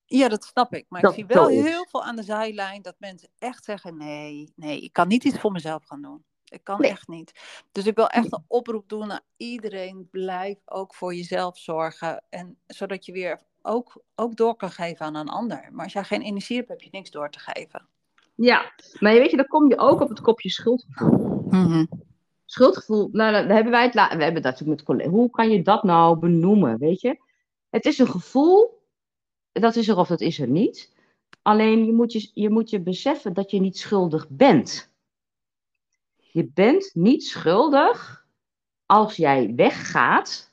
Ja, 0.05 0.27
dat 0.27 0.43
snap 0.43 0.73
ik. 0.73 0.85
Maar 0.89 1.01
Dat 1.01 1.11
ik 1.11 1.17
zie 1.17 1.25
wel 1.25 1.47
heel 1.47 1.85
veel 1.89 2.03
aan 2.03 2.15
de 2.15 2.23
zijlijn 2.23 2.81
dat 2.81 2.95
mensen 2.97 3.29
echt 3.37 3.63
zeggen: 3.63 3.97
nee, 3.97 4.51
nee, 4.55 4.81
ik 4.81 4.93
kan 4.93 5.07
niet 5.07 5.23
iets 5.23 5.39
voor 5.39 5.51
mezelf 5.51 5.83
gaan 5.85 6.01
doen. 6.01 6.25
Ik 6.45 6.63
kan 6.63 6.81
Nee. 6.81 6.89
echt 6.89 7.07
niet. 7.07 7.31
Dus 7.71 7.85
ik 7.85 7.95
wil 7.95 8.07
echt 8.07 8.33
een 8.33 8.43
oproep 8.47 8.89
doen 8.89 9.07
naar 9.07 9.21
iedereen. 9.37 10.07
Blijf 10.11 10.57
ook 10.65 10.93
voor 10.93 11.13
jezelf 11.15 11.57
zorgen. 11.57 12.23
En 12.29 12.57
zodat 12.67 13.05
je 13.05 13.11
weer 13.11 13.41
ook, 13.63 14.03
ook 14.15 14.35
door 14.35 14.55
kan 14.55 14.71
geven 14.71 15.05
aan 15.05 15.15
een 15.15 15.29
ander. 15.29 15.69
Maar 15.71 15.83
als 15.83 15.93
jij 15.93 16.03
geen 16.03 16.21
energie 16.21 16.57
hebt, 16.57 16.69
heb 16.69 16.81
je 16.81 16.89
niks 16.91 17.11
door 17.11 17.29
te 17.29 17.39
geven. 17.39 17.87
Ja, 18.35 18.73
maar 18.99 19.13
weet 19.13 19.31
je, 19.31 19.37
dan 19.37 19.47
kom 19.47 19.69
je 19.69 19.77
ook 19.77 20.01
op 20.01 20.09
het 20.09 20.21
kopje 20.21 20.49
schuldgevoel. 20.49 21.87
Schuldgevoel, 22.45 23.09
nou, 23.11 23.35
hebben 23.35 23.71
wij 23.71 23.83
het, 23.83 23.93
we 23.93 23.99
hebben 23.99 24.41
dat 24.41 24.43
natuurlijk 24.43 24.69
met 24.69 24.83
collega's. 24.83 25.13
Hoe 25.13 25.29
kan 25.29 25.49
je 25.49 25.61
dat 25.61 25.83
nou 25.83 26.19
benoemen, 26.19 26.77
weet 26.77 27.01
je? 27.01 27.17
Het 27.69 27.85
is 27.85 27.99
een 27.99 28.07
gevoel, 28.07 28.81
dat 29.51 29.75
is 29.75 29.87
er 29.87 29.97
of 29.97 30.07
dat 30.07 30.21
is 30.21 30.39
er 30.39 30.47
niet. 30.47 30.93
Alleen 31.41 31.85
je 31.85 31.93
moet 31.93 32.13
je, 32.13 32.31
je 32.33 32.49
moet 32.49 32.69
je 32.69 32.81
beseffen 32.81 33.33
dat 33.33 33.51
je 33.51 33.59
niet 33.59 33.77
schuldig 33.77 34.29
bent. 34.29 34.91
Je 36.15 36.45
bent 36.53 36.91
niet 36.93 37.23
schuldig 37.23 38.25
als 38.85 39.15
jij 39.15 39.53
weggaat 39.55 40.52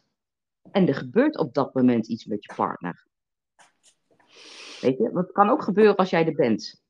en 0.73 0.89
er 0.89 0.95
gebeurt 0.95 1.39
op 1.39 1.55
dat 1.55 1.75
moment 1.75 2.07
iets 2.07 2.25
met 2.25 2.45
je 2.45 2.55
partner. 2.55 3.07
Weet 4.81 4.99
je, 4.99 5.11
het 5.15 5.33
kan 5.33 5.51
ook 5.51 5.63
gebeuren 5.63 5.97
als 5.97 6.11
jij 6.11 6.27
er 6.27 6.35
bent. 6.35 6.83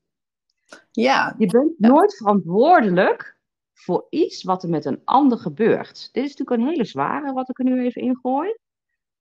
Ja, 0.91 1.35
Je 1.37 1.45
bent 1.45 1.79
nooit 1.79 2.15
verantwoordelijk 2.15 3.39
voor 3.73 4.07
iets 4.09 4.43
wat 4.43 4.63
er 4.63 4.69
met 4.69 4.85
een 4.85 5.01
ander 5.03 5.37
gebeurt. 5.37 6.09
Dit 6.11 6.23
is 6.23 6.35
natuurlijk 6.35 6.61
een 6.61 6.67
hele 6.67 6.85
zware, 6.85 7.33
wat 7.33 7.49
ik 7.49 7.59
er 7.59 7.65
nu 7.65 7.83
even 7.83 8.01
ingooi. 8.01 8.55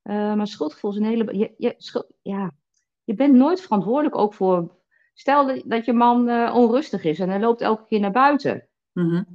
Eh 0.02 0.34
maar 0.34 0.46
schuldgevoel 0.46 0.90
is 0.90 0.96
een 0.96 1.04
hele. 1.04 1.38
Je, 1.38 1.54
je, 1.56 1.74
schuld- 1.76 2.12
ja. 2.22 2.50
je 3.04 3.14
bent 3.14 3.34
nooit 3.34 3.60
verantwoordelijk 3.60 4.16
ook 4.16 4.34
voor. 4.34 4.78
Stel 5.14 5.46
dat, 5.46 5.62
dat 5.66 5.84
je 5.84 5.92
man 5.92 6.28
eh, 6.28 6.54
onrustig 6.54 7.04
is 7.04 7.18
en 7.18 7.28
hij 7.28 7.40
loopt 7.40 7.60
elke 7.60 7.86
keer 7.86 8.00
naar 8.00 8.10
buiten. 8.10 8.68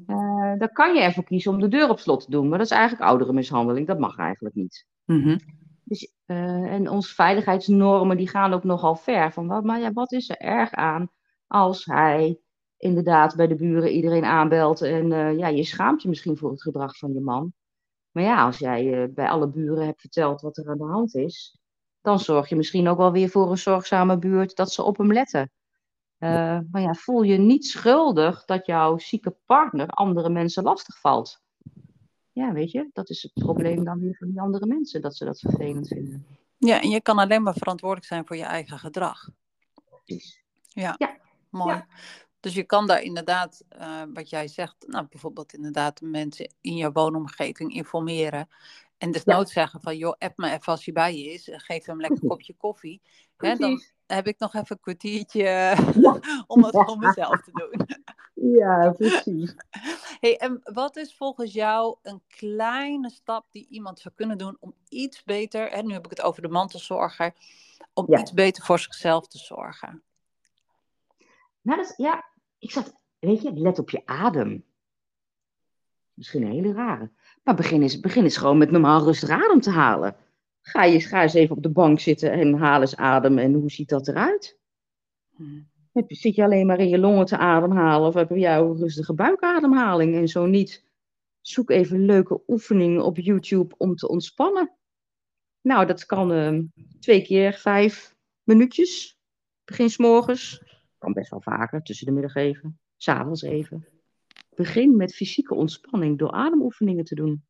Eh, 0.07 0.34
dan 0.57 0.71
kan 0.71 0.95
je 0.95 1.01
ervoor 1.01 1.23
kiezen 1.23 1.51
om 1.51 1.59
de 1.59 1.67
deur 1.67 1.89
op 1.89 1.99
slot 1.99 2.23
te 2.23 2.31
doen. 2.31 2.49
Maar 2.49 2.57
dat 2.57 2.67
is 2.67 2.73
eigenlijk 2.73 3.09
ouderenmishandeling. 3.09 3.87
Dat 3.87 3.99
mag 3.99 4.17
eigenlijk 4.17 4.55
niet. 4.55 4.85
Mhm. 5.05 5.37
Dus, 5.83 6.13
eh, 6.25 6.73
en 6.73 6.89
onze 6.89 7.13
veiligheidsnormen 7.13 8.17
die 8.17 8.27
gaan 8.27 8.53
ook 8.53 8.63
nogal 8.63 8.95
ver. 8.95 9.31
Van 9.31 9.47
wat, 9.47 9.63
maar 9.63 9.79
ja, 9.79 9.93
wat 9.93 10.11
is 10.11 10.29
er 10.29 10.37
erg 10.37 10.71
aan 10.71 11.09
als 11.47 11.85
hij 11.85 12.39
inderdaad 12.77 13.35
bij 13.35 13.47
de 13.47 13.55
buren 13.55 13.91
iedereen 13.91 14.25
aanbelt 14.25 14.81
en 14.81 15.11
eh, 15.11 15.37
ja, 15.37 15.47
je 15.47 15.63
schaamt 15.63 16.01
je 16.01 16.09
misschien 16.09 16.37
voor 16.37 16.51
het 16.51 16.61
gedrag 16.61 16.97
van 16.97 17.13
je 17.13 17.21
man. 17.21 17.53
Maar 18.11 18.23
ja, 18.23 18.45
als 18.45 18.57
jij 18.57 19.03
eh, 19.03 19.13
bij 19.13 19.29
alle 19.29 19.49
buren 19.49 19.85
hebt 19.85 20.01
verteld 20.01 20.41
wat 20.41 20.57
er 20.57 20.69
aan 20.69 20.77
de 20.77 20.83
hand 20.83 21.15
is, 21.15 21.59
dan 22.01 22.19
zorg 22.19 22.49
je 22.49 22.55
misschien 22.55 22.87
ook 22.87 22.97
wel 22.97 23.11
weer 23.11 23.29
voor 23.29 23.51
een 23.51 23.57
zorgzame 23.57 24.17
buurt 24.17 24.55
dat 24.55 24.71
ze 24.71 24.83
op 24.83 24.97
hem 24.97 25.13
letten. 25.13 25.51
Eh, 26.17 26.59
maar 26.71 26.81
ja, 26.81 26.93
voel 26.93 27.21
je 27.21 27.37
niet 27.37 27.65
schuldig 27.65 28.45
dat 28.45 28.65
jouw 28.65 28.97
zieke 28.97 29.35
partner 29.45 29.87
andere 29.87 30.29
mensen 30.29 30.63
lastig 30.63 30.99
valt. 30.99 31.43
Ja, 32.31 32.51
weet 32.51 32.71
je, 32.71 32.89
dat 32.93 33.09
is 33.09 33.21
het 33.21 33.33
probleem 33.33 33.83
dan 33.83 33.99
weer 33.99 34.15
van 34.15 34.27
die 34.27 34.41
andere 34.41 34.65
mensen, 34.65 35.01
dat 35.01 35.15
ze 35.15 35.25
dat 35.25 35.39
vervelend 35.39 35.87
vinden. 35.87 36.25
ja, 36.57 36.81
en 36.81 36.89
je 36.89 37.01
kan 37.01 37.17
alleen 37.17 37.43
maar 37.43 37.53
verantwoordelijk 37.53 38.07
zijn 38.07 38.25
voor 38.25 38.35
je 38.35 38.43
eigen 38.43 38.79
gedrag. 38.79 39.29
Precies. 40.03 40.43
Ja, 40.67 40.95
Ja, 40.97 41.17
mooi. 41.49 41.75
ja. 41.75 41.87
Dus 42.39 42.53
je 42.53 42.63
kan 42.63 42.87
daar 42.87 43.01
inderdaad, 43.01 43.63
eh, 43.69 44.01
wat 44.13 44.29
jij 44.29 44.47
zegt, 44.47 44.75
nou, 44.87 45.05
bijvoorbeeld 45.09 45.53
inderdaad 45.53 46.01
mensen 46.01 46.53
in 46.61 46.75
je 46.75 46.91
woonomgeving 46.91 47.73
informeren. 47.73 48.47
En 48.97 49.11
desnoods 49.11 49.53
zeggen 49.53 49.81
van, 49.81 49.97
joh, 49.97 50.15
app 50.17 50.37
me 50.37 50.51
even 50.51 50.65
als 50.65 50.85
hij 50.85 50.93
bij 50.93 51.17
je 51.17 51.31
is. 51.31 51.49
Geef 51.51 51.85
hem 51.85 52.01
lekker 52.01 52.23
een 52.23 52.29
kopje 52.29 52.53
koffie. 52.53 53.01
Hè, 53.37 53.55
dan 53.55 53.57
Precies. 53.57 53.93
Heb 54.07 54.27
ik 54.27 54.39
nog 54.39 54.53
even 54.53 54.65
een 54.69 54.79
kwartiertje 54.81 55.43
Ja. 55.43 56.19
om 56.47 56.63
het 56.63 56.71
voor 56.71 56.97
mezelf 56.97 57.41
te 57.41 57.51
doen. 57.53 57.87
Ja, 58.55 58.91
precies. 58.97 59.55
Hey, 60.19 60.37
en 60.37 60.59
wat 60.63 60.95
is 60.95 61.15
volgens 61.15 61.53
jou 61.53 61.97
een 62.01 62.21
kleine 62.27 63.09
stap 63.09 63.45
die 63.51 63.67
iemand 63.69 63.99
zou 63.99 64.13
kunnen 64.15 64.37
doen 64.37 64.57
om 64.59 64.73
iets 64.89 65.23
beter, 65.23 65.69
hè, 65.69 65.81
nu 65.81 65.93
heb 65.93 66.03
ik 66.05 66.09
het 66.09 66.21
over 66.21 66.41
de 66.41 66.47
mantelzorger, 66.47 67.33
om 67.93 68.05
Ja. 68.09 68.19
iets 68.19 68.33
beter 68.33 68.63
voor 68.63 68.79
zichzelf 68.79 69.27
te 69.27 69.37
zorgen? 69.37 70.03
Nou, 71.61 71.79
dat 71.79 71.89
is, 71.89 71.93
ja, 71.97 72.25
ik 72.59 72.71
zat, 72.71 72.95
weet 73.19 73.41
je, 73.41 73.53
let 73.53 73.79
op 73.79 73.89
je 73.89 74.01
adem. 74.05 74.65
Misschien 76.13 76.41
een 76.43 76.51
hele 76.51 76.73
rare. 76.73 77.11
Maar 77.43 77.55
begin 77.55 77.81
eens, 77.81 77.99
begin 77.99 78.23
eens 78.23 78.37
gewoon 78.37 78.57
met 78.57 78.71
normaal 78.71 79.03
rustig 79.03 79.29
adem 79.29 79.61
te 79.61 79.71
halen. 79.71 80.15
Ga, 80.67 80.83
je, 80.83 80.99
ga 80.99 81.21
eens 81.21 81.33
even 81.33 81.55
op 81.55 81.63
de 81.63 81.69
bank 81.71 81.99
zitten 81.99 82.31
en 82.31 82.53
haal 82.53 82.81
eens 82.81 82.95
adem. 82.95 83.37
En 83.37 83.53
hoe 83.53 83.71
ziet 83.71 83.89
dat 83.89 84.07
eruit? 84.07 84.59
Hm. 85.35 85.43
Je- 85.91 86.03
Zit 86.07 86.35
je 86.35 86.43
alleen 86.43 86.65
maar 86.65 86.79
in 86.79 86.89
je 86.89 86.97
longen 86.99 87.25
te 87.25 87.37
ademhalen? 87.37 88.07
Of 88.07 88.13
heb 88.13 88.29
je 88.29 88.39
jouw 88.39 88.73
rustige 88.73 89.13
buikademhaling? 89.13 90.15
En 90.15 90.27
zo 90.27 90.45
niet, 90.45 90.85
zoek 91.41 91.69
even 91.69 92.05
leuke 92.05 92.41
oefeningen 92.47 93.03
op 93.03 93.17
YouTube 93.17 93.75
om 93.77 93.95
te 93.95 94.07
ontspannen. 94.07 94.71
Nou, 95.61 95.85
dat 95.85 96.05
kan 96.05 96.31
ehm, 96.31 96.63
twee 96.99 97.21
keer 97.21 97.53
vijf 97.53 98.15
minuutjes. 98.43 99.19
Begin 99.63 99.89
's 99.89 99.97
morgens. 99.97 100.63
Kan 100.97 101.13
best 101.13 101.29
wel 101.29 101.41
vaker, 101.41 101.81
tussen 101.81 102.05
de 102.05 102.11
middag 102.11 102.35
even. 102.35 102.79
S'avonds 102.97 103.41
even. 103.41 103.87
Begin 104.55 104.95
met 104.95 105.15
fysieke 105.15 105.53
ontspanning 105.53 106.17
door 106.17 106.31
ademoefeningen 106.31 107.03
te 107.03 107.15
doen. 107.15 107.43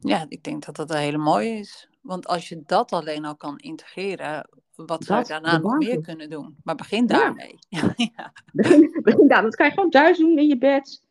Ja, 0.00 0.26
ik 0.28 0.42
denk 0.42 0.64
dat 0.66 0.76
dat 0.76 0.90
een 0.90 0.96
hele 0.96 1.18
mooie 1.18 1.50
is. 1.50 1.88
Want 2.00 2.26
als 2.26 2.48
je 2.48 2.62
dat 2.66 2.92
alleen 2.92 3.24
al 3.24 3.36
kan 3.36 3.58
integreren, 3.58 4.48
wat 4.74 5.04
zou 5.04 5.20
je 5.20 5.26
daarna 5.28 5.58
nog 5.58 5.78
meer 5.78 6.00
kunnen 6.00 6.30
doen? 6.30 6.56
Maar 6.64 6.74
begin 6.74 7.06
daarmee. 7.06 7.58
ja. 8.16 8.32
Begin, 8.52 9.00
begin 9.02 9.28
daar. 9.28 9.42
Dat 9.42 9.56
kan 9.56 9.66
je 9.66 9.72
gewoon 9.72 9.90
thuis 9.90 10.18
doen 10.18 10.38
in 10.38 10.46
je 10.46 10.58
bed. 10.58 11.02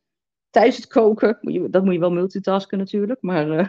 Tijdens 0.50 0.76
het 0.76 0.88
koken. 0.88 1.38
Moet 1.41 1.54
je, 1.54 1.69
dat 1.69 1.84
moet 1.84 1.93
je 1.93 2.00
wel 2.00 2.12
multitasken 2.12 2.78
natuurlijk. 2.78 3.21
Maar 3.21 3.50
eh, 3.52 3.67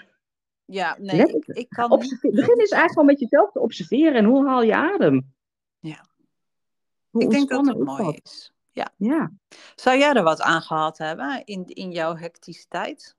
ja, 0.65 0.97
nee, 1.01 1.41
ik, 1.47 1.69
kan 1.69 1.91
observe- 1.91 2.31
begin 2.31 2.59
eens 2.61 2.71
eigenlijk 2.79 2.93
gewoon 2.93 3.07
met 3.07 3.21
jezelf 3.21 3.53
te 3.53 3.61
observeren. 3.61 4.15
En 4.15 4.25
hoe 4.25 4.47
haal 4.47 4.63
je 4.63 4.75
adem? 4.75 5.35
Ja. 5.79 6.05
Hoe 7.11 7.23
Ik 7.23 7.31
denk 7.31 7.49
dat 7.49 7.67
het 7.67 7.77
is 7.79 7.85
mooi 7.85 8.05
dat? 8.05 8.21
is. 8.25 8.53
Ja. 8.73 8.89
Ja. 8.97 9.33
Zou 9.75 9.99
jij 9.99 10.13
er 10.13 10.23
wat 10.23 10.41
aan 10.41 10.63
gehad 10.63 10.99
hebben 10.99 11.45
in, 11.45 11.65
in 11.67 11.91
jouw 11.91 12.17
hectische 12.17 12.67
tijd? 12.69 13.17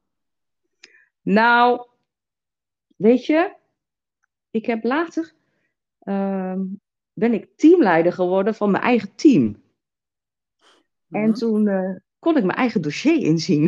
Nou, 1.22 1.88
weet 2.96 3.26
je, 3.26 3.54
ik 4.52 4.66
heb 4.66 4.84
later 4.84 5.34
ehm, 6.00 6.66
ben 7.14 7.34
ik 7.34 7.50
teamleider 7.56 8.14
geworden 8.14 8.56
van 8.56 8.72
mijn 8.72 8.84
eigen 8.84 9.16
team. 9.16 9.62
En 11.10 11.22
Mhm. 11.30 11.34
toen 11.34 11.68
eh, 11.68 11.96
kon 12.20 12.38
ik 12.38 12.44
mijn 12.44 12.58
eigen 12.58 12.82
dossier 12.82 13.18
inzien. 13.18 13.64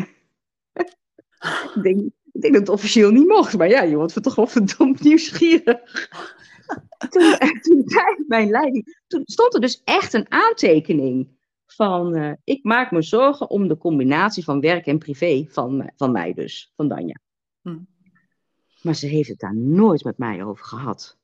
ik, 1.76 1.80
denk, 1.84 2.00
ik 2.32 2.42
denk 2.42 2.54
dat 2.54 2.62
het 2.62 2.70
officieel 2.70 3.12
niet 3.12 3.28
mocht, 3.28 3.58
maar 3.58 3.70
ja, 3.70 3.82
je 3.82 3.96
wordt 3.96 4.24
toch 4.24 4.36
wel 4.36 4.48
verdomd 4.48 5.02
nieuwsgierig. 5.02 6.10
toen, 7.10 7.38
toen 7.62 7.84
zei 7.86 8.24
mijn 8.28 8.50
leiding, 8.50 9.04
toen 9.08 9.22
stond 9.26 9.54
er 9.54 9.62
dus 9.62 9.82
echt 9.84 10.14
een 10.14 10.32
aantekening 10.32 11.40
van, 11.66 12.16
eh, 12.16 12.32
ik 12.44 12.64
maak 12.64 12.92
me 12.92 13.02
zorgen 13.02 13.50
om 13.50 13.68
de 13.68 13.78
combinatie 13.78 14.44
van 14.44 14.60
werk 14.60 14.86
en 14.86 14.98
privé 14.98 15.46
van, 15.50 15.92
van 15.96 16.12
mij 16.12 16.34
dus, 16.34 16.72
van 16.76 16.88
Danja. 16.88 17.20
Hm. 17.62 17.80
Maar 18.82 18.96
ze 18.96 19.08
heeft 19.08 19.30
het 19.30 19.40
daar 19.40 19.56
nooit 19.56 20.04
met 20.04 20.18
mij 20.18 20.44
over 20.44 20.66
gehad. 20.66 21.18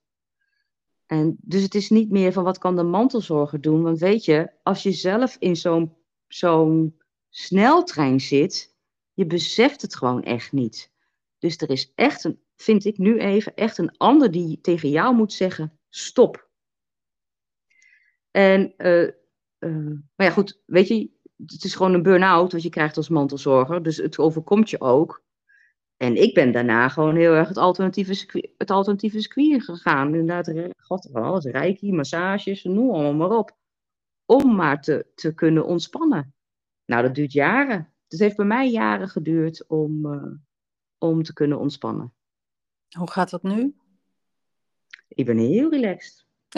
En 1.05 1.37
dus 1.41 1.61
het 1.61 1.75
is 1.75 1.89
niet 1.89 2.09
meer 2.09 2.33
van 2.33 2.43
wat 2.43 2.57
kan 2.57 2.75
de 2.75 2.83
mantelzorger 2.83 3.61
doen. 3.61 3.83
Want 3.83 3.99
weet 3.99 4.25
je, 4.25 4.51
als 4.63 4.83
je 4.83 4.91
zelf 4.91 5.35
in 5.39 5.55
zo'n 5.55 5.95
zo'n 6.27 7.01
sneltrein 7.29 8.21
zit, 8.21 8.75
Je 9.13 9.25
beseft 9.25 9.81
het 9.81 9.95
gewoon 9.95 10.23
echt 10.23 10.51
niet. 10.51 10.91
Dus 11.39 11.57
er 11.57 11.69
is 11.69 11.91
echt 11.95 12.23
een, 12.23 12.39
vind 12.55 12.85
ik 12.85 12.97
nu 12.97 13.19
even, 13.19 13.55
echt 13.55 13.77
een 13.77 13.97
ander 13.97 14.31
die 14.31 14.61
tegen 14.61 14.89
jou 14.89 15.15
moet 15.15 15.33
zeggen: 15.33 15.79
stop. 15.89 16.49
En, 18.31 18.73
uh, 18.77 19.11
uh, 19.59 19.99
maar 20.15 20.27
ja, 20.27 20.29
goed, 20.29 20.61
weet 20.65 20.87
je, 20.87 21.09
het 21.45 21.63
is 21.63 21.75
gewoon 21.75 21.93
een 21.93 22.03
burn-out 22.03 22.51
wat 22.51 22.63
je 22.63 22.69
krijgt 22.69 22.97
als 22.97 23.09
mantelzorger. 23.09 23.83
Dus 23.83 23.97
het 23.97 24.17
overkomt 24.17 24.69
je 24.69 24.81
ook. 24.81 25.23
En 25.97 26.21
ik 26.21 26.33
ben 26.33 26.51
daarna 26.51 26.89
gewoon 26.89 27.15
heel 27.15 27.33
erg 27.33 27.47
het 27.47 27.57
alternatieve 27.57 28.13
circuit, 28.13 28.49
het 28.57 28.71
alternatieve 28.71 29.21
circuit 29.21 29.63
gegaan. 29.63 30.15
Inderdaad, 30.15 30.53
god, 30.77 31.09
van 31.11 31.23
alles, 31.23 31.45
reiki, 31.45 31.93
massages, 31.93 32.63
noem 32.63 32.89
allemaal 32.89 33.13
maar 33.13 33.37
op. 33.37 33.55
Om 34.25 34.55
maar 34.55 34.81
te, 34.81 35.05
te 35.15 35.33
kunnen 35.33 35.65
ontspannen. 35.65 36.33
Nou, 36.85 37.01
dat 37.01 37.15
duurt 37.15 37.31
jaren. 37.31 37.93
Het 38.07 38.19
heeft 38.19 38.35
bij 38.35 38.45
mij 38.45 38.69
jaren 38.69 39.09
geduurd 39.09 39.67
om, 39.67 40.05
uh, 40.05 40.33
om 40.97 41.23
te 41.23 41.33
kunnen 41.33 41.59
ontspannen. 41.59 42.13
Hoe 42.97 43.11
gaat 43.11 43.29
dat 43.29 43.43
nu? 43.43 43.75
Ik 45.07 45.25
ben 45.25 45.37
heel 45.37 45.69
relaxed. 45.69 46.25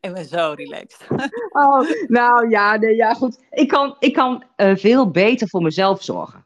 ik 0.00 0.12
ben 0.12 0.24
zo 0.24 0.52
relaxed. 0.56 1.06
oh, 1.50 1.90
nou 2.06 2.50
ja, 2.50 2.76
nee, 2.76 2.96
ja, 2.96 3.14
goed. 3.14 3.44
Ik 3.50 3.68
kan, 3.68 3.96
ik 3.98 4.12
kan 4.12 4.44
uh, 4.56 4.76
veel 4.76 5.10
beter 5.10 5.48
voor 5.48 5.62
mezelf 5.62 6.02
zorgen. 6.02 6.43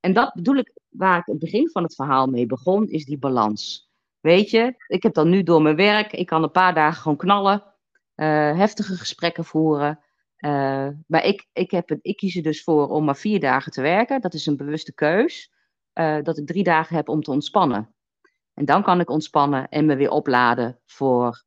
En 0.00 0.12
dat 0.12 0.34
bedoel 0.34 0.56
ik, 0.56 0.72
waar 0.88 1.18
ik 1.18 1.26
het 1.26 1.38
begin 1.38 1.70
van 1.70 1.82
het 1.82 1.94
verhaal 1.94 2.26
mee 2.26 2.46
begon, 2.46 2.88
is 2.88 3.04
die 3.04 3.18
balans. 3.18 3.90
Weet 4.20 4.50
je, 4.50 4.84
ik 4.86 5.02
heb 5.02 5.14
dan 5.14 5.28
nu 5.28 5.42
door 5.42 5.62
mijn 5.62 5.76
werk, 5.76 6.12
ik 6.12 6.26
kan 6.26 6.42
een 6.42 6.50
paar 6.50 6.74
dagen 6.74 7.02
gewoon 7.02 7.16
knallen, 7.16 7.62
uh, 8.16 8.56
heftige 8.56 8.96
gesprekken 8.96 9.44
voeren. 9.44 9.98
Uh, 10.38 10.88
maar 11.06 11.24
ik, 11.24 11.48
ik, 11.52 11.70
heb 11.70 11.90
ik 12.00 12.16
kies 12.16 12.36
er 12.36 12.42
dus 12.42 12.62
voor 12.62 12.88
om 12.88 13.04
maar 13.04 13.16
vier 13.16 13.40
dagen 13.40 13.72
te 13.72 13.80
werken. 13.82 14.20
Dat 14.20 14.34
is 14.34 14.46
een 14.46 14.56
bewuste 14.56 14.94
keus. 14.94 15.52
Uh, 15.94 16.22
dat 16.22 16.38
ik 16.38 16.46
drie 16.46 16.62
dagen 16.62 16.96
heb 16.96 17.08
om 17.08 17.22
te 17.22 17.30
ontspannen. 17.30 17.94
En 18.54 18.64
dan 18.64 18.82
kan 18.82 19.00
ik 19.00 19.10
ontspannen 19.10 19.68
en 19.68 19.86
me 19.86 19.96
weer 19.96 20.10
opladen 20.10 20.80
voor 20.86 21.44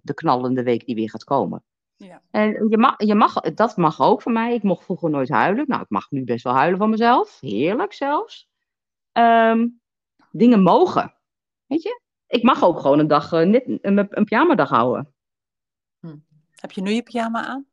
de 0.00 0.14
knallende 0.14 0.62
week 0.62 0.86
die 0.86 0.94
weer 0.94 1.10
gaat 1.10 1.24
komen. 1.24 1.64
Ja. 2.06 2.22
En 2.30 2.68
je 2.68 2.78
mag, 2.78 2.94
je 2.96 3.14
mag, 3.14 3.40
dat 3.40 3.76
mag 3.76 4.00
ook 4.00 4.22
van 4.22 4.32
mij. 4.32 4.54
Ik 4.54 4.62
mocht 4.62 4.84
vroeger 4.84 5.10
nooit 5.10 5.28
huilen. 5.28 5.64
Nou, 5.68 5.82
ik 5.82 5.90
mag 5.90 6.10
nu 6.10 6.24
best 6.24 6.44
wel 6.44 6.54
huilen 6.54 6.78
van 6.78 6.90
mezelf. 6.90 7.40
Heerlijk 7.40 7.92
zelfs. 7.92 8.48
Um, 9.12 9.80
dingen 10.30 10.62
mogen. 10.62 11.14
Weet 11.66 11.82
je? 11.82 12.00
Ik 12.26 12.42
mag 12.42 12.64
ook 12.64 12.80
gewoon 12.80 12.98
een 12.98 13.06
dag, 13.06 13.32
uh, 13.32 13.46
net 13.46 13.64
een, 13.66 14.06
een 14.10 14.24
pyjama-dag 14.24 14.68
houden. 14.68 15.14
Hm. 16.00 16.16
Heb 16.50 16.72
je 16.72 16.80
nu 16.80 16.90
je 16.90 17.02
pyjama 17.02 17.46
aan? 17.46 17.66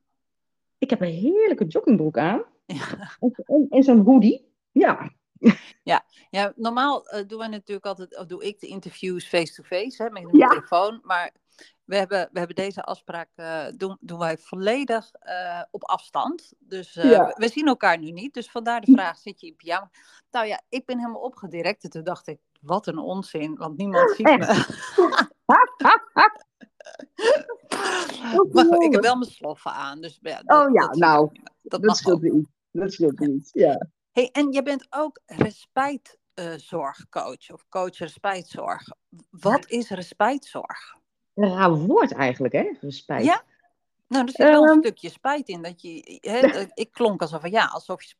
Ik 0.77 0.89
heb 0.89 1.01
een 1.01 1.13
heerlijke 1.13 1.65
joggingbroek 1.65 2.17
aan. 2.17 2.43
Ja. 2.65 3.17
En, 3.45 3.65
en, 3.69 3.83
zo'n 3.83 4.05
hoodie. 4.05 4.53
Ja. 4.71 5.11
Ja, 5.83 6.05
ja 6.29 6.53
normaal 6.55 7.15
uh, 7.15 7.27
doen 7.27 7.39
we 7.39 7.47
natuurlijk 7.47 7.85
altijd, 7.85 8.17
of 8.17 8.25
doe 8.25 8.43
ik 8.43 8.59
de 8.59 8.67
interviews 8.67 9.27
face-to-face 9.27 9.95
-face, 9.95 10.09
met 10.11 10.23
een 10.23 10.37
ja. 10.37 10.47
microfoon. 10.47 10.99
Maar 11.03 11.33
we 11.89 11.95
hebben, 11.95 12.29
we 12.31 12.37
hebben 12.37 12.55
deze 12.55 12.83
afspraak, 12.83 13.29
uh, 13.35 13.65
doen, 13.75 13.97
doen 13.99 14.19
wij 14.19 14.37
volledig 14.37 15.11
uh, 15.23 15.61
op 15.71 15.83
afstand. 15.83 16.53
Dus 16.59 16.93
ja. 16.93 17.33
we, 17.37 17.47
zien 17.47 17.67
elkaar 17.67 17.99
nu 17.99 18.11
niet. 18.11 18.33
Dus 18.33 18.51
vandaar 18.51 18.81
de 18.81 18.91
vraag, 18.91 19.17
zit 19.17 19.41
je 19.41 19.47
in 19.47 19.55
pyjama? 19.55 19.89
Nou 20.31 20.45
ja, 20.45 20.61
ik 20.69 20.85
ben 20.85 20.99
helemaal 20.99 21.21
opgedirect. 21.21 21.83
En 21.83 21.89
toen 21.89 22.03
dacht 22.03 22.27
ik, 22.27 22.39
wat 22.61 22.87
een 22.87 22.97
onzin, 22.97 23.55
want 23.55 23.77
niemand 23.77 24.15
ziet 24.15 24.25
me. 24.25 24.35
maar 25.49 25.73
ik 28.79 28.91
heb 28.91 29.03
wel 29.03 29.17
mijn 29.17 29.31
sloffen 29.31 29.71
aan. 29.71 30.01
Dus, 30.01 30.19
ja, 30.21 30.41
dat, 30.43 30.57
oh 30.57 30.73
ja, 30.73 30.87
dat 30.87 30.95
nou, 30.95 31.29
dat, 31.61 31.81
dat 31.81 31.97
scheelt 31.97 32.21
niet. 32.21 32.47
Dat 32.71 32.93
scheelt 32.93 33.19
niet, 33.19 33.49
ja. 33.53 33.87
Hey, 34.11 34.29
en 34.31 34.51
je 34.51 34.63
bent 34.63 34.87
ook 34.89 35.19
respijtzorgcoach 35.25 37.51
of 37.51 37.65
coach 37.69 37.97
respijtzorg. 37.97 38.87
Wat 39.29 39.69
is 39.69 39.89
respijtzorg? 39.89 40.98
Een 41.39 41.53
raar 41.53 41.73
woord 41.73 42.11
eigenlijk, 42.11 42.53
hè? 42.53 42.71
Respijt. 42.81 43.25
Ja? 43.25 43.43
Nou, 44.07 44.25
er 44.25 44.29
zit 44.29 44.47
wel 44.47 44.63
um, 44.63 44.69
een 44.69 44.79
stukje 44.79 45.09
spijt 45.09 45.47
in. 45.47 45.61
Dat 45.61 45.81
je, 45.81 46.19
hè, 46.21 46.63
ik 46.83 46.91
klonk 46.91 47.21
alsof 47.21 47.41
van 47.41 47.51
ja, 47.51 47.65
alsof 47.65 48.03
je 48.03 48.15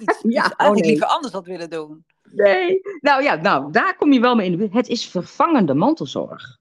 iets, 0.00 0.20
ja, 0.22 0.28
iets 0.28 0.34
eigenlijk 0.34 0.60
oh 0.60 0.72
nee. 0.72 0.84
liever 0.84 1.06
anders 1.06 1.32
had 1.32 1.46
willen 1.46 1.70
doen. 1.70 2.04
Nee, 2.32 2.80
nou 3.00 3.22
ja, 3.22 3.34
nou, 3.34 3.72
daar 3.72 3.96
kom 3.96 4.12
je 4.12 4.20
wel 4.20 4.34
mee 4.34 4.46
in 4.46 4.52
de 4.52 4.58
buurt. 4.58 4.72
Het 4.72 4.88
is 4.88 5.06
vervangende 5.06 5.74
mantelzorg. 5.74 6.58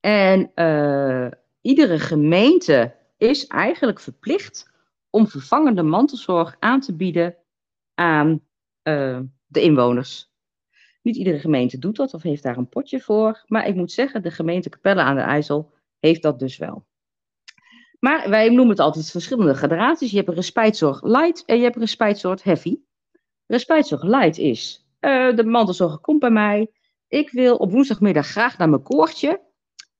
En 0.00 0.50
uh, 0.54 1.30
iedere 1.60 1.98
gemeente 1.98 2.94
is 3.16 3.46
eigenlijk 3.46 4.00
verplicht 4.00 4.70
om 5.10 5.28
vervangende 5.28 5.82
mantelzorg 5.82 6.56
aan 6.58 6.80
te 6.80 6.96
bieden 6.96 7.36
aan 7.94 8.40
uh, 8.82 9.20
de 9.46 9.60
inwoners. 9.60 10.30
Niet 11.06 11.16
iedere 11.16 11.38
gemeente 11.38 11.78
doet 11.78 11.96
dat 11.96 12.14
of 12.14 12.22
heeft 12.22 12.42
daar 12.42 12.56
een 12.56 12.68
potje 12.68 13.00
voor, 13.00 13.44
maar 13.46 13.66
ik 13.66 13.74
moet 13.74 13.92
zeggen, 13.92 14.22
de 14.22 14.30
gemeente 14.30 14.68
Capelle 14.68 15.00
aan 15.00 15.14
de 15.14 15.20
IJssel 15.20 15.72
heeft 15.98 16.22
dat 16.22 16.38
dus 16.38 16.56
wel. 16.56 16.86
Maar 17.98 18.30
wij 18.30 18.48
noemen 18.48 18.68
het 18.68 18.78
altijd 18.78 19.10
verschillende 19.10 19.54
gradaties. 19.54 20.10
Je 20.10 20.16
hebt 20.16 20.28
een 20.28 20.34
respijtzorg 20.34 21.02
light 21.02 21.44
en 21.44 21.56
je 21.56 21.62
hebt 21.62 21.74
een 21.74 21.80
respijtzorg 21.80 22.42
heavy. 22.42 22.78
Respijtzorg 23.46 24.02
light 24.02 24.38
is, 24.38 24.86
uh, 25.00 25.36
de 25.36 25.44
mantelzorger 25.44 25.98
komt 25.98 26.20
bij 26.20 26.30
mij. 26.30 26.70
Ik 27.08 27.30
wil 27.30 27.56
op 27.56 27.70
woensdagmiddag 27.70 28.26
graag 28.26 28.58
naar 28.58 28.68
mijn 28.68 28.82
koortje. 28.82 29.42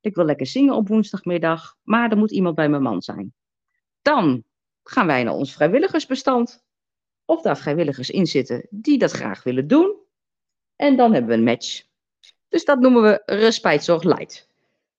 Ik 0.01 0.15
wil 0.15 0.25
lekker 0.25 0.47
zingen 0.47 0.75
op 0.75 0.89
woensdagmiddag, 0.89 1.77
maar 1.83 2.11
er 2.11 2.19
moet 2.19 2.33
iemand 2.33 2.55
bij 2.55 2.69
mijn 2.69 2.83
man 2.83 3.03
zijn. 3.03 3.35
Dan 4.03 4.45
gaan 4.83 5.07
wij 5.07 5.23
naar 5.23 5.35
ons 5.35 5.53
vrijwilligersbestand. 5.53 6.65
Of 7.25 7.43
daar 7.43 7.59
vrijwilligers 7.59 8.11
in 8.11 8.27
zitten 8.27 8.67
die 8.71 8.99
dat 8.99 9.11
graag 9.11 9.43
willen 9.43 9.67
doen. 9.67 10.05
En 10.77 10.97
dan 10.97 11.13
hebben 11.13 11.31
we 11.31 11.37
een 11.37 11.45
match. 11.45 11.83
Dus 12.49 12.65
dat 12.65 12.81
noemen 12.81 13.03
we 13.03 13.23
Respijtzorg 13.27 14.03
Light. 14.03 14.49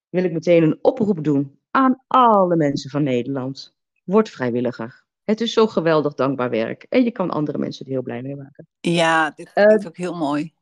Wil 0.10 0.24
ik 0.24 0.34
meteen 0.34 0.64
een 0.64 0.80
oproep 0.82 1.24
doen 1.24 1.60
aan 1.72 2.04
alle 2.08 2.56
mensen 2.56 2.90
van 2.90 3.04
Nederland. 3.04 3.76
Word 4.04 4.30
vrijwilliger. 4.30 5.06
Het 5.24 5.42
is 5.42 5.54
zo 5.54 5.68
geweldig 5.68 6.14
dankbaar 6.14 6.50
werk. 6.50 6.86
En 6.90 7.04
je 7.04 7.12
kan 7.12 7.30
andere 7.30 7.58
mensen 7.58 7.86
er 7.86 7.92
heel 7.92 8.02
blij 8.02 8.22
mee 8.22 8.36
maken. 8.36 8.68
Ja, 8.80 9.32
dit 9.36 9.52
is 9.54 9.64
uh, 9.84 9.88
ook 9.88 9.98
heel 9.98 10.16
mooi. 10.16 10.54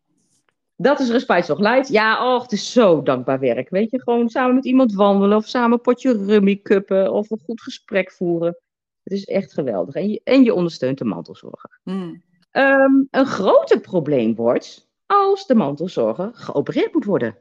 Dat 0.76 1.00
is 1.00 1.10
Respijtzorg 1.10 1.60
Light. 1.60 1.88
Ja, 1.88 2.34
oh, 2.34 2.42
het 2.42 2.52
is 2.52 2.72
zo 2.72 3.02
dankbaar 3.02 3.40
werk. 3.40 3.70
Weet 3.70 3.92
je, 3.92 4.02
gewoon 4.02 4.30
samen 4.30 4.56
met 4.56 4.66
iemand 4.66 4.94
wandelen. 4.94 5.38
Of 5.38 5.48
samen 5.48 5.72
een 5.72 5.82
potje 5.82 6.26
rummy 6.26 6.56
kuppen. 6.56 7.12
Of 7.12 7.32
een 7.32 7.42
goed 7.46 7.62
gesprek 7.62 8.12
voeren. 8.12 8.58
Het 9.04 9.14
is 9.14 9.26
echt 9.26 9.54
geweldig. 9.54 9.96
En 9.96 10.10
je, 10.10 10.22
en 10.24 10.44
je 10.44 10.54
ondersteunt 10.54 10.98
de 10.98 11.06
mantelzorger. 11.06 11.80
Mm. 11.84 12.24
Um, 12.52 13.08
een 13.12 13.26
groter 13.26 13.80
probleem 13.80 14.36
wordt 14.36 14.85
als 15.06 15.48
de 15.48 15.56
mantelzorger 15.56 16.32
geopereerd 16.34 16.94
moet 16.94 17.06
worden. 17.06 17.38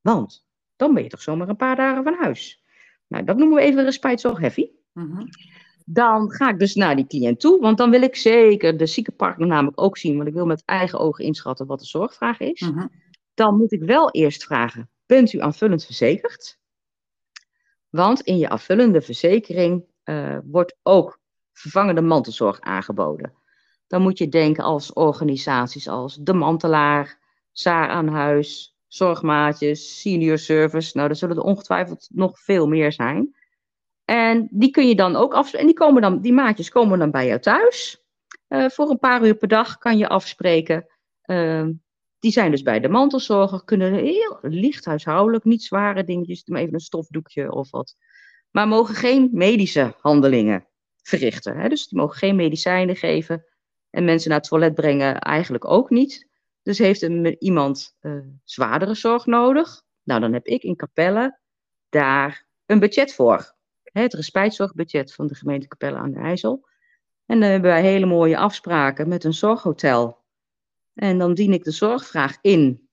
Want 0.00 0.46
dan 0.76 0.94
ben 0.94 1.02
je 1.02 1.08
toch 1.08 1.22
zomaar 1.22 1.48
een 1.48 1.56
paar 1.56 1.76
dagen 1.76 2.04
van 2.04 2.14
huis. 2.14 2.62
Nou, 3.06 3.24
dat 3.24 3.36
noemen 3.36 3.56
we 3.56 3.62
even 3.62 3.84
respijtzorg 3.84 4.38
heavy. 4.38 4.70
Mm 4.92 5.16
-hmm. 5.16 5.28
Dan 5.86 6.30
ga 6.30 6.48
ik 6.48 6.58
dus 6.58 6.74
naar 6.74 6.96
die 6.96 7.06
cliënt 7.06 7.40
toe, 7.40 7.60
want 7.60 7.78
dan 7.78 7.90
wil 7.90 8.02
ik 8.02 8.16
zeker 8.16 8.76
de 8.76 8.86
ziekenpartner 8.86 9.46
namelijk 9.46 9.80
ook 9.80 9.98
zien, 9.98 10.16
want 10.16 10.28
ik 10.28 10.34
wil 10.34 10.46
met 10.46 10.62
eigen 10.64 10.98
ogen 10.98 11.24
inschatten 11.24 11.66
wat 11.66 11.78
de 11.78 11.86
zorgvraag 11.86 12.40
is. 12.40 12.60
Mm 12.60 12.78
-hmm. 12.78 12.90
Dan 13.34 13.56
moet 13.56 13.72
ik 13.72 13.82
wel 13.82 14.10
eerst 14.10 14.44
vragen, 14.44 14.90
bent 15.06 15.32
u 15.32 15.40
aanvullend 15.40 15.84
verzekerd? 15.84 16.58
Want 17.90 18.20
in 18.20 18.38
je 18.38 18.48
aanvullende 18.48 19.00
verzekering 19.00 19.84
uh, 20.04 20.38
wordt 20.44 20.76
ook 20.82 21.18
vervangende 21.52 22.00
mantelzorg 22.00 22.60
aangeboden. 22.60 23.32
Dan 23.94 24.02
moet 24.02 24.18
je 24.18 24.28
denken 24.28 24.64
als 24.64 24.92
organisaties 24.92 25.88
als 25.88 26.16
De 26.20 26.32
Mantelaar, 26.32 27.18
Saar 27.52 27.88
aan 27.88 28.08
Huis, 28.08 28.76
Zorgmaatjes, 28.86 30.00
Senior 30.00 30.38
Service. 30.38 30.96
Nou, 30.96 31.08
er 31.08 31.16
zullen 31.16 31.36
er 31.36 31.42
ongetwijfeld 31.42 32.08
nog 32.12 32.40
veel 32.40 32.68
meer 32.68 32.92
zijn. 32.92 33.36
En 34.04 34.48
die 34.50 34.70
kun 34.70 34.88
je 34.88 34.94
dan 34.94 35.16
ook 35.16 35.34
afspreken. 35.34 35.60
En 35.60 35.66
die, 35.66 35.74
komen 35.84 36.02
dan, 36.02 36.20
die 36.20 36.32
maatjes 36.32 36.68
komen 36.68 36.98
dan 36.98 37.10
bij 37.10 37.26
jou 37.26 37.40
thuis. 37.40 38.04
Uh, 38.48 38.68
voor 38.68 38.90
een 38.90 38.98
paar 38.98 39.26
uur 39.26 39.34
per 39.34 39.48
dag 39.48 39.78
kan 39.78 39.98
je 39.98 40.08
afspreken. 40.08 40.86
Uh, 41.26 41.66
die 42.18 42.32
zijn 42.32 42.50
dus 42.50 42.62
bij 42.62 42.80
de 42.80 42.88
mantelzorger, 42.88 43.64
kunnen 43.64 43.94
heel 43.94 44.38
licht 44.42 44.84
huishoudelijk, 44.84 45.44
niet 45.44 45.62
zware 45.62 46.04
dingetjes, 46.04 46.46
even 46.46 46.74
een 46.74 46.80
stofdoekje 46.80 47.52
of 47.52 47.70
wat 47.70 47.96
maar 48.50 48.68
mogen 48.68 48.94
geen 48.94 49.28
medische 49.32 49.94
handelingen 50.00 50.66
verrichten. 51.02 51.56
Hè? 51.56 51.68
Dus 51.68 51.88
die 51.88 51.98
mogen 51.98 52.16
geen 52.16 52.36
medicijnen 52.36 52.96
geven 52.96 53.44
en 53.94 54.04
mensen 54.04 54.30
naar 54.30 54.38
het 54.38 54.48
toilet 54.48 54.74
brengen 54.74 55.18
eigenlijk 55.18 55.64
ook 55.64 55.90
niet. 55.90 56.28
Dus 56.62 56.78
heeft 56.78 57.02
een, 57.02 57.36
iemand 57.38 57.96
uh, 58.00 58.24
zwaardere 58.44 58.94
zorg 58.94 59.26
nodig? 59.26 59.82
Nou, 60.02 60.20
dan 60.20 60.32
heb 60.32 60.46
ik 60.46 60.62
in 60.62 60.76
Capelle 60.76 61.38
daar 61.88 62.46
een 62.66 62.78
budget 62.78 63.14
voor. 63.14 63.54
Hè, 63.82 64.02
het 64.02 64.14
respijtzorgbudget 64.14 65.14
van 65.14 65.26
de 65.26 65.34
gemeente 65.34 65.68
Capelle 65.68 65.96
aan 65.96 66.10
de 66.10 66.18
IJssel. 66.18 66.68
En 67.26 67.40
dan 67.40 67.50
hebben 67.50 67.70
wij 67.70 67.82
hele 67.82 68.06
mooie 68.06 68.36
afspraken 68.36 69.08
met 69.08 69.24
een 69.24 69.34
zorghotel. 69.34 70.22
En 70.94 71.18
dan 71.18 71.34
dien 71.34 71.52
ik 71.52 71.64
de 71.64 71.70
zorgvraag 71.70 72.38
in. 72.40 72.88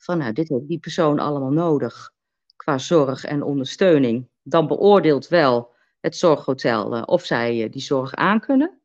Van 0.00 0.18
nou, 0.18 0.32
dit 0.32 0.48
heeft 0.48 0.68
die 0.68 0.78
persoon 0.78 1.18
allemaal 1.18 1.52
nodig 1.52 2.12
qua 2.56 2.78
zorg 2.78 3.24
en 3.24 3.42
ondersteuning 3.42 4.28
dan 4.42 4.66
beoordeelt 4.66 5.28
wel 5.28 5.74
het 6.00 6.16
zorghotel 6.16 6.96
uh, 6.96 7.02
of 7.06 7.24
zij 7.24 7.64
uh, 7.64 7.70
die 7.70 7.82
zorg 7.82 8.14
aankunnen. 8.14 8.78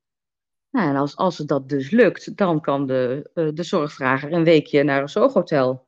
Nou, 0.71 0.89
en 0.89 0.95
als, 0.95 1.15
als 1.15 1.37
het 1.37 1.47
dat 1.47 1.69
dus 1.69 1.91
lukt, 1.91 2.37
dan 2.37 2.61
kan 2.61 2.85
de, 2.85 3.29
uh, 3.35 3.49
de 3.53 3.63
zorgvrager 3.63 4.33
een 4.33 4.43
weekje 4.43 4.83
naar 4.83 5.01
een 5.01 5.09
zorghotel. 5.09 5.87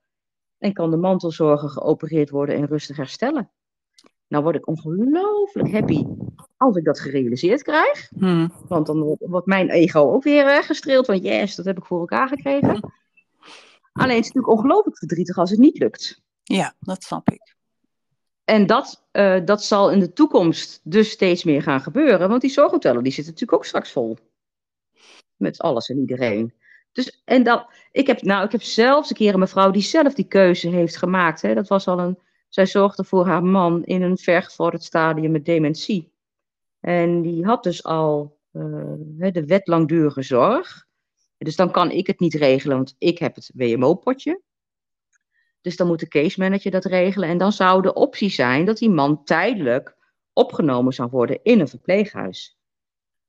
En 0.57 0.73
kan 0.73 0.91
de 0.91 0.97
mantelzorger 0.97 1.69
geopereerd 1.69 2.29
worden 2.29 2.55
en 2.55 2.65
rustig 2.65 2.97
herstellen. 2.97 3.51
Nou 4.27 4.43
word 4.43 4.55
ik 4.55 4.67
ongelooflijk 4.67 5.71
happy 5.71 6.05
als 6.57 6.75
ik 6.75 6.83
dat 6.83 6.99
gerealiseerd 6.99 7.63
krijg. 7.63 8.09
Hmm. 8.17 8.53
Want 8.67 8.85
dan 8.85 9.17
wordt 9.19 9.47
mijn 9.47 9.69
ego 9.69 9.99
ook 9.99 10.23
weer 10.23 10.45
uh, 10.45 10.63
gestreeld 10.63 11.05
van 11.05 11.17
yes, 11.17 11.55
dat 11.55 11.65
heb 11.65 11.77
ik 11.77 11.85
voor 11.85 11.99
elkaar 11.99 12.27
gekregen. 12.27 12.91
Alleen 13.91 14.15
het 14.15 14.25
is 14.25 14.31
natuurlijk 14.31 14.53
ongelooflijk 14.53 14.97
verdrietig 14.97 15.37
als 15.37 15.49
het 15.49 15.59
niet 15.59 15.77
lukt. 15.77 16.21
Ja, 16.43 16.73
dat 16.79 17.03
snap 17.03 17.29
ik. 17.29 17.55
En 18.43 18.65
dat, 18.65 19.03
uh, 19.11 19.45
dat 19.45 19.63
zal 19.63 19.91
in 19.91 19.99
de 19.99 20.13
toekomst 20.13 20.79
dus 20.83 21.09
steeds 21.09 21.43
meer 21.43 21.61
gaan 21.61 21.81
gebeuren. 21.81 22.29
Want 22.29 22.41
die 22.41 22.49
zorghotellen 22.49 23.03
die 23.03 23.11
zitten 23.11 23.33
natuurlijk 23.33 23.59
ook 23.59 23.67
straks 23.67 23.91
vol. 23.91 24.17
Met 25.41 25.59
alles 25.59 25.89
en 25.89 25.99
iedereen. 25.99 26.53
Dus, 26.91 27.21
en 27.25 27.43
dan, 27.43 27.65
ik, 27.91 28.07
heb, 28.07 28.21
nou, 28.21 28.45
ik 28.45 28.51
heb 28.51 28.61
zelfs 28.61 29.09
een 29.09 29.15
keer 29.15 29.33
een 29.33 29.39
mevrouw 29.39 29.71
die 29.71 29.81
zelf 29.81 30.13
die 30.13 30.27
keuze 30.27 30.69
heeft 30.69 30.97
gemaakt. 30.97 31.41
Hè. 31.41 31.53
Dat 31.53 31.67
was 31.67 31.87
al 31.87 31.99
een, 31.99 32.19
zij 32.49 32.65
zorgde 32.65 33.03
voor 33.03 33.25
haar 33.25 33.43
man 33.43 33.83
in 33.83 34.01
een 34.01 34.17
vergevorderd 34.17 34.83
stadium 34.83 35.31
met 35.31 35.45
dementie. 35.45 36.11
En 36.79 37.21
die 37.21 37.45
had 37.45 37.63
dus 37.63 37.83
al 37.83 38.37
uh, 38.53 39.31
de 39.31 39.45
wet 39.45 39.67
langdurige 39.67 40.21
zorg. 40.21 40.85
Dus 41.37 41.55
dan 41.55 41.71
kan 41.71 41.91
ik 41.91 42.07
het 42.07 42.19
niet 42.19 42.33
regelen, 42.33 42.75
want 42.75 42.95
ik 42.97 43.17
heb 43.17 43.35
het 43.35 43.51
WMO-potje. 43.53 44.41
Dus 45.61 45.75
dan 45.75 45.87
moet 45.87 45.99
de 45.99 46.07
case 46.07 46.39
manager 46.39 46.71
dat 46.71 46.85
regelen. 46.85 47.29
En 47.29 47.37
dan 47.37 47.51
zou 47.51 47.81
de 47.81 47.93
optie 47.93 48.29
zijn 48.29 48.65
dat 48.65 48.77
die 48.77 48.89
man 48.89 49.23
tijdelijk 49.23 49.95
opgenomen 50.33 50.93
zou 50.93 51.09
worden 51.09 51.39
in 51.43 51.59
een 51.59 51.67
verpleeghuis. 51.67 52.59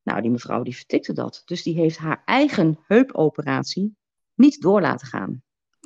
Nou, 0.03 0.20
die 0.20 0.30
mevrouw 0.30 0.62
die 0.62 0.76
vertikte 0.76 1.12
dat. 1.12 1.42
Dus 1.44 1.62
die 1.62 1.74
heeft 1.74 1.98
haar 1.98 2.22
eigen 2.24 2.78
heupoperatie 2.86 3.96
niet 4.34 4.61
door 4.61 4.80
laten 4.80 5.07
gaan. 5.07 5.42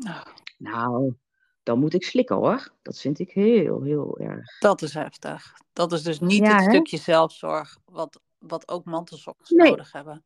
Oh. 0.07 0.23
Nou, 0.59 1.15
dan 1.63 1.79
moet 1.79 1.95
ik 1.95 2.05
slikken 2.05 2.37
hoor. 2.37 2.71
Dat 2.83 2.99
vind 2.99 3.19
ik 3.19 3.31
heel, 3.31 3.83
heel 3.83 4.19
erg. 4.19 4.59
Dat 4.59 4.83
is 4.83 4.95
heftig. 4.95 5.55
Dat 5.73 5.93
is 5.93 6.03
dus 6.03 6.21
niet 6.21 6.47
Ja, 6.47 6.55
het 6.55 6.65
hè? 6.65 6.71
stukje 6.71 6.97
zelfzorg 6.97 7.79
wat, 7.85 8.21
wat 8.39 8.69
ook 8.69 8.85
mantelzokkers 8.85 9.51
Nee. 9.51 9.71
nodig 9.71 9.93
hebben. 9.93 10.25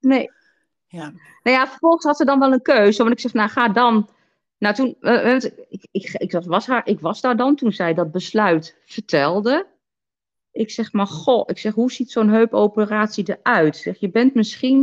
Nee. 0.00 0.30
Ja. 0.86 1.10
Nou 1.42 1.56
ja, 1.56 1.66
vervolgens 1.68 2.04
had 2.04 2.16
ze 2.16 2.24
dan 2.24 2.38
wel 2.38 2.52
een 2.52 2.62
keuze. 2.62 3.02
Want 3.02 3.14
ik 3.14 3.20
zeg, 3.20 3.32
nou 3.32 3.48
ga 3.50 3.68
dan. 3.68 4.08
Nou, 4.58 4.74
toen, 4.74 4.96
eh, 5.00 5.34
eh, 5.34 5.42
ik, 5.68 5.86
ik, 5.90 6.12
ik, 6.12 6.32
was 6.44 6.66
haar, 6.66 6.86
ik 6.86 7.00
was 7.00 7.20
daar 7.20 7.36
dan 7.36 7.56
toen 7.56 7.72
zij 7.72 7.94
dat 7.94 8.10
besluit 8.12 8.76
vertelde. 8.84 9.66
Ik 10.56 10.70
zeg, 10.70 10.92
maar 10.92 11.06
goh, 11.06 11.42
ik 11.46 11.58
zeg, 11.58 11.74
hoe 11.74 11.92
ziet 11.92 12.10
zo'n 12.10 12.28
heupoperatie 12.28 13.36
eruit? 13.38 13.76
Zeg, 13.76 13.98
je 13.98 14.10
bent 14.10 14.34
misschien, 14.34 14.78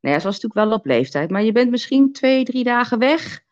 nou 0.00 0.14
ja, 0.14 0.20
ze 0.20 0.26
was 0.26 0.40
natuurlijk 0.40 0.68
wel 0.68 0.78
op 0.78 0.86
leeftijd, 0.86 1.30
maar 1.30 1.42
je 1.42 1.52
bent 1.52 1.70
misschien 1.70 2.12
twee, 2.12 2.44
drie 2.44 2.64
dagen 2.64 2.98
weg 2.98 3.44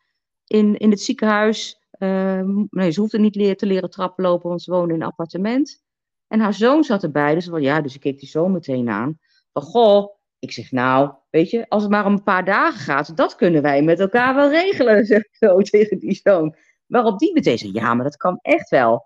in, 0.47 0.77
in 0.77 0.89
het 0.89 1.01
ziekenhuis. 1.01 1.79
Ehm, 1.91 2.63
nee, 2.69 2.91
ze 2.91 2.99
hoefde 2.99 3.19
niet 3.19 3.35
leer, 3.35 3.57
te 3.57 3.65
leren 3.65 3.89
trappen 3.89 4.23
lopen, 4.23 4.49
want 4.49 4.61
ze 4.61 4.71
woonde 4.71 4.93
in 4.93 5.01
een 5.01 5.07
appartement. 5.07 5.83
En 6.27 6.39
haar 6.39 6.53
zoon 6.53 6.83
zat 6.83 7.03
erbij, 7.03 7.33
dus 7.33 7.45
van, 7.45 7.61
ja, 7.61 7.81
dus 7.81 7.95
ik 7.95 8.01
keek 8.01 8.19
die 8.19 8.29
zoon 8.29 8.51
meteen 8.51 8.89
aan. 8.89 9.19
Van, 9.53 9.61
goh, 9.61 10.15
ik 10.39 10.51
zeg, 10.51 10.71
nou, 10.71 11.13
weet 11.29 11.49
je, 11.49 11.69
als 11.69 11.81
het 11.81 11.91
maar 11.91 12.05
om 12.05 12.13
een 12.13 12.23
paar 12.23 12.45
dagen 12.45 12.79
gaat, 12.79 13.17
dat 13.17 13.35
kunnen 13.35 13.61
wij 13.61 13.81
met 13.81 13.99
elkaar 13.99 14.35
wel 14.35 14.49
regelen, 14.49 15.05
zeg 15.15 15.19
ik 15.23 15.35
zo 15.35 15.61
tegen 15.61 15.99
die 15.99 16.19
zoon. 16.23 16.55
Waarop 16.85 17.19
die 17.19 17.33
meteen 17.33 17.57
zei, 17.57 17.71
ja, 17.73 17.93
maar 17.93 18.03
dat 18.03 18.17
kan 18.17 18.39
echt 18.41 18.69
wel. 18.69 19.05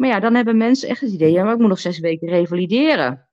Maar 0.00 0.08
ja, 0.08 0.20
dan 0.20 0.34
hebben 0.34 0.56
mensen 0.56 0.88
echt 0.88 1.00
het 1.00 1.10
idee, 1.10 1.32
ja, 1.32 1.44
maar 1.44 1.52
ik 1.52 1.58
moet 1.58 1.68
nog 1.68 1.78
zes 1.78 1.98
weken 1.98 2.28
revalideren. 2.28 3.28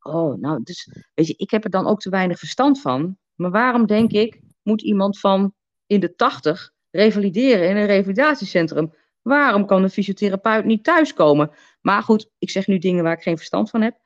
Oh, 0.00 0.38
nou, 0.38 0.62
dus, 0.62 0.90
weet 1.14 1.26
je, 1.26 1.34
ik 1.36 1.50
heb 1.50 1.64
er 1.64 1.70
dan 1.70 1.86
ook 1.86 2.00
te 2.00 2.10
weinig 2.10 2.38
verstand 2.38 2.80
van. 2.80 3.18
Maar 3.34 3.50
waarom 3.50 3.86
denk 3.86 4.12
ik, 4.12 4.40
moet 4.62 4.82
iemand 4.82 5.18
van 5.18 5.54
in 5.86 6.00
de 6.00 6.14
tachtig 6.14 6.72
revalideren 6.90 7.68
in 7.68 7.76
een 7.76 7.86
revalidatiecentrum? 7.86 8.94
Waarom 9.22 9.66
kan 9.66 9.82
een 9.82 9.90
fysiotherapeut 9.90 10.64
niet 10.64 10.84
thuiskomen? 10.84 11.50
Maar 11.80 12.02
goed, 12.02 12.30
ik 12.38 12.50
zeg 12.50 12.66
nu 12.66 12.78
dingen 12.78 13.04
waar 13.04 13.16
ik 13.16 13.22
geen 13.22 13.36
verstand 13.36 13.70
van 13.70 13.80
heb. 13.82 13.98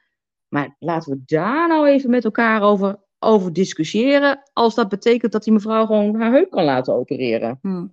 Maar 0.48 0.76
laten 0.78 1.12
we 1.12 1.22
daar 1.24 1.68
nou 1.68 1.88
even 1.88 2.10
met 2.10 2.24
elkaar 2.24 2.62
over, 2.62 2.98
over 3.18 3.52
discussiëren. 3.52 4.50
Als 4.52 4.74
dat 4.74 4.88
betekent 4.88 5.32
dat 5.32 5.44
die 5.44 5.52
mevrouw 5.52 5.86
gewoon 5.86 6.20
haar 6.20 6.32
heup 6.32 6.50
kan 6.50 6.64
laten 6.64 6.94
opereren. 6.94 7.58
Hm. 7.62 7.86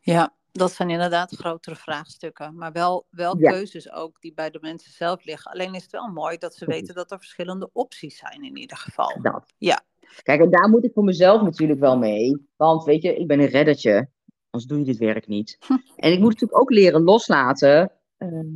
Ja, 0.00 0.36
dat 0.58 0.72
zijn 0.72 0.90
inderdaad 0.90 1.36
grotere 1.36 1.76
vraagstukken. 1.76 2.54
Maar 2.56 2.72
wel, 2.72 3.06
wel 3.10 3.38
Ja. 3.38 3.50
keuzes 3.50 3.92
ook 3.92 4.20
die 4.20 4.34
bij 4.34 4.50
de 4.50 4.58
mensen 4.60 4.92
zelf 4.92 5.24
liggen. 5.24 5.50
Alleen 5.52 5.74
is 5.74 5.82
het 5.82 5.92
wel 5.92 6.08
mooi 6.08 6.38
dat 6.38 6.54
ze 6.54 6.66
weten 6.66 6.94
dat 6.94 7.10
er 7.10 7.18
verschillende 7.18 7.70
opties 7.72 8.16
zijn 8.18 8.42
in 8.42 8.56
ieder 8.56 8.76
geval. 8.76 9.18
Dat. 9.22 9.52
Ja. 9.58 9.80
Kijk, 10.22 10.40
en 10.40 10.50
daar 10.50 10.68
moet 10.68 10.84
ik 10.84 10.92
voor 10.92 11.04
mezelf 11.04 11.42
natuurlijk 11.42 11.80
wel 11.80 11.98
mee. 11.98 12.48
Want 12.56 12.84
weet 12.84 13.02
je, 13.02 13.16
ik 13.16 13.26
ben 13.26 13.40
een 13.40 13.46
reddertje. 13.46 14.08
Anders 14.50 14.70
doe 14.70 14.78
je 14.78 14.84
dit 14.84 14.98
werk 14.98 15.26
niet. 15.26 15.56
Hm. 15.66 15.72
En 15.96 16.12
ik 16.12 16.18
moet 16.18 16.32
natuurlijk 16.32 16.60
ook 16.60 16.70
leren 16.70 17.02
loslaten. 17.02 17.90
ehm, 18.18 18.46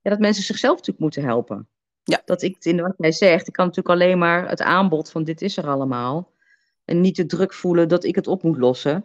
ja, 0.00 0.10
dat 0.10 0.18
mensen 0.18 0.44
zichzelf 0.44 0.72
natuurlijk 0.72 0.98
moeten 0.98 1.22
helpen. 1.22 1.68
Ja. 2.04 2.22
Dat 2.24 2.42
ik, 2.42 2.56
in 2.64 2.80
wat 2.80 2.94
jij 2.96 3.12
zegt, 3.12 3.46
ik 3.48 3.52
kan 3.52 3.66
natuurlijk 3.66 3.94
alleen 4.00 4.18
maar 4.18 4.48
het 4.48 4.62
aanbod 4.62 5.10
van 5.10 5.24
dit 5.24 5.42
is 5.42 5.56
er 5.56 5.66
allemaal. 5.68 6.30
En 6.84 7.00
niet 7.00 7.16
de 7.16 7.26
druk 7.26 7.52
voelen 7.54 7.88
dat 7.88 8.04
ik 8.04 8.14
het 8.14 8.26
op 8.26 8.42
moet 8.42 8.56
lossen. 8.58 9.04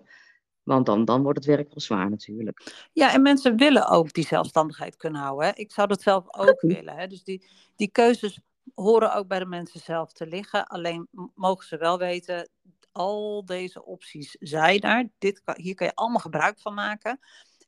Want 0.67 0.85
dan, 0.85 1.05
dan 1.05 1.23
wordt 1.23 1.37
het 1.37 1.47
werk 1.47 1.67
wel 1.67 1.79
zwaar 1.79 2.09
natuurlijk. 2.09 2.87
Ja, 2.93 3.13
en 3.13 3.21
mensen 3.21 3.57
willen 3.57 3.87
ook 3.87 4.13
die 4.13 4.25
zelfstandigheid 4.25 4.97
kunnen 4.97 5.21
houden. 5.21 5.47
Hè? 5.47 5.53
Ik 5.55 5.71
zou 5.71 5.87
dat 5.87 6.01
zelf 6.01 6.25
ook 6.27 6.61
willen. 6.61 6.95
Hè? 6.95 7.07
Dus 7.07 7.23
die, 7.23 7.47
die 7.75 7.91
keuzes 7.91 8.39
horen 8.75 9.13
ook 9.13 9.27
bij 9.27 9.39
de 9.39 9.45
mensen 9.45 9.79
zelf 9.79 10.13
te 10.13 10.27
liggen. 10.27 10.67
Alleen 10.67 11.07
mogen 11.35 11.67
ze 11.67 11.77
wel 11.77 11.97
weten, 11.97 12.49
al 12.91 13.45
deze 13.45 13.85
opties 13.85 14.35
zijn 14.39 14.81
er. 14.81 15.09
Dit 15.17 15.41
kan, 15.43 15.55
hier 15.57 15.75
kan 15.75 15.87
je 15.87 15.95
allemaal 15.95 16.19
gebruik 16.19 16.59
van 16.59 16.73
maken. 16.73 17.19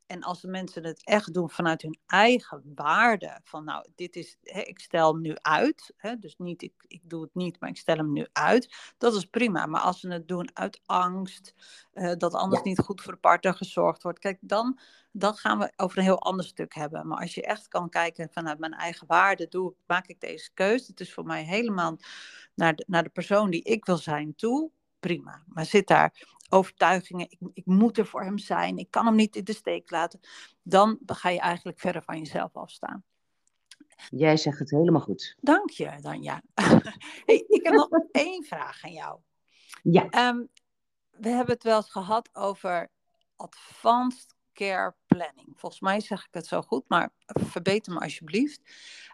En 0.10 0.24
als 0.24 0.42
de 0.42 0.48
mensen 0.48 0.86
het 0.86 1.04
echt 1.04 1.34
doen 1.34 1.50
vanuit 1.50 1.82
hun 1.82 1.98
eigen 2.06 2.72
waarde, 2.76 3.40
van 3.44 3.64
nou, 3.64 3.86
dit 3.96 4.16
is, 4.16 4.38
hè, 4.44 4.62
ik 4.62 4.80
stel 4.80 5.12
hem 5.14 5.22
nu 5.22 5.36
uit, 5.42 5.94
hè, 5.98 6.16
dus 6.20 6.36
niet 6.38 6.62
ik, 6.62 6.74
ik 6.88 7.02
doe 7.04 7.22
het 7.24 7.36
niet, 7.36 7.60
maar 7.60 7.70
ik 7.70 7.78
stel 7.78 7.96
hem 7.96 8.12
nu 8.14 8.28
uit, 8.32 8.94
dat 8.98 9.16
is 9.16 9.26
prima. 9.26 9.66
Maar 9.66 9.82
als 9.82 10.00
ze 10.00 10.08
het 10.12 10.28
doen 10.28 10.50
uit 10.54 10.82
angst, 10.86 11.54
eh, 11.94 12.12
dat 12.18 12.34
anders 12.34 12.62
Ja. 12.64 12.70
niet 12.70 12.80
goed 12.80 13.02
voor 13.02 13.14
de 13.14 13.20
partner 13.20 13.54
gezorgd 13.54 14.04
wordt, 14.04 14.20
kijk, 14.20 14.38
dan, 14.42 14.80
dan 15.12 15.34
gaan 15.36 15.60
we 15.60 15.74
over 15.76 15.98
een 15.98 16.04
heel 16.04 16.22
ander 16.22 16.46
stuk 16.46 16.74
hebben. 16.74 17.08
Maar 17.08 17.20
als 17.22 17.36
je 17.36 17.44
echt 17.44 17.68
kan 17.68 17.90
kijken 17.90 18.30
vanuit 18.32 18.60
mijn 18.60 18.74
eigen 18.74 19.08
waarde, 19.08 19.48
doe, 19.48 19.74
maak 19.88 20.08
ik 20.08 20.20
deze 20.20 20.50
keuze. 20.54 20.86
Het 20.92 21.00
is 21.00 21.14
voor 21.14 21.26
mij 21.26 21.44
helemaal 21.44 21.98
naar 22.56 22.76
de, 22.76 22.86
naar 22.88 23.04
de 23.04 23.10
persoon 23.10 23.50
die 23.50 23.64
ik 23.64 23.86
wil 23.86 23.98
zijn 23.98 24.36
toe, 24.36 24.72
prima. 25.00 25.44
Maar 25.48 25.66
zit 25.66 25.88
daar 25.88 26.38
overtuigingen, 26.50 27.26
ik, 27.30 27.40
ik 27.54 27.66
moet 27.66 27.98
er 27.98 28.06
voor 28.06 28.24
hem 28.24 28.38
zijn, 28.38 28.78
ik 28.78 28.92
kan 28.92 29.06
hem 29.06 29.16
niet 29.16 29.36
in 29.36 29.44
de 29.44 29.54
steek 29.54 29.92
laten, 29.92 30.20
dan 30.64 31.00
ga 31.06 31.30
je 31.30 31.40
eigenlijk 31.40 31.80
verder 31.80 32.04
van 32.04 32.18
jezelf 32.18 32.56
afstaan. 32.56 33.04
Jij 34.10 34.38
zegt 34.38 34.60
het 34.60 34.70
helemaal 34.70 35.02
goed. 35.02 35.36
Dank 35.40 35.70
je, 35.70 35.98
Danja. 36.02 36.42
hey, 37.26 37.44
ik 37.48 37.64
heb 37.64 37.74
nog 37.74 37.90
één 38.12 38.44
vraag 38.44 38.84
aan 38.84 38.94
jou. 38.94 39.20
Ja. 39.84 40.10
Ehm, 40.10 40.44
we 41.10 41.30
hebben 41.30 41.54
het 41.54 41.64
wel 41.64 41.76
eens 41.76 41.92
gehad 41.92 42.30
over 42.34 42.90
advanced 43.36 44.36
care 44.54 44.96
planning. 45.06 45.54
Volgens 45.56 45.82
mij 45.82 46.00
zeg 46.00 46.26
ik 46.26 46.34
het 46.34 46.46
zo 46.46 46.62
goed, 46.62 46.84
maar 46.88 47.14
verbeter 47.26 47.94
me 47.94 48.00
alsjeblieft. 48.00 48.62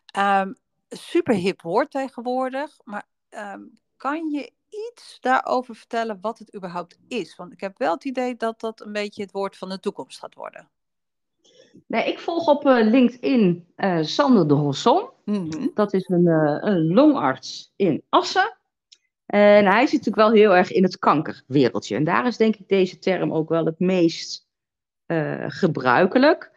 Ehm, 0.06 0.54
super 0.90 1.36
hip 1.36 1.62
woord 1.62 1.92
tegenwoordig, 1.92 2.78
maar 2.84 3.08
ehm, 3.30 3.62
kan 3.96 4.30
je 4.30 4.54
iets 4.70 5.18
daarover 5.20 5.76
vertellen 5.76 6.18
wat 6.22 6.40
het 6.40 6.56
überhaupt 6.56 6.98
is? 7.08 7.36
Want 7.36 7.52
ik 7.52 7.60
heb 7.60 7.78
wel 7.78 7.94
het 7.94 8.06
idee 8.06 8.36
dat 8.36 8.60
dat 8.60 8.82
een 8.82 8.92
beetje 8.92 9.22
het 9.22 9.32
woord 9.32 9.58
van 9.58 9.70
de 9.70 9.80
toekomst 9.80 10.20
gaat 10.20 10.36
worden. 10.36 10.70
Nee, 11.88 12.08
ik 12.08 12.20
volg 12.20 12.48
op 12.48 12.66
eh, 12.66 12.90
LinkedIn 12.90 13.68
eh, 13.76 14.02
Sander 14.02 14.48
de 14.48 14.54
Hosson. 14.54 15.10
Mhm. 15.26 15.68
Dat 15.74 15.94
is 15.94 16.08
een, 16.08 16.28
eh, 16.28 16.58
een 16.60 16.94
longarts 16.94 17.74
in 17.76 18.04
Assen. 18.10 18.58
En 19.26 19.66
hij 19.66 19.86
zit 19.88 20.06
natuurlijk 20.06 20.16
wel 20.16 20.32
heel 20.32 20.56
erg 20.56 20.72
in 20.72 20.84
het 20.84 21.00
kankerwereldje. 21.00 21.96
En 21.96 22.04
daar 22.04 22.28
is 22.28 22.38
denk 22.38 22.56
ik 22.56 22.68
deze 22.68 23.00
term 23.00 23.34
ook 23.34 23.50
wel 23.50 23.66
het 23.66 23.80
meest 23.80 24.44
gebruikelijk. 25.48 26.52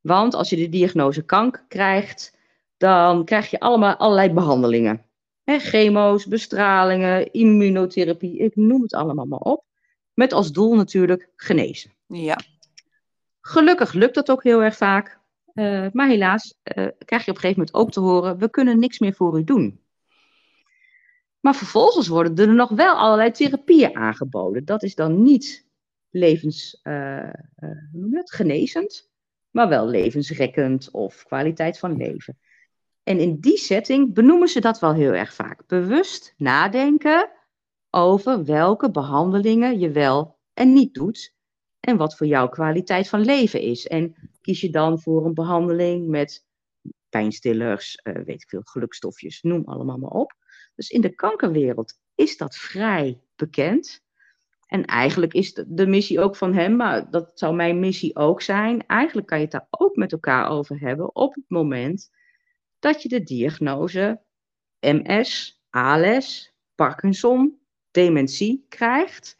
Want 0.00 0.34
als 0.34 0.50
je 0.50 0.56
de 0.56 0.68
diagnose 0.68 1.22
kanker 1.22 1.64
krijgt, 1.68 2.36
dan 2.76 3.24
krijg 3.24 3.50
je 3.50 3.60
allemaal 3.60 3.96
allerlei 3.96 4.32
behandelingen. 4.32 5.04
Hè, 5.44 5.58
chemo's, 5.58 6.26
bestralingen, 6.26 7.32
immunotherapie, 7.32 8.38
ik 8.38 8.56
noem 8.56 8.82
het 8.82 8.94
allemaal 8.94 9.26
maar 9.26 9.38
op. 9.38 9.64
Met 10.14 10.32
als 10.32 10.52
doel 10.52 10.74
natuurlijk 10.74 11.30
genezen. 11.36 11.92
Ja, 12.06 12.38
Gelukkig 13.46 13.92
lukt 13.92 14.14
dat 14.14 14.30
ook 14.30 14.42
heel 14.42 14.62
erg 14.62 14.76
vaak. 14.76 15.18
Eh, 15.54 15.86
maar 15.92 16.08
helaas 16.08 16.58
eh, 16.62 16.86
krijg 16.98 17.24
je 17.24 17.30
op 17.30 17.36
een 17.36 17.42
gegeven 17.42 17.58
moment 17.58 17.74
ook 17.74 17.90
te 17.90 18.00
horen: 18.00 18.38
we 18.38 18.50
kunnen 18.50 18.78
niks 18.78 18.98
meer 18.98 19.14
voor 19.14 19.38
u 19.38 19.44
doen. 19.44 19.80
Maar 21.40 21.54
vervolgens 21.54 22.08
worden 22.08 22.36
er 22.36 22.54
nog 22.54 22.70
wel 22.70 22.94
allerlei 22.94 23.30
therapieën 23.30 23.96
aangeboden. 23.96 24.64
Dat 24.64 24.82
is 24.82 24.94
dan 24.94 25.22
niet 25.22 25.66
levens, 26.10 26.80
eh, 26.82 27.30
maar 29.50 29.68
wel 29.68 29.86
levensrekkend 29.86 30.90
of 30.90 31.24
kwaliteit 31.24 31.78
van 31.78 31.96
leven. 31.96 32.38
En 33.04 33.18
in 33.18 33.40
die 33.40 33.56
setting 33.56 34.14
benoemen 34.14 34.48
ze 34.48 34.60
dat 34.60 34.78
wel 34.78 34.94
heel 34.94 35.12
erg 35.12 35.34
vaak. 35.34 35.66
Bewust 35.66 36.34
nadenken 36.36 37.30
over 37.90 38.44
welke 38.44 38.90
behandelingen 38.90 39.78
je 39.78 39.90
wel 39.90 40.38
en 40.54 40.72
niet 40.72 40.94
doet. 40.94 41.34
En 41.80 41.96
wat 41.96 42.16
voor 42.16 42.26
jou 42.26 42.48
kwaliteit 42.48 43.08
van 43.08 43.20
leven 43.20 43.60
is. 43.60 43.86
En 43.86 44.14
kies 44.40 44.60
je 44.60 44.70
dan 44.70 45.00
voor 45.00 45.26
een 45.26 45.34
behandeling 45.34 46.08
met 46.08 46.46
pijnstillers, 47.08 48.00
uh, 48.02 48.14
weet 48.14 48.42
ik 48.42 48.48
veel, 48.48 48.62
gelukstofjes, 48.64 49.42
noem 49.42 49.64
allemaal 49.64 49.98
maar 49.98 50.10
op. 50.10 50.32
Dus 50.74 50.88
in 50.88 51.00
de 51.00 51.14
kankerwereld 51.14 51.98
is 52.14 52.36
dat 52.36 52.56
vrij 52.56 53.20
bekend. 53.36 54.02
En 54.66 54.84
eigenlijk 54.84 55.32
is 55.32 55.54
de, 55.54 55.86
missie 55.86 56.20
ook 56.20 56.36
van 56.36 56.54
hem, 56.54 56.76
maar 56.76 57.10
dat 57.10 57.30
zou 57.34 57.54
mijn 57.54 57.78
missie 57.78 58.16
ook 58.16 58.42
zijn. 58.42 58.86
Eigenlijk 58.86 59.26
kan 59.26 59.38
je 59.38 59.44
het 59.44 59.52
daar 59.52 59.66
ook 59.70 59.96
met 59.96 60.12
elkaar 60.12 60.48
over 60.48 60.80
hebben 60.80 61.14
op 61.14 61.34
het 61.34 61.44
moment 61.48 62.10
dat 62.84 63.02
je 63.02 63.08
de 63.08 63.22
diagnose 63.22 64.20
MS, 64.80 65.62
ALS, 65.70 66.54
Parkinson, 66.74 67.58
dementie 67.90 68.66
krijgt. 68.68 69.36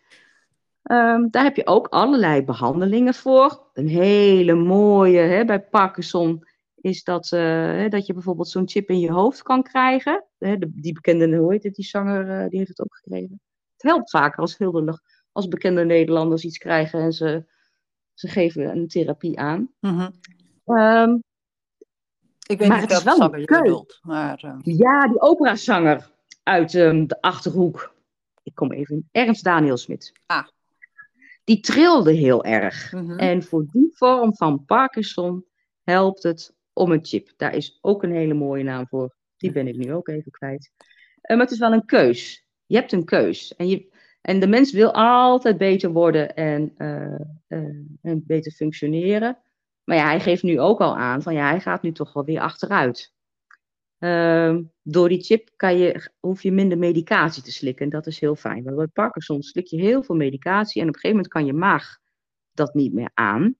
Um, 0.83 1.31
daar 1.31 1.45
heb 1.45 1.57
je 1.57 1.67
ook 1.67 1.89
allerlei 1.89 2.45
behandelingen 2.45 3.15
voor. 3.15 3.71
Een 3.73 3.89
hele 3.89 4.55
mooie 4.55 5.19
hè, 5.19 5.45
bij 5.45 5.63
Parkinson 5.63 6.47
is 6.75 7.05
dat, 7.05 7.33
uh, 7.33 7.89
dat 7.89 8.07
je 8.07 8.13
bijvoorbeeld 8.13 8.49
zo'n 8.49 8.69
chip 8.69 8.89
in 8.89 9.01
je 9.01 9.13
hoofd 9.13 9.43
kan 9.43 9.63
krijgen. 9.63 10.25
Hè, 10.39 10.59
de, 10.59 10.71
die 10.75 10.93
bekende, 10.93 11.37
hoe 11.37 11.53
heet 11.53 11.63
het, 11.63 11.75
die 11.75 11.85
zanger, 11.85 12.43
uh, 12.43 12.49
die 12.49 12.59
heeft 12.59 12.71
het 12.71 12.81
ook 12.81 12.97
gekregen. 12.97 13.41
Het 13.77 13.83
helpt 13.83 14.11
vaker 14.11 14.41
als, 14.41 14.59
heel, 14.59 14.99
als 15.33 15.49
bekende 15.49 15.85
Nederlanders 15.85 16.45
iets 16.45 16.59
krijgen 16.59 17.01
en 17.01 17.13
ze, 17.13 17.45
ze 18.15 18.29
geven 18.29 18.71
een 18.71 18.89
therapie 18.89 19.39
aan. 19.39 19.71
Mm 19.81 19.99
-hmm. 19.99 20.77
um, 20.77 21.23
ik 22.47 22.59
weet 22.59 22.69
maar 22.69 22.81
niet 22.81 23.03
welke 23.03 23.11
zanger 23.11 23.41
je 23.41 23.47
bedoelt. 23.47 23.99
Maar, 24.03 24.43
uh... 24.45 24.77
Ja, 24.77 25.09
die 25.09 25.21
operazanger 25.21 26.11
uit 26.43 26.75
um, 26.75 27.07
de 27.07 27.21
Achterhoek. 27.21 27.95
Ik 28.43 28.55
kom 28.55 28.73
even 28.73 29.09
Ernst 29.13 29.45
Daniel 29.45 29.77
Smit. 29.77 30.13
Ah. 30.27 30.47
Die 31.45 31.61
trilde 31.61 32.13
heel 32.13 32.45
erg. 32.45 32.93
Mm 32.93 33.09
-hmm. 33.09 33.19
En 33.19 33.43
voor 33.43 33.67
die 33.71 33.91
vorm 33.95 34.37
van 34.37 34.65
Parkinson 34.65 35.45
helpt 35.83 36.23
het 36.23 36.55
om 36.73 36.93
een 36.93 37.05
chip. 37.05 37.33
Daar 37.37 37.55
is 37.55 37.79
ook 37.81 38.03
een 38.03 38.13
hele 38.13 38.35
mooie 38.35 38.65
naam 38.65 38.87
voor. 38.87 39.15
Die 39.37 39.53
ben 39.53 39.69
ik 39.69 39.77
nu 39.77 39.93
ook 39.93 40.09
even 40.09 40.33
kwijt. 40.33 40.71
Uh, 40.77 40.87
maar 41.37 41.47
het 41.47 41.51
is 41.51 41.59
wel 41.59 41.73
een 41.73 41.85
keus. 41.85 42.47
Je 42.67 42.77
hebt 42.77 42.93
een 42.93 43.05
keus. 43.05 43.55
En, 43.57 43.69
je, 43.69 43.93
en 44.21 44.41
de 44.41 44.47
mens 44.47 44.73
wil 44.73 44.93
altijd 44.93 45.59
beter 45.59 45.91
worden 45.91 46.35
en, 46.35 46.75
uh, 46.79 47.19
en 48.03 48.25
beter 48.27 48.53
functioneren. 48.53 49.39
Maar 49.85 49.97
ja, 49.97 50.05
hij 50.05 50.21
geeft 50.21 50.43
nu 50.43 50.61
ook 50.61 50.81
al 50.81 50.97
aan 50.97 51.23
van 51.23 51.35
ja, 51.35 51.49
hij 51.49 51.61
gaat 51.61 51.83
nu 51.83 51.93
toch 51.93 52.13
wel 52.13 52.25
weer 52.25 52.41
achteruit. 52.41 53.13
Uh, 53.99 54.59
door 54.83 55.09
die 55.09 55.23
chip 55.23 55.51
kan 55.57 55.79
je, 55.79 56.11
hoef 56.21 56.43
je 56.43 56.53
minder 56.53 56.79
medicatie 56.79 57.43
te 57.43 57.53
slikken. 57.53 57.85
En 57.85 57.91
dat 57.91 58.07
is 58.07 58.21
heel 58.21 58.37
fijn. 58.37 58.65
Want 58.65 58.77
bij 58.77 58.87
Parkinson 58.87 59.43
slik 59.43 59.67
je 59.67 59.81
heel 59.81 60.03
veel 60.03 60.15
medicatie. 60.15 60.81
En 60.81 60.89
op 60.89 60.95
een 60.95 61.01
gegeven 61.01 61.17
moment 61.17 61.33
kan 61.33 61.47
je 61.47 61.53
maag 61.53 61.99
dat 62.53 62.75
niet 62.75 62.93
meer 62.93 63.11
aan. 63.15 63.57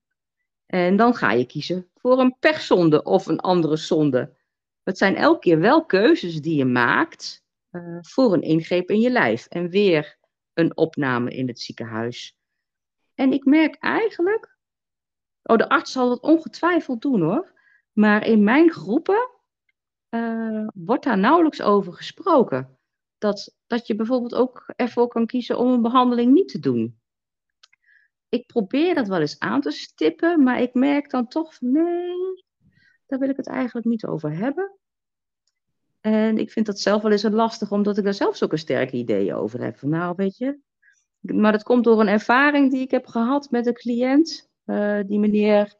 En 0.65 0.95
dan 0.95 1.15
ga 1.15 1.31
je 1.31 1.45
kiezen 1.45 1.89
voor 1.93 2.19
een 2.19 2.35
pechzonde 2.39 3.03
of 3.03 3.25
een 3.25 3.39
andere 3.39 3.75
zonde. 3.75 4.37
Het 4.83 4.97
zijn 4.97 5.15
elke 5.15 5.39
keer 5.39 5.59
wel 5.59 5.85
keuzes 5.85 6.41
die 6.41 6.55
je 6.55 6.65
maakt 6.65 7.43
uh, 7.71 7.97
voor 8.01 8.33
een 8.33 8.41
ingreep 8.41 8.89
in 8.89 8.99
je 8.99 9.09
lijf. 9.09 9.45
En 9.45 9.69
weer 9.69 10.17
een 10.53 10.77
opname 10.77 11.29
in 11.29 11.47
het 11.47 11.59
ziekenhuis. 11.59 12.37
En 13.13 13.33
ik 13.33 13.45
merk 13.45 13.75
eigenlijk 13.75 14.54
Oh, 15.47 15.57
de 15.57 15.69
arts 15.69 15.91
zal 15.91 16.09
dat 16.09 16.19
ongetwijfeld 16.19 17.01
doen 17.01 17.21
hoor. 17.21 17.53
Maar 17.91 18.25
in 18.25 18.43
mijn 18.43 18.71
groepen 18.71 19.29
uh, 20.09 20.67
wordt 20.73 21.03
daar 21.03 21.17
nauwelijks 21.17 21.61
over 21.61 21.93
gesproken. 21.93 22.77
Dat, 23.17 23.55
dat 23.67 23.87
je 23.87 23.95
bijvoorbeeld 23.95 24.35
ook 24.35 24.73
ervoor 24.75 25.07
kan 25.07 25.25
kiezen 25.25 25.57
om 25.57 25.71
een 25.71 25.81
behandeling 25.81 26.33
niet 26.33 26.47
te 26.47 26.59
doen. 26.59 26.99
Ik 28.29 28.47
probeer 28.47 28.95
dat 28.95 29.07
wel 29.07 29.19
eens 29.19 29.39
aan 29.39 29.61
te 29.61 29.71
stippen, 29.71 30.43
maar 30.43 30.61
ik 30.61 30.73
merk 30.73 31.09
dan 31.09 31.27
toch 31.27 31.55
van 31.55 31.71
nee, 31.71 32.43
daar 33.05 33.19
wil 33.19 33.29
ik 33.29 33.37
het 33.37 33.47
eigenlijk 33.47 33.87
niet 33.87 34.05
over 34.05 34.37
hebben. 34.37 34.75
En 36.01 36.37
ik 36.37 36.51
vind 36.51 36.65
dat 36.65 36.79
zelf 36.79 37.01
wel 37.01 37.11
eens 37.11 37.23
lastig, 37.23 37.71
omdat 37.71 37.97
ik 37.97 38.03
daar 38.03 38.13
zelf 38.13 38.41
een 38.41 38.57
sterke 38.57 38.97
ideeën 38.97 39.35
over 39.35 39.63
heb. 39.63 39.77
Van, 39.77 39.89
nou, 39.89 40.13
weet 40.15 40.37
je. 40.37 40.59
Maar 41.19 41.51
dat 41.51 41.63
komt 41.63 41.83
door 41.83 41.99
een 41.99 42.07
ervaring 42.07 42.71
die 42.71 42.81
ik 42.81 42.91
heb 42.91 43.05
gehad 43.07 43.51
met 43.51 43.65
een 43.65 43.73
cliënt. 43.73 44.49
Uh, 44.65 44.99
die 45.05 45.19
meneer 45.19 45.75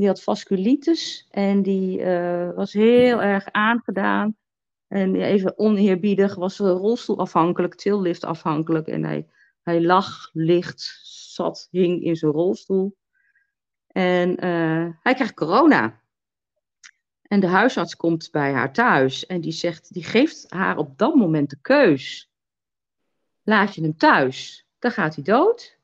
die 0.00 0.06
had 0.06 0.22
vasculitis 0.22 1.26
en 1.30 1.62
die 1.62 2.00
uh, 2.00 2.50
was 2.54 2.72
heel 2.72 3.22
erg 3.22 3.50
aangedaan. 3.50 4.36
En 4.88 5.14
even 5.14 5.58
oneerbiedig, 5.58 6.34
was 6.34 6.58
rolstoelafhankelijk, 6.58 7.74
tilliftafhankelijk. 7.74 8.86
En 8.86 9.04
hij, 9.04 9.26
hij 9.62 9.82
lag, 9.82 10.30
licht, 10.32 11.00
zat, 11.02 11.68
hing 11.70 12.02
in 12.02 12.16
zijn 12.16 12.32
rolstoel. 12.32 12.96
En 13.86 14.44
uh, 14.44 14.88
hij 15.00 15.14
krijgt 15.14 15.34
corona. 15.34 16.00
En 17.22 17.40
de 17.40 17.46
huisarts 17.46 17.96
komt 17.96 18.28
bij 18.30 18.52
haar 18.52 18.72
thuis 18.72 19.26
en 19.26 19.40
die, 19.40 19.52
zegt, 19.52 19.92
die 19.92 20.04
geeft 20.04 20.46
haar 20.48 20.76
op 20.76 20.98
dat 20.98 21.14
moment 21.14 21.50
de 21.50 21.58
keus. 21.60 22.30
Laat 23.42 23.74
je 23.74 23.82
hem 23.82 23.96
thuis, 23.96 24.66
dan 24.78 24.90
gaat 24.90 25.14
hij 25.14 25.24
dood. 25.24 25.78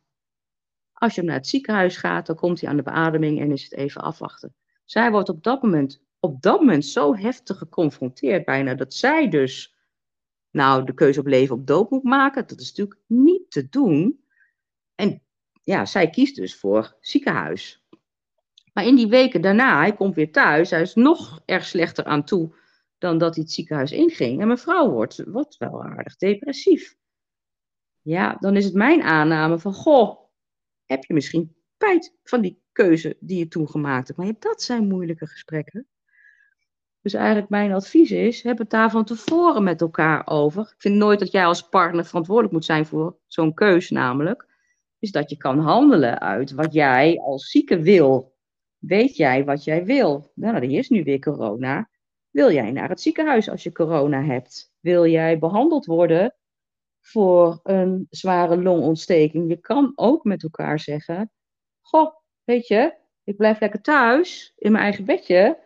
Als 0.99 1.14
je 1.14 1.22
naar 1.22 1.36
het 1.36 1.47
ziekenhuis 1.47 1.97
gaat, 1.97 2.26
dan 2.26 2.36
komt 2.36 2.61
hij 2.61 2.70
aan 2.70 2.76
de 2.76 2.82
beademing 2.82 3.40
en 3.40 3.53
is 3.53 3.62
het 3.62 3.72
even 3.72 4.01
afwachten. 4.01 4.55
Zij 4.84 5.11
wordt 5.11 5.28
op 5.28 5.42
dat 5.42 5.62
moment, 5.62 6.03
op 6.20 6.42
dat 6.42 6.61
moment 6.61 6.84
zo 6.84 7.16
heftig 7.16 7.59
geconfronteerd 7.59 8.44
bijna 8.44 8.74
dat 8.74 8.94
zij 8.94 9.28
dus 9.28 9.74
nou 10.51 10.84
de 10.84 10.94
keuze 10.94 11.20
op 11.20 11.26
leven 11.26 11.55
op 11.55 11.66
dood 11.66 11.90
moet 11.90 12.03
maken. 12.03 12.47
Dat 12.47 12.61
is 12.61 12.68
natuurlijk 12.68 13.01
niet 13.07 13.51
te 13.51 13.68
doen. 13.68 14.24
En 14.94 15.22
ja, 15.62 15.84
zij 15.84 16.11
kiest 16.11 16.36
dus 16.36 16.57
voor 16.57 16.97
ziekenhuis. 17.01 17.84
Maar 18.72 18.84
in 18.84 18.97
die 18.97 19.09
weken 19.09 19.40
daarna, 19.40 19.78
hij 19.78 19.94
komt 19.94 20.14
weer 20.14 20.32
thuis, 20.32 20.70
hij 20.70 20.80
is 20.80 20.94
nog 20.94 21.42
erg 21.44 21.64
slechter 21.64 22.05
aan 22.05 22.24
toe 22.24 22.55
dan 22.99 23.18
dat 23.18 23.34
hij 23.34 23.44
het 23.44 23.53
ziekenhuis 23.53 23.92
inging. 23.92 24.40
En 24.40 24.49
mevrouw 24.49 24.90
wordt, 24.90 25.24
wordt 25.26 25.57
wel 25.57 25.84
aardig 25.84 26.16
depressief. 26.16 26.97
Ja, 28.03 28.36
dan 28.40 28.57
is 28.57 28.64
het 28.64 28.74
mijn 28.74 29.03
aanname 29.03 29.59
van, 29.59 29.72
goh, 29.72 30.26
heb 30.87 31.05
je 31.05 31.14
misschien 31.14 31.57
spijt 31.74 32.16
van 32.22 32.41
die 32.41 32.62
keuze 32.72 33.16
die 33.20 33.39
je 33.39 33.49
toen 33.49 33.68
gemaakt 33.68 34.07
hebt. 34.07 34.18
Maar 34.18 34.32
dat 34.39 34.62
zijn 34.62 34.89
moeilijke 34.89 35.26
gesprekken. 35.26 35.87
Dus 37.01 37.14
eigenlijk 37.14 37.49
mijn 37.49 37.72
advies 37.72 38.11
is, 38.11 38.43
heb 38.43 38.59
het 38.59 38.70
daar 38.70 38.91
van 38.91 39.05
tevoren 39.05 39.62
met 39.62 39.80
elkaar 39.80 40.26
over. 40.26 40.62
Ik 40.62 40.80
vind 40.80 40.95
nooit 40.95 41.18
dat 41.18 41.30
jij 41.30 41.47
als 41.47 41.68
partner 41.68 42.05
verantwoordelijk 42.05 42.53
moet 42.53 42.64
zijn 42.64 42.87
voor 42.87 43.18
zo'n 43.26 43.55
keuze 43.55 43.93
namelijk. 43.93 44.47
Is 44.99 45.11
dat 45.11 45.30
je 45.30 45.37
kan 45.37 45.59
handelen 45.59 46.20
uit 46.20 46.53
wat 46.53 46.72
jij 46.72 47.20
als 47.20 47.51
zieke 47.51 47.80
wil. 47.80 48.34
Weet 48.78 49.16
jij 49.16 49.45
wat 49.45 49.64
jij 49.64 49.84
wil? 49.84 50.32
Nou, 50.34 50.57
er 50.57 50.62
is 50.62 50.89
nu 50.89 51.03
weer 51.03 51.18
corona. 51.18 51.89
Wil 52.30 52.53
jij 52.53 52.70
naar 52.70 52.89
het 52.89 53.01
ziekenhuis 53.01 53.49
als 53.51 53.62
je 53.62 53.72
corona 53.72 54.22
hebt? 54.22 54.72
Wil 54.80 55.07
jij 55.07 55.39
behandeld 55.39 55.87
worden 55.87 56.34
voor 57.07 57.61
een 57.63 58.07
zware 58.11 58.63
longontsteking. 58.63 59.49
Je 59.49 59.57
kan 59.57 59.93
ook 59.95 60.25
met 60.25 60.43
elkaar 60.43 60.81
zeggen: 60.81 61.31
Goh, 61.81 62.15
weet 62.45 62.67
je, 62.67 62.95
ik 63.25 63.37
blijf 63.37 63.61
lekker 63.61 63.81
thuis 63.81 64.53
in 64.57 64.73
mijn 64.73 64.85
eigen 64.85 65.05
bedje. 65.05 65.59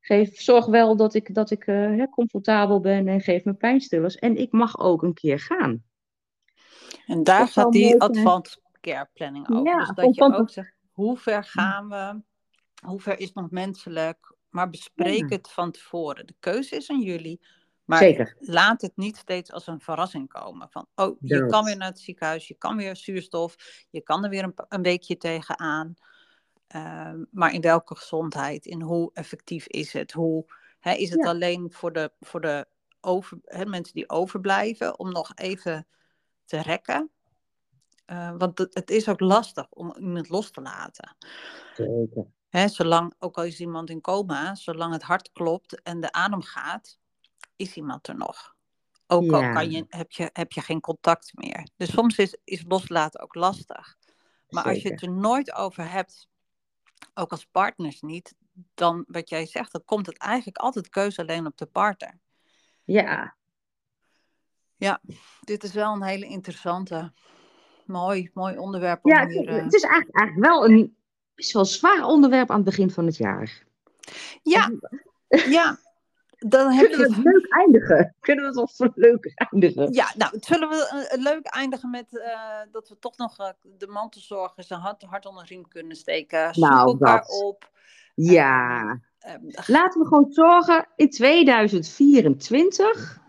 Geef, 0.00 0.40
zorg 0.40 0.66
wel 0.66 0.96
dat 0.96 1.14
ik, 1.14 1.34
dat 1.34 1.50
ik 1.50 1.66
uh, 1.66 2.04
comfortabel 2.10 2.80
ben 2.80 3.08
en 3.08 3.20
geef 3.20 3.44
me 3.44 3.54
pijnstillers. 3.54 4.16
En 4.16 4.36
ik 4.36 4.52
mag 4.52 4.78
ook 4.78 5.02
een 5.02 5.14
keer 5.14 5.40
gaan. 5.40 5.84
En 7.06 7.22
daar 7.22 7.48
gaat 7.48 7.72
die 7.72 8.00
advanced 8.00 8.60
care 8.80 9.08
planning 9.12 9.50
over. 9.50 9.66
Ja, 9.66 9.78
dus 9.78 9.94
dat 9.94 10.14
je 10.14 10.22
ook 10.22 10.50
zegt, 10.50 10.74
hoe 10.92 11.16
ver 11.16 11.44
gaan 11.44 11.88
we? 11.88 12.22
Hoe 12.86 13.00
ver 13.00 13.18
is 13.18 13.32
nog 13.32 13.50
menselijk? 13.50 14.36
Maar 14.48 14.70
bespreek 14.70 15.30
het 15.30 15.50
van 15.50 15.70
tevoren. 15.70 16.26
De 16.26 16.34
keuze 16.38 16.76
is 16.76 16.90
aan 16.90 17.02
jullie. 17.02 17.40
Maar 17.88 17.98
Zeker. 17.98 18.36
laat 18.38 18.80
het 18.80 18.96
niet 18.96 19.16
steeds 19.16 19.52
als 19.52 19.66
een 19.66 19.80
verrassing 19.80 20.28
komen. 20.28 20.70
Van, 20.70 20.86
oh, 20.94 21.16
je 21.20 21.46
kan 21.46 21.64
weer 21.64 21.76
naar 21.76 21.88
het 21.88 22.00
ziekenhuis, 22.00 22.48
je 22.48 22.54
kan 22.54 22.76
weer 22.76 22.96
zuurstof, 22.96 23.56
je 23.90 24.00
kan 24.00 24.24
er 24.24 24.30
weer 24.30 24.42
een, 24.44 24.54
een 24.68 24.82
weekje 24.82 25.16
tegenaan. 25.16 25.94
Uh, 26.74 27.12
maar 27.30 27.52
in 27.52 27.60
welke 27.60 27.96
gezondheid, 27.96 28.66
in 28.66 28.80
hoe 28.80 29.10
effectief 29.12 29.66
is 29.66 29.92
het? 29.92 30.12
Hoe, 30.12 30.44
hè, 30.80 30.92
is 30.92 31.10
het 31.10 31.26
alleen 31.26 31.72
voor 31.72 31.92
de, 31.92 32.12
voor 32.20 32.40
de 32.40 32.66
over, 33.00 33.38
hè, 33.44 33.66
mensen 33.66 33.94
die 33.94 34.10
overblijven 34.10 34.98
om 34.98 35.12
nog 35.12 35.32
even 35.34 35.86
te 36.44 36.62
rekken? 36.62 37.10
Uh, 38.06 38.34
want 38.38 38.58
het, 38.58 38.74
het, 38.74 38.90
is 38.90 39.08
ook 39.08 39.20
lastig 39.20 39.66
om 39.70 39.94
iemand 39.98 40.28
los 40.28 40.50
te 40.50 40.60
laten. 40.60 41.16
Zeker. 41.74 42.26
Hè, 42.48 42.68
zolang, 42.68 43.14
ook 43.18 43.36
al 43.36 43.44
is 43.44 43.60
iemand 43.60 43.90
in 43.90 44.00
coma, 44.00 44.54
zolang 44.54 44.92
het 44.92 45.02
hart 45.02 45.32
klopt 45.32 45.82
en 45.82 46.00
de 46.00 46.12
adem 46.12 46.42
gaat, 46.42 46.97
is 47.58 47.74
iemand 47.74 48.08
er 48.08 48.16
nog. 48.16 48.56
Ook 49.06 49.32
al 49.32 49.52
kan 49.52 49.70
je, 49.70 49.84
heb, 49.88 50.10
je, 50.10 50.30
heb 50.32 50.52
je 50.52 50.60
geen 50.60 50.80
contact 50.80 51.30
meer. 51.34 51.68
Dus 51.76 51.92
soms 51.92 52.18
is, 52.18 52.36
is 52.44 52.64
loslaten 52.68 53.20
ook 53.20 53.34
lastig. 53.34 53.96
Maar 54.48 54.64
als 54.64 54.82
je 54.82 54.88
het 54.88 55.02
er 55.02 55.10
nooit 55.10 55.54
over 55.54 55.90
hebt, 55.90 56.28
ook 57.14 57.30
als 57.30 57.44
partners 57.44 58.00
niet, 58.00 58.34
dan 58.74 59.04
wat 59.08 59.28
jij 59.28 59.46
zegt, 59.46 59.72
dan 59.72 59.84
komt 59.84 60.06
het 60.06 60.18
eigenlijk 60.18 60.58
altijd 60.58 60.88
keuze 60.88 61.20
alleen 61.20 61.46
op 61.46 61.56
de 61.56 61.66
partner. 61.66 62.18
Ja. 62.84 63.36
Ja, 64.76 65.00
dit 65.40 65.62
is 65.62 65.72
wel 65.72 65.92
een 65.92 66.02
hele 66.02 66.26
interessante, 66.26 67.12
mooi, 67.86 68.30
mooi 68.34 68.58
onderwerp. 68.58 69.04
Om 69.04 69.10
Ja, 69.10 69.26
hier, 69.26 69.48
eh, 69.48 69.64
het 69.64 69.74
is 69.74 69.82
eigenlijk, 69.82 70.16
eigenlijk 70.16 70.52
wel 70.52 70.68
een 70.68 70.96
best 71.34 71.52
wel 71.52 71.64
zwaar 71.64 72.04
onderwerp 72.04 72.50
aan 72.50 72.56
het 72.56 72.64
begin 72.64 72.90
van 72.90 73.06
het 73.06 73.16
jaar. 73.16 73.64
Ja, 74.42 74.72
ja. 75.28 75.78
Dan 76.38 76.70
heb 76.70 76.86
Kunnen 76.90 77.08
we 77.08 77.14
je 77.14 77.20
het 77.20 77.24
leuk 77.24 77.46
eindigen? 77.52 78.14
Kunnen 78.20 78.52
we 78.52 78.60
het 78.60 78.80
een 78.80 78.92
leuk 78.94 79.32
eindigen? 79.34 79.92
Ja, 79.92 80.12
nou, 80.16 80.36
zullen 80.40 80.68
we 80.68 81.14
leuk 81.18 81.46
eindigen 81.46 81.90
met 81.90 82.18
eh, 82.18 82.40
dat 82.72 82.88
we 82.88 82.98
toch 82.98 83.16
nog 83.16 83.38
eh, 83.38 83.48
de 83.62 83.86
mantelzorgers 83.86 84.70
een 84.70 84.78
hart, 84.78 85.02
hart 85.02 85.26
onder 85.26 85.42
de 85.42 85.48
riem 85.48 85.68
kunnen 85.68 85.96
steken. 85.96 86.54
Zoek 86.54 86.64
Nou, 86.64 86.88
elkaar 86.88 87.20
dat. 87.20 87.42
op. 87.42 87.70
Ja. 88.14 89.00
Ehm, 89.18 89.40
Laten 89.66 90.00
we 90.00 90.06
gewoon 90.06 90.32
zorgen 90.32 90.88
in 90.96 91.10
2024 91.10 93.20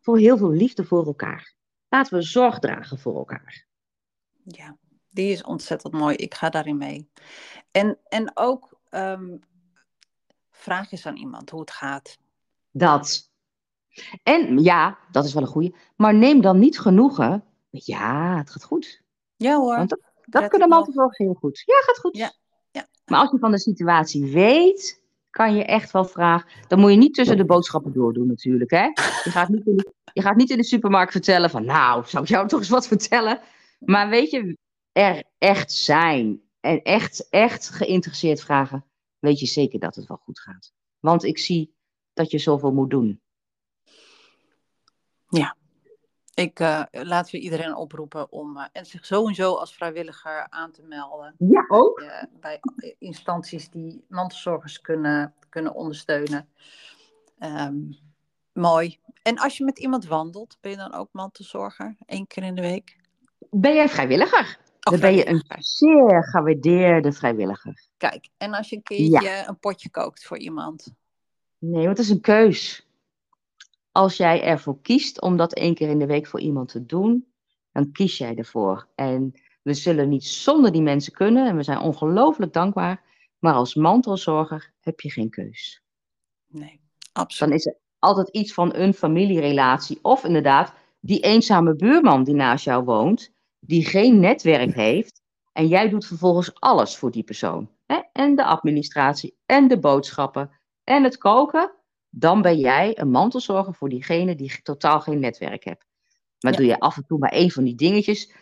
voor 0.00 0.18
heel 0.18 0.36
veel 0.36 0.50
liefde 0.50 0.84
voor 0.84 1.06
elkaar. 1.06 1.54
Laten 1.88 2.14
we 2.14 2.22
zorg 2.22 2.58
dragen 2.58 2.98
voor 2.98 3.16
elkaar. 3.16 3.66
ja, 4.44 4.76
die 5.10 5.32
is 5.32 5.42
ontzettend 5.42 5.92
mooi. 5.92 6.16
Ik 6.16 6.34
ga 6.34 6.50
daarin 6.50 6.76
mee. 6.76 7.10
En, 7.70 7.98
en 8.04 8.30
ook 8.34 8.80
ehm, 8.88 9.36
vraag 10.50 10.92
eens 10.92 11.06
aan 11.06 11.16
iemand 11.16 11.50
hoe 11.50 11.60
het 11.60 11.70
gaat. 11.70 12.18
Dat. 12.70 13.30
En 14.22 14.58
ja, 14.58 14.98
dat 15.10 15.24
is 15.24 15.34
wel 15.34 15.42
een 15.42 15.48
goeie. 15.48 15.74
Maar 15.96 16.14
neem 16.14 16.40
dan 16.40 16.58
niet 16.58 16.78
genoegen. 16.78 17.44
Ja, 17.70 18.36
het 18.36 18.50
gaat 18.50 18.64
goed. 18.64 19.02
Ja 19.36 19.56
hoor. 19.56 19.76
Want 19.76 19.88
dat, 19.88 20.00
dat 20.24 20.48
kunnen 20.48 20.68
nog. 20.68 20.78
mantelzorgers 20.78 21.18
heel 21.18 21.34
goed. 21.34 21.62
Ja, 21.66 21.74
gaat 21.86 21.98
goed. 21.98 22.16
Ja, 22.16 22.32
ja. 22.70 22.86
Maar 23.04 23.20
als 23.20 23.30
je 23.30 23.38
van 23.38 23.50
de 23.50 23.58
situatie 23.58 24.32
weet, 24.32 25.02
kan 25.30 25.54
je 25.54 25.64
echt 25.64 25.90
wel 25.90 26.04
vragen. 26.04 26.50
Dan 26.68 26.80
moet 26.80 26.90
je 26.90 26.96
niet 26.96 27.14
tussen 27.14 27.36
de 27.36 27.44
boodschappen 27.44 27.92
doordoen 27.92 28.26
natuurlijk. 28.26 28.70
Hè? 28.70 28.84
Je, 29.24 29.30
gaat 29.30 29.48
niet 29.48 29.66
in 29.66 29.76
de, 29.76 29.92
je 30.12 30.22
gaat 30.22 30.36
niet 30.36 30.50
in 30.50 30.56
de 30.56 30.64
supermarkt 30.64 31.12
vertellen 31.12 31.50
van 31.50 31.64
nou, 31.64 32.04
zou 32.06 32.22
ik 32.22 32.28
jou 32.28 32.48
toch 32.48 32.58
eens 32.58 32.68
wat 32.68 32.86
vertellen? 32.86 33.40
Maar 33.78 34.08
weet 34.08 34.30
je, 34.30 34.56
er 34.92 35.22
echt 35.38 35.72
zijn 35.72 36.42
en 36.60 36.82
echt, 36.82 37.28
echt 37.28 37.68
geïnteresseerd 37.68 38.40
vragen, 38.40 38.84
weet 39.18 39.40
je 39.40 39.46
zeker 39.46 39.78
dat 39.78 39.94
het 39.94 40.06
wel 40.06 40.20
goed 40.24 40.40
gaat. 40.40 40.72
Want 40.98 41.24
ik 41.24 41.38
zie 41.38 41.74
dat 42.22 42.30
je 42.30 42.38
zoveel 42.38 42.72
moet 42.72 42.90
doen. 42.90 43.20
Ik 46.40 46.60
eh, 46.60 46.82
laten 46.90 47.32
we 47.32 47.40
iedereen 47.40 47.76
oproepen 47.76 48.32
om 48.32 48.56
eh, 48.56 48.64
en 48.72 48.86
zich 48.86 49.06
sowieso 49.06 49.54
als 49.54 49.74
vrijwilliger 49.74 50.46
aan 50.50 50.72
te 50.72 50.82
melden. 50.82 51.34
Ja, 51.38 51.64
ook. 51.68 52.00
eh, 52.00 52.22
bij 52.40 52.60
instanties 52.98 53.70
die 53.70 54.04
mantelzorgers 54.08 54.80
kunnen, 54.80 55.34
kunnen 55.48 55.74
ondersteunen. 55.74 56.48
Ehm, 57.38 57.76
mooi. 58.52 58.98
En 59.22 59.38
als 59.38 59.56
je 59.56 59.64
met 59.64 59.78
iemand 59.78 60.04
wandelt, 60.06 60.58
ben 60.60 60.70
je 60.70 60.76
dan 60.76 60.92
ook 60.92 61.08
mantelzorger? 61.12 61.96
Eén 62.06 62.26
keer 62.26 62.42
in 62.42 62.54
de 62.54 62.62
week? 62.62 62.96
Ben 63.50 63.74
jij 63.74 63.88
vrijwilliger? 63.88 64.58
Of 64.82 64.92
Dan 64.92 65.00
ben 65.00 65.14
je 65.14 65.28
een 65.28 65.44
zeer 65.58 66.24
gewaardeerde 66.24 67.12
vrijwilliger. 67.12 67.88
Kijk, 67.96 68.28
en 68.36 68.54
als 68.54 68.68
je 68.68 68.76
een 68.76 68.82
keertje 68.82 69.44
een 69.46 69.58
potje 69.58 69.90
kookt 69.90 70.24
voor 70.24 70.38
iemand? 70.38 70.94
Nee, 71.60 71.84
want 71.84 71.96
het 71.98 72.06
is 72.06 72.12
een 72.12 72.20
keus. 72.20 72.88
Als 73.92 74.16
jij 74.16 74.42
ervoor 74.42 74.80
kiest 74.80 75.20
om 75.20 75.36
dat 75.36 75.54
één 75.54 75.74
keer 75.74 75.88
in 75.88 75.98
de 75.98 76.06
week 76.06 76.26
voor 76.26 76.40
iemand 76.40 76.68
te 76.68 76.86
doen, 76.86 77.32
dan 77.72 77.92
kies 77.92 78.18
jij 78.18 78.36
ervoor. 78.36 78.88
En 78.94 79.32
we 79.62 79.74
zullen 79.74 80.08
niet 80.08 80.24
zonder 80.24 80.72
die 80.72 80.82
mensen 80.82 81.12
kunnen 81.12 81.48
en 81.48 81.56
we 81.56 81.62
zijn 81.62 81.78
ongelooflijk 81.78 82.52
dankbaar. 82.52 83.02
Maar 83.38 83.54
als 83.54 83.74
mantelzorger 83.74 84.72
heb 84.80 85.00
je 85.00 85.10
geen 85.10 85.30
keus. 85.30 85.82
Nee, 86.46 86.80
Dan 87.12 87.22
absoluut. 87.24 87.54
is 87.54 87.66
er 87.66 87.76
altijd 87.98 88.28
iets 88.28 88.52
van 88.52 88.74
een 88.74 88.94
familierelatie. 88.94 89.98
Of 90.02 90.24
inderdaad, 90.24 90.74
die 91.00 91.20
eenzame 91.20 91.76
buurman 91.76 92.24
die 92.24 92.34
naast 92.34 92.64
jou 92.64 92.84
woont, 92.84 93.32
die 93.58 93.84
geen 93.84 94.20
netwerk 94.20 94.74
heeft. 94.74 95.22
En 95.52 95.66
jij 95.66 95.88
doet 95.88 96.06
vervolgens 96.06 96.60
alles 96.60 96.96
voor 96.96 97.10
die 97.10 97.22
persoon. 97.22 97.70
Hè? 97.86 98.00
En 98.12 98.34
de 98.34 98.44
administratie, 98.44 99.36
en 99.46 99.68
de 99.68 99.78
boodschappen, 99.78 100.50
en 100.90 101.04
het 101.04 101.18
koken. 101.18 101.72
Dan 102.08 102.42
ben 102.42 102.58
jij 102.58 102.98
een 102.98 103.10
mantelzorger 103.10 103.74
voor 103.74 103.88
diegene 103.88 104.34
die 104.34 104.62
totaal 104.62 105.00
geen 105.00 105.18
netwerk 105.18 105.64
heeft. 105.64 105.86
Maar 106.40 106.52
Ja. 106.52 106.58
doe 106.58 106.66
je 106.66 106.78
af 106.78 106.96
en 106.96 107.06
toe 107.06 107.18
maar 107.18 107.30
één 107.32 107.50
van 107.50 107.64
die 107.64 107.74
dingetjes. 107.74 108.32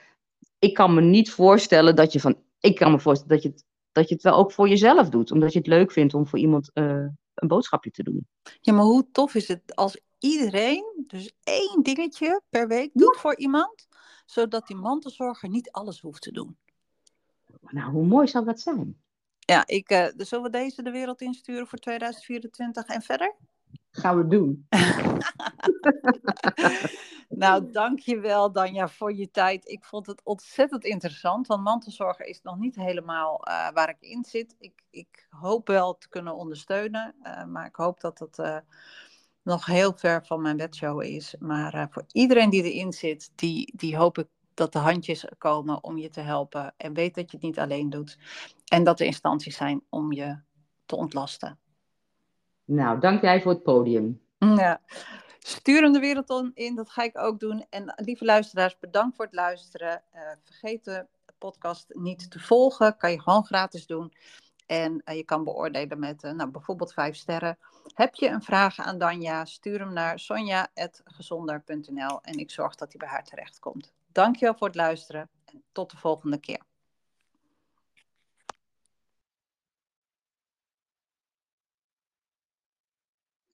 Ik 0.58 0.74
kan 0.74 0.94
me 0.94 1.00
niet 1.00 1.30
voorstellen 1.30 1.96
dat 1.96 2.12
je 2.12 2.20
van. 2.20 2.42
Ik 2.60 2.74
kan 2.76 2.90
me 2.90 2.98
voorstellen 2.98 3.34
dat 3.34 3.42
je 3.42 3.48
het, 3.48 3.64
dat 3.92 4.08
je 4.08 4.14
het 4.14 4.22
wel 4.22 4.36
ook 4.36 4.52
voor 4.52 4.68
jezelf 4.68 5.08
doet. 5.08 5.30
Omdat 5.30 5.52
je 5.52 5.58
het 5.58 5.68
leuk 5.68 5.92
vindt 5.92 6.14
om 6.14 6.26
voor 6.26 6.38
iemand 6.38 6.70
eh, 6.72 7.06
een 7.34 7.48
boodschapje 7.48 7.90
te 7.90 8.02
doen. 8.02 8.28
Ja, 8.60 8.72
maar 8.72 8.84
hoe 8.84 9.08
tof 9.12 9.34
is 9.34 9.48
het 9.48 9.76
als 9.76 10.00
iedereen 10.18 11.04
dus 11.06 11.32
één 11.42 11.82
dingetje 11.82 12.42
per 12.48 12.68
week 12.68 12.90
doet 12.94 13.16
voor 13.16 13.36
iemand, 13.36 13.86
zodat 14.26 14.66
die 14.66 14.76
mantelzorger 14.76 15.48
niet 15.48 15.70
alles 15.70 16.00
hoeft 16.00 16.22
te 16.22 16.32
doen? 16.32 16.56
Nou, 17.60 17.90
hoe 17.90 18.06
mooi 18.06 18.26
zou 18.26 18.44
dat 18.44 18.60
zijn? 18.60 18.96
Ja, 19.50 19.66
ik, 19.66 20.12
dus 20.16 20.28
zullen 20.28 20.44
we 20.44 20.50
deze 20.50 20.82
de 20.82 20.90
wereld 20.90 21.20
insturen 21.20 21.66
voor 21.66 21.78
2024 21.78 22.86
en 22.86 23.02
verder? 23.02 23.34
Gaan 23.90 24.16
we 24.16 24.26
doen. 24.26 24.66
Nou, 27.38 27.70
dankjewel 27.70 28.52
Danja 28.52 28.88
voor 28.88 29.14
je 29.14 29.30
tijd. 29.30 29.68
Ik 29.68 29.84
vond 29.84 30.06
het 30.06 30.20
ontzettend 30.24 30.84
interessant, 30.84 31.46
want 31.46 31.62
mantelzorger 31.62 32.26
is 32.26 32.42
nog 32.42 32.58
niet 32.58 32.74
helemaal 32.74 33.44
eh, 33.44 33.68
waar 33.72 33.88
ik 33.88 34.00
in 34.00 34.24
zit. 34.24 34.54
Ik, 34.58 34.82
ik 34.90 35.26
hoop 35.30 35.66
wel 35.66 35.98
te 35.98 36.08
kunnen 36.08 36.34
ondersteunen, 36.34 37.14
eh, 37.22 37.44
maar 37.44 37.66
ik 37.66 37.76
hoop 37.76 38.00
dat 38.00 38.18
het 38.18 38.38
eh, 38.38 38.56
nog 39.42 39.66
heel 39.66 39.92
ver 39.96 40.26
van 40.26 40.42
mijn 40.42 40.56
bedshow 40.56 41.02
is. 41.02 41.34
Maar 41.38 41.88
voor 41.90 42.04
iedereen 42.12 42.50
die 42.50 42.62
erin 42.62 42.92
zit, 42.92 43.32
die, 43.34 43.72
die 43.76 43.96
hoop 43.96 44.18
ik 44.18 44.26
dat 44.54 44.72
de 44.72 44.78
handjes 44.78 45.24
komen 45.38 45.84
om 45.84 45.98
je 45.98 46.08
te 46.08 46.20
helpen. 46.20 46.74
En 46.76 46.94
weet 46.94 47.14
dat 47.14 47.30
je 47.30 47.36
het 47.36 47.46
niet 47.46 47.58
alleen 47.58 47.90
doet. 47.90 48.18
En 48.68 48.84
dat 48.84 49.00
er 49.00 49.06
instanties 49.06 49.56
zijn 49.56 49.82
om 49.88 50.12
je 50.12 50.38
te 50.86 50.96
ontlasten. 50.96 51.58
Nou, 52.64 53.00
dank 53.00 53.22
jij 53.22 53.42
voor 53.42 53.52
het 53.52 53.62
podium. 53.62 54.20
Ja. 54.38 54.80
Stuur 55.38 55.82
hem 55.82 55.92
de 55.92 55.98
wereld 55.98 56.50
in, 56.54 56.74
dat 56.74 56.90
ga 56.90 57.02
ik 57.02 57.18
ook 57.18 57.40
doen. 57.40 57.66
En 57.70 57.94
lieve 57.96 58.24
luisteraars, 58.24 58.78
bedankt 58.78 59.16
voor 59.16 59.24
het 59.24 59.34
luisteren. 59.34 60.02
Eh, 60.10 60.22
vergeet 60.44 60.84
de 60.84 61.06
podcast 61.38 61.86
niet 61.88 62.30
te 62.30 62.40
volgen, 62.40 62.96
kan 62.96 63.10
je 63.10 63.20
gewoon 63.20 63.44
gratis 63.44 63.86
doen. 63.86 64.12
En 64.66 65.00
eh, 65.04 65.16
je 65.16 65.24
kan 65.24 65.44
beoordelen 65.44 65.98
met 65.98 66.22
eh, 66.22 66.32
nou, 66.32 66.50
bijvoorbeeld 66.50 66.92
vijf 66.92 67.16
sterren. 67.16 67.58
Heb 67.94 68.14
je 68.14 68.28
een 68.28 68.42
vraag 68.42 68.78
aan 68.78 68.98
Danja, 68.98 69.44
stuur 69.44 69.78
hem 69.78 69.92
naar 69.92 70.18
sonja.gezonder.nl 70.18 72.20
en 72.22 72.38
ik 72.38 72.50
zorg 72.50 72.74
dat 72.74 72.88
hij 72.88 72.98
bij 72.98 73.08
haar 73.08 73.24
terechtkomt. 73.24 73.92
Dankjewel 74.12 74.54
voor 74.54 74.66
het 74.66 74.76
luisteren 74.76 75.30
en 75.44 75.62
tot 75.72 75.90
de 75.90 75.96
volgende 75.96 76.38
keer. 76.38 76.66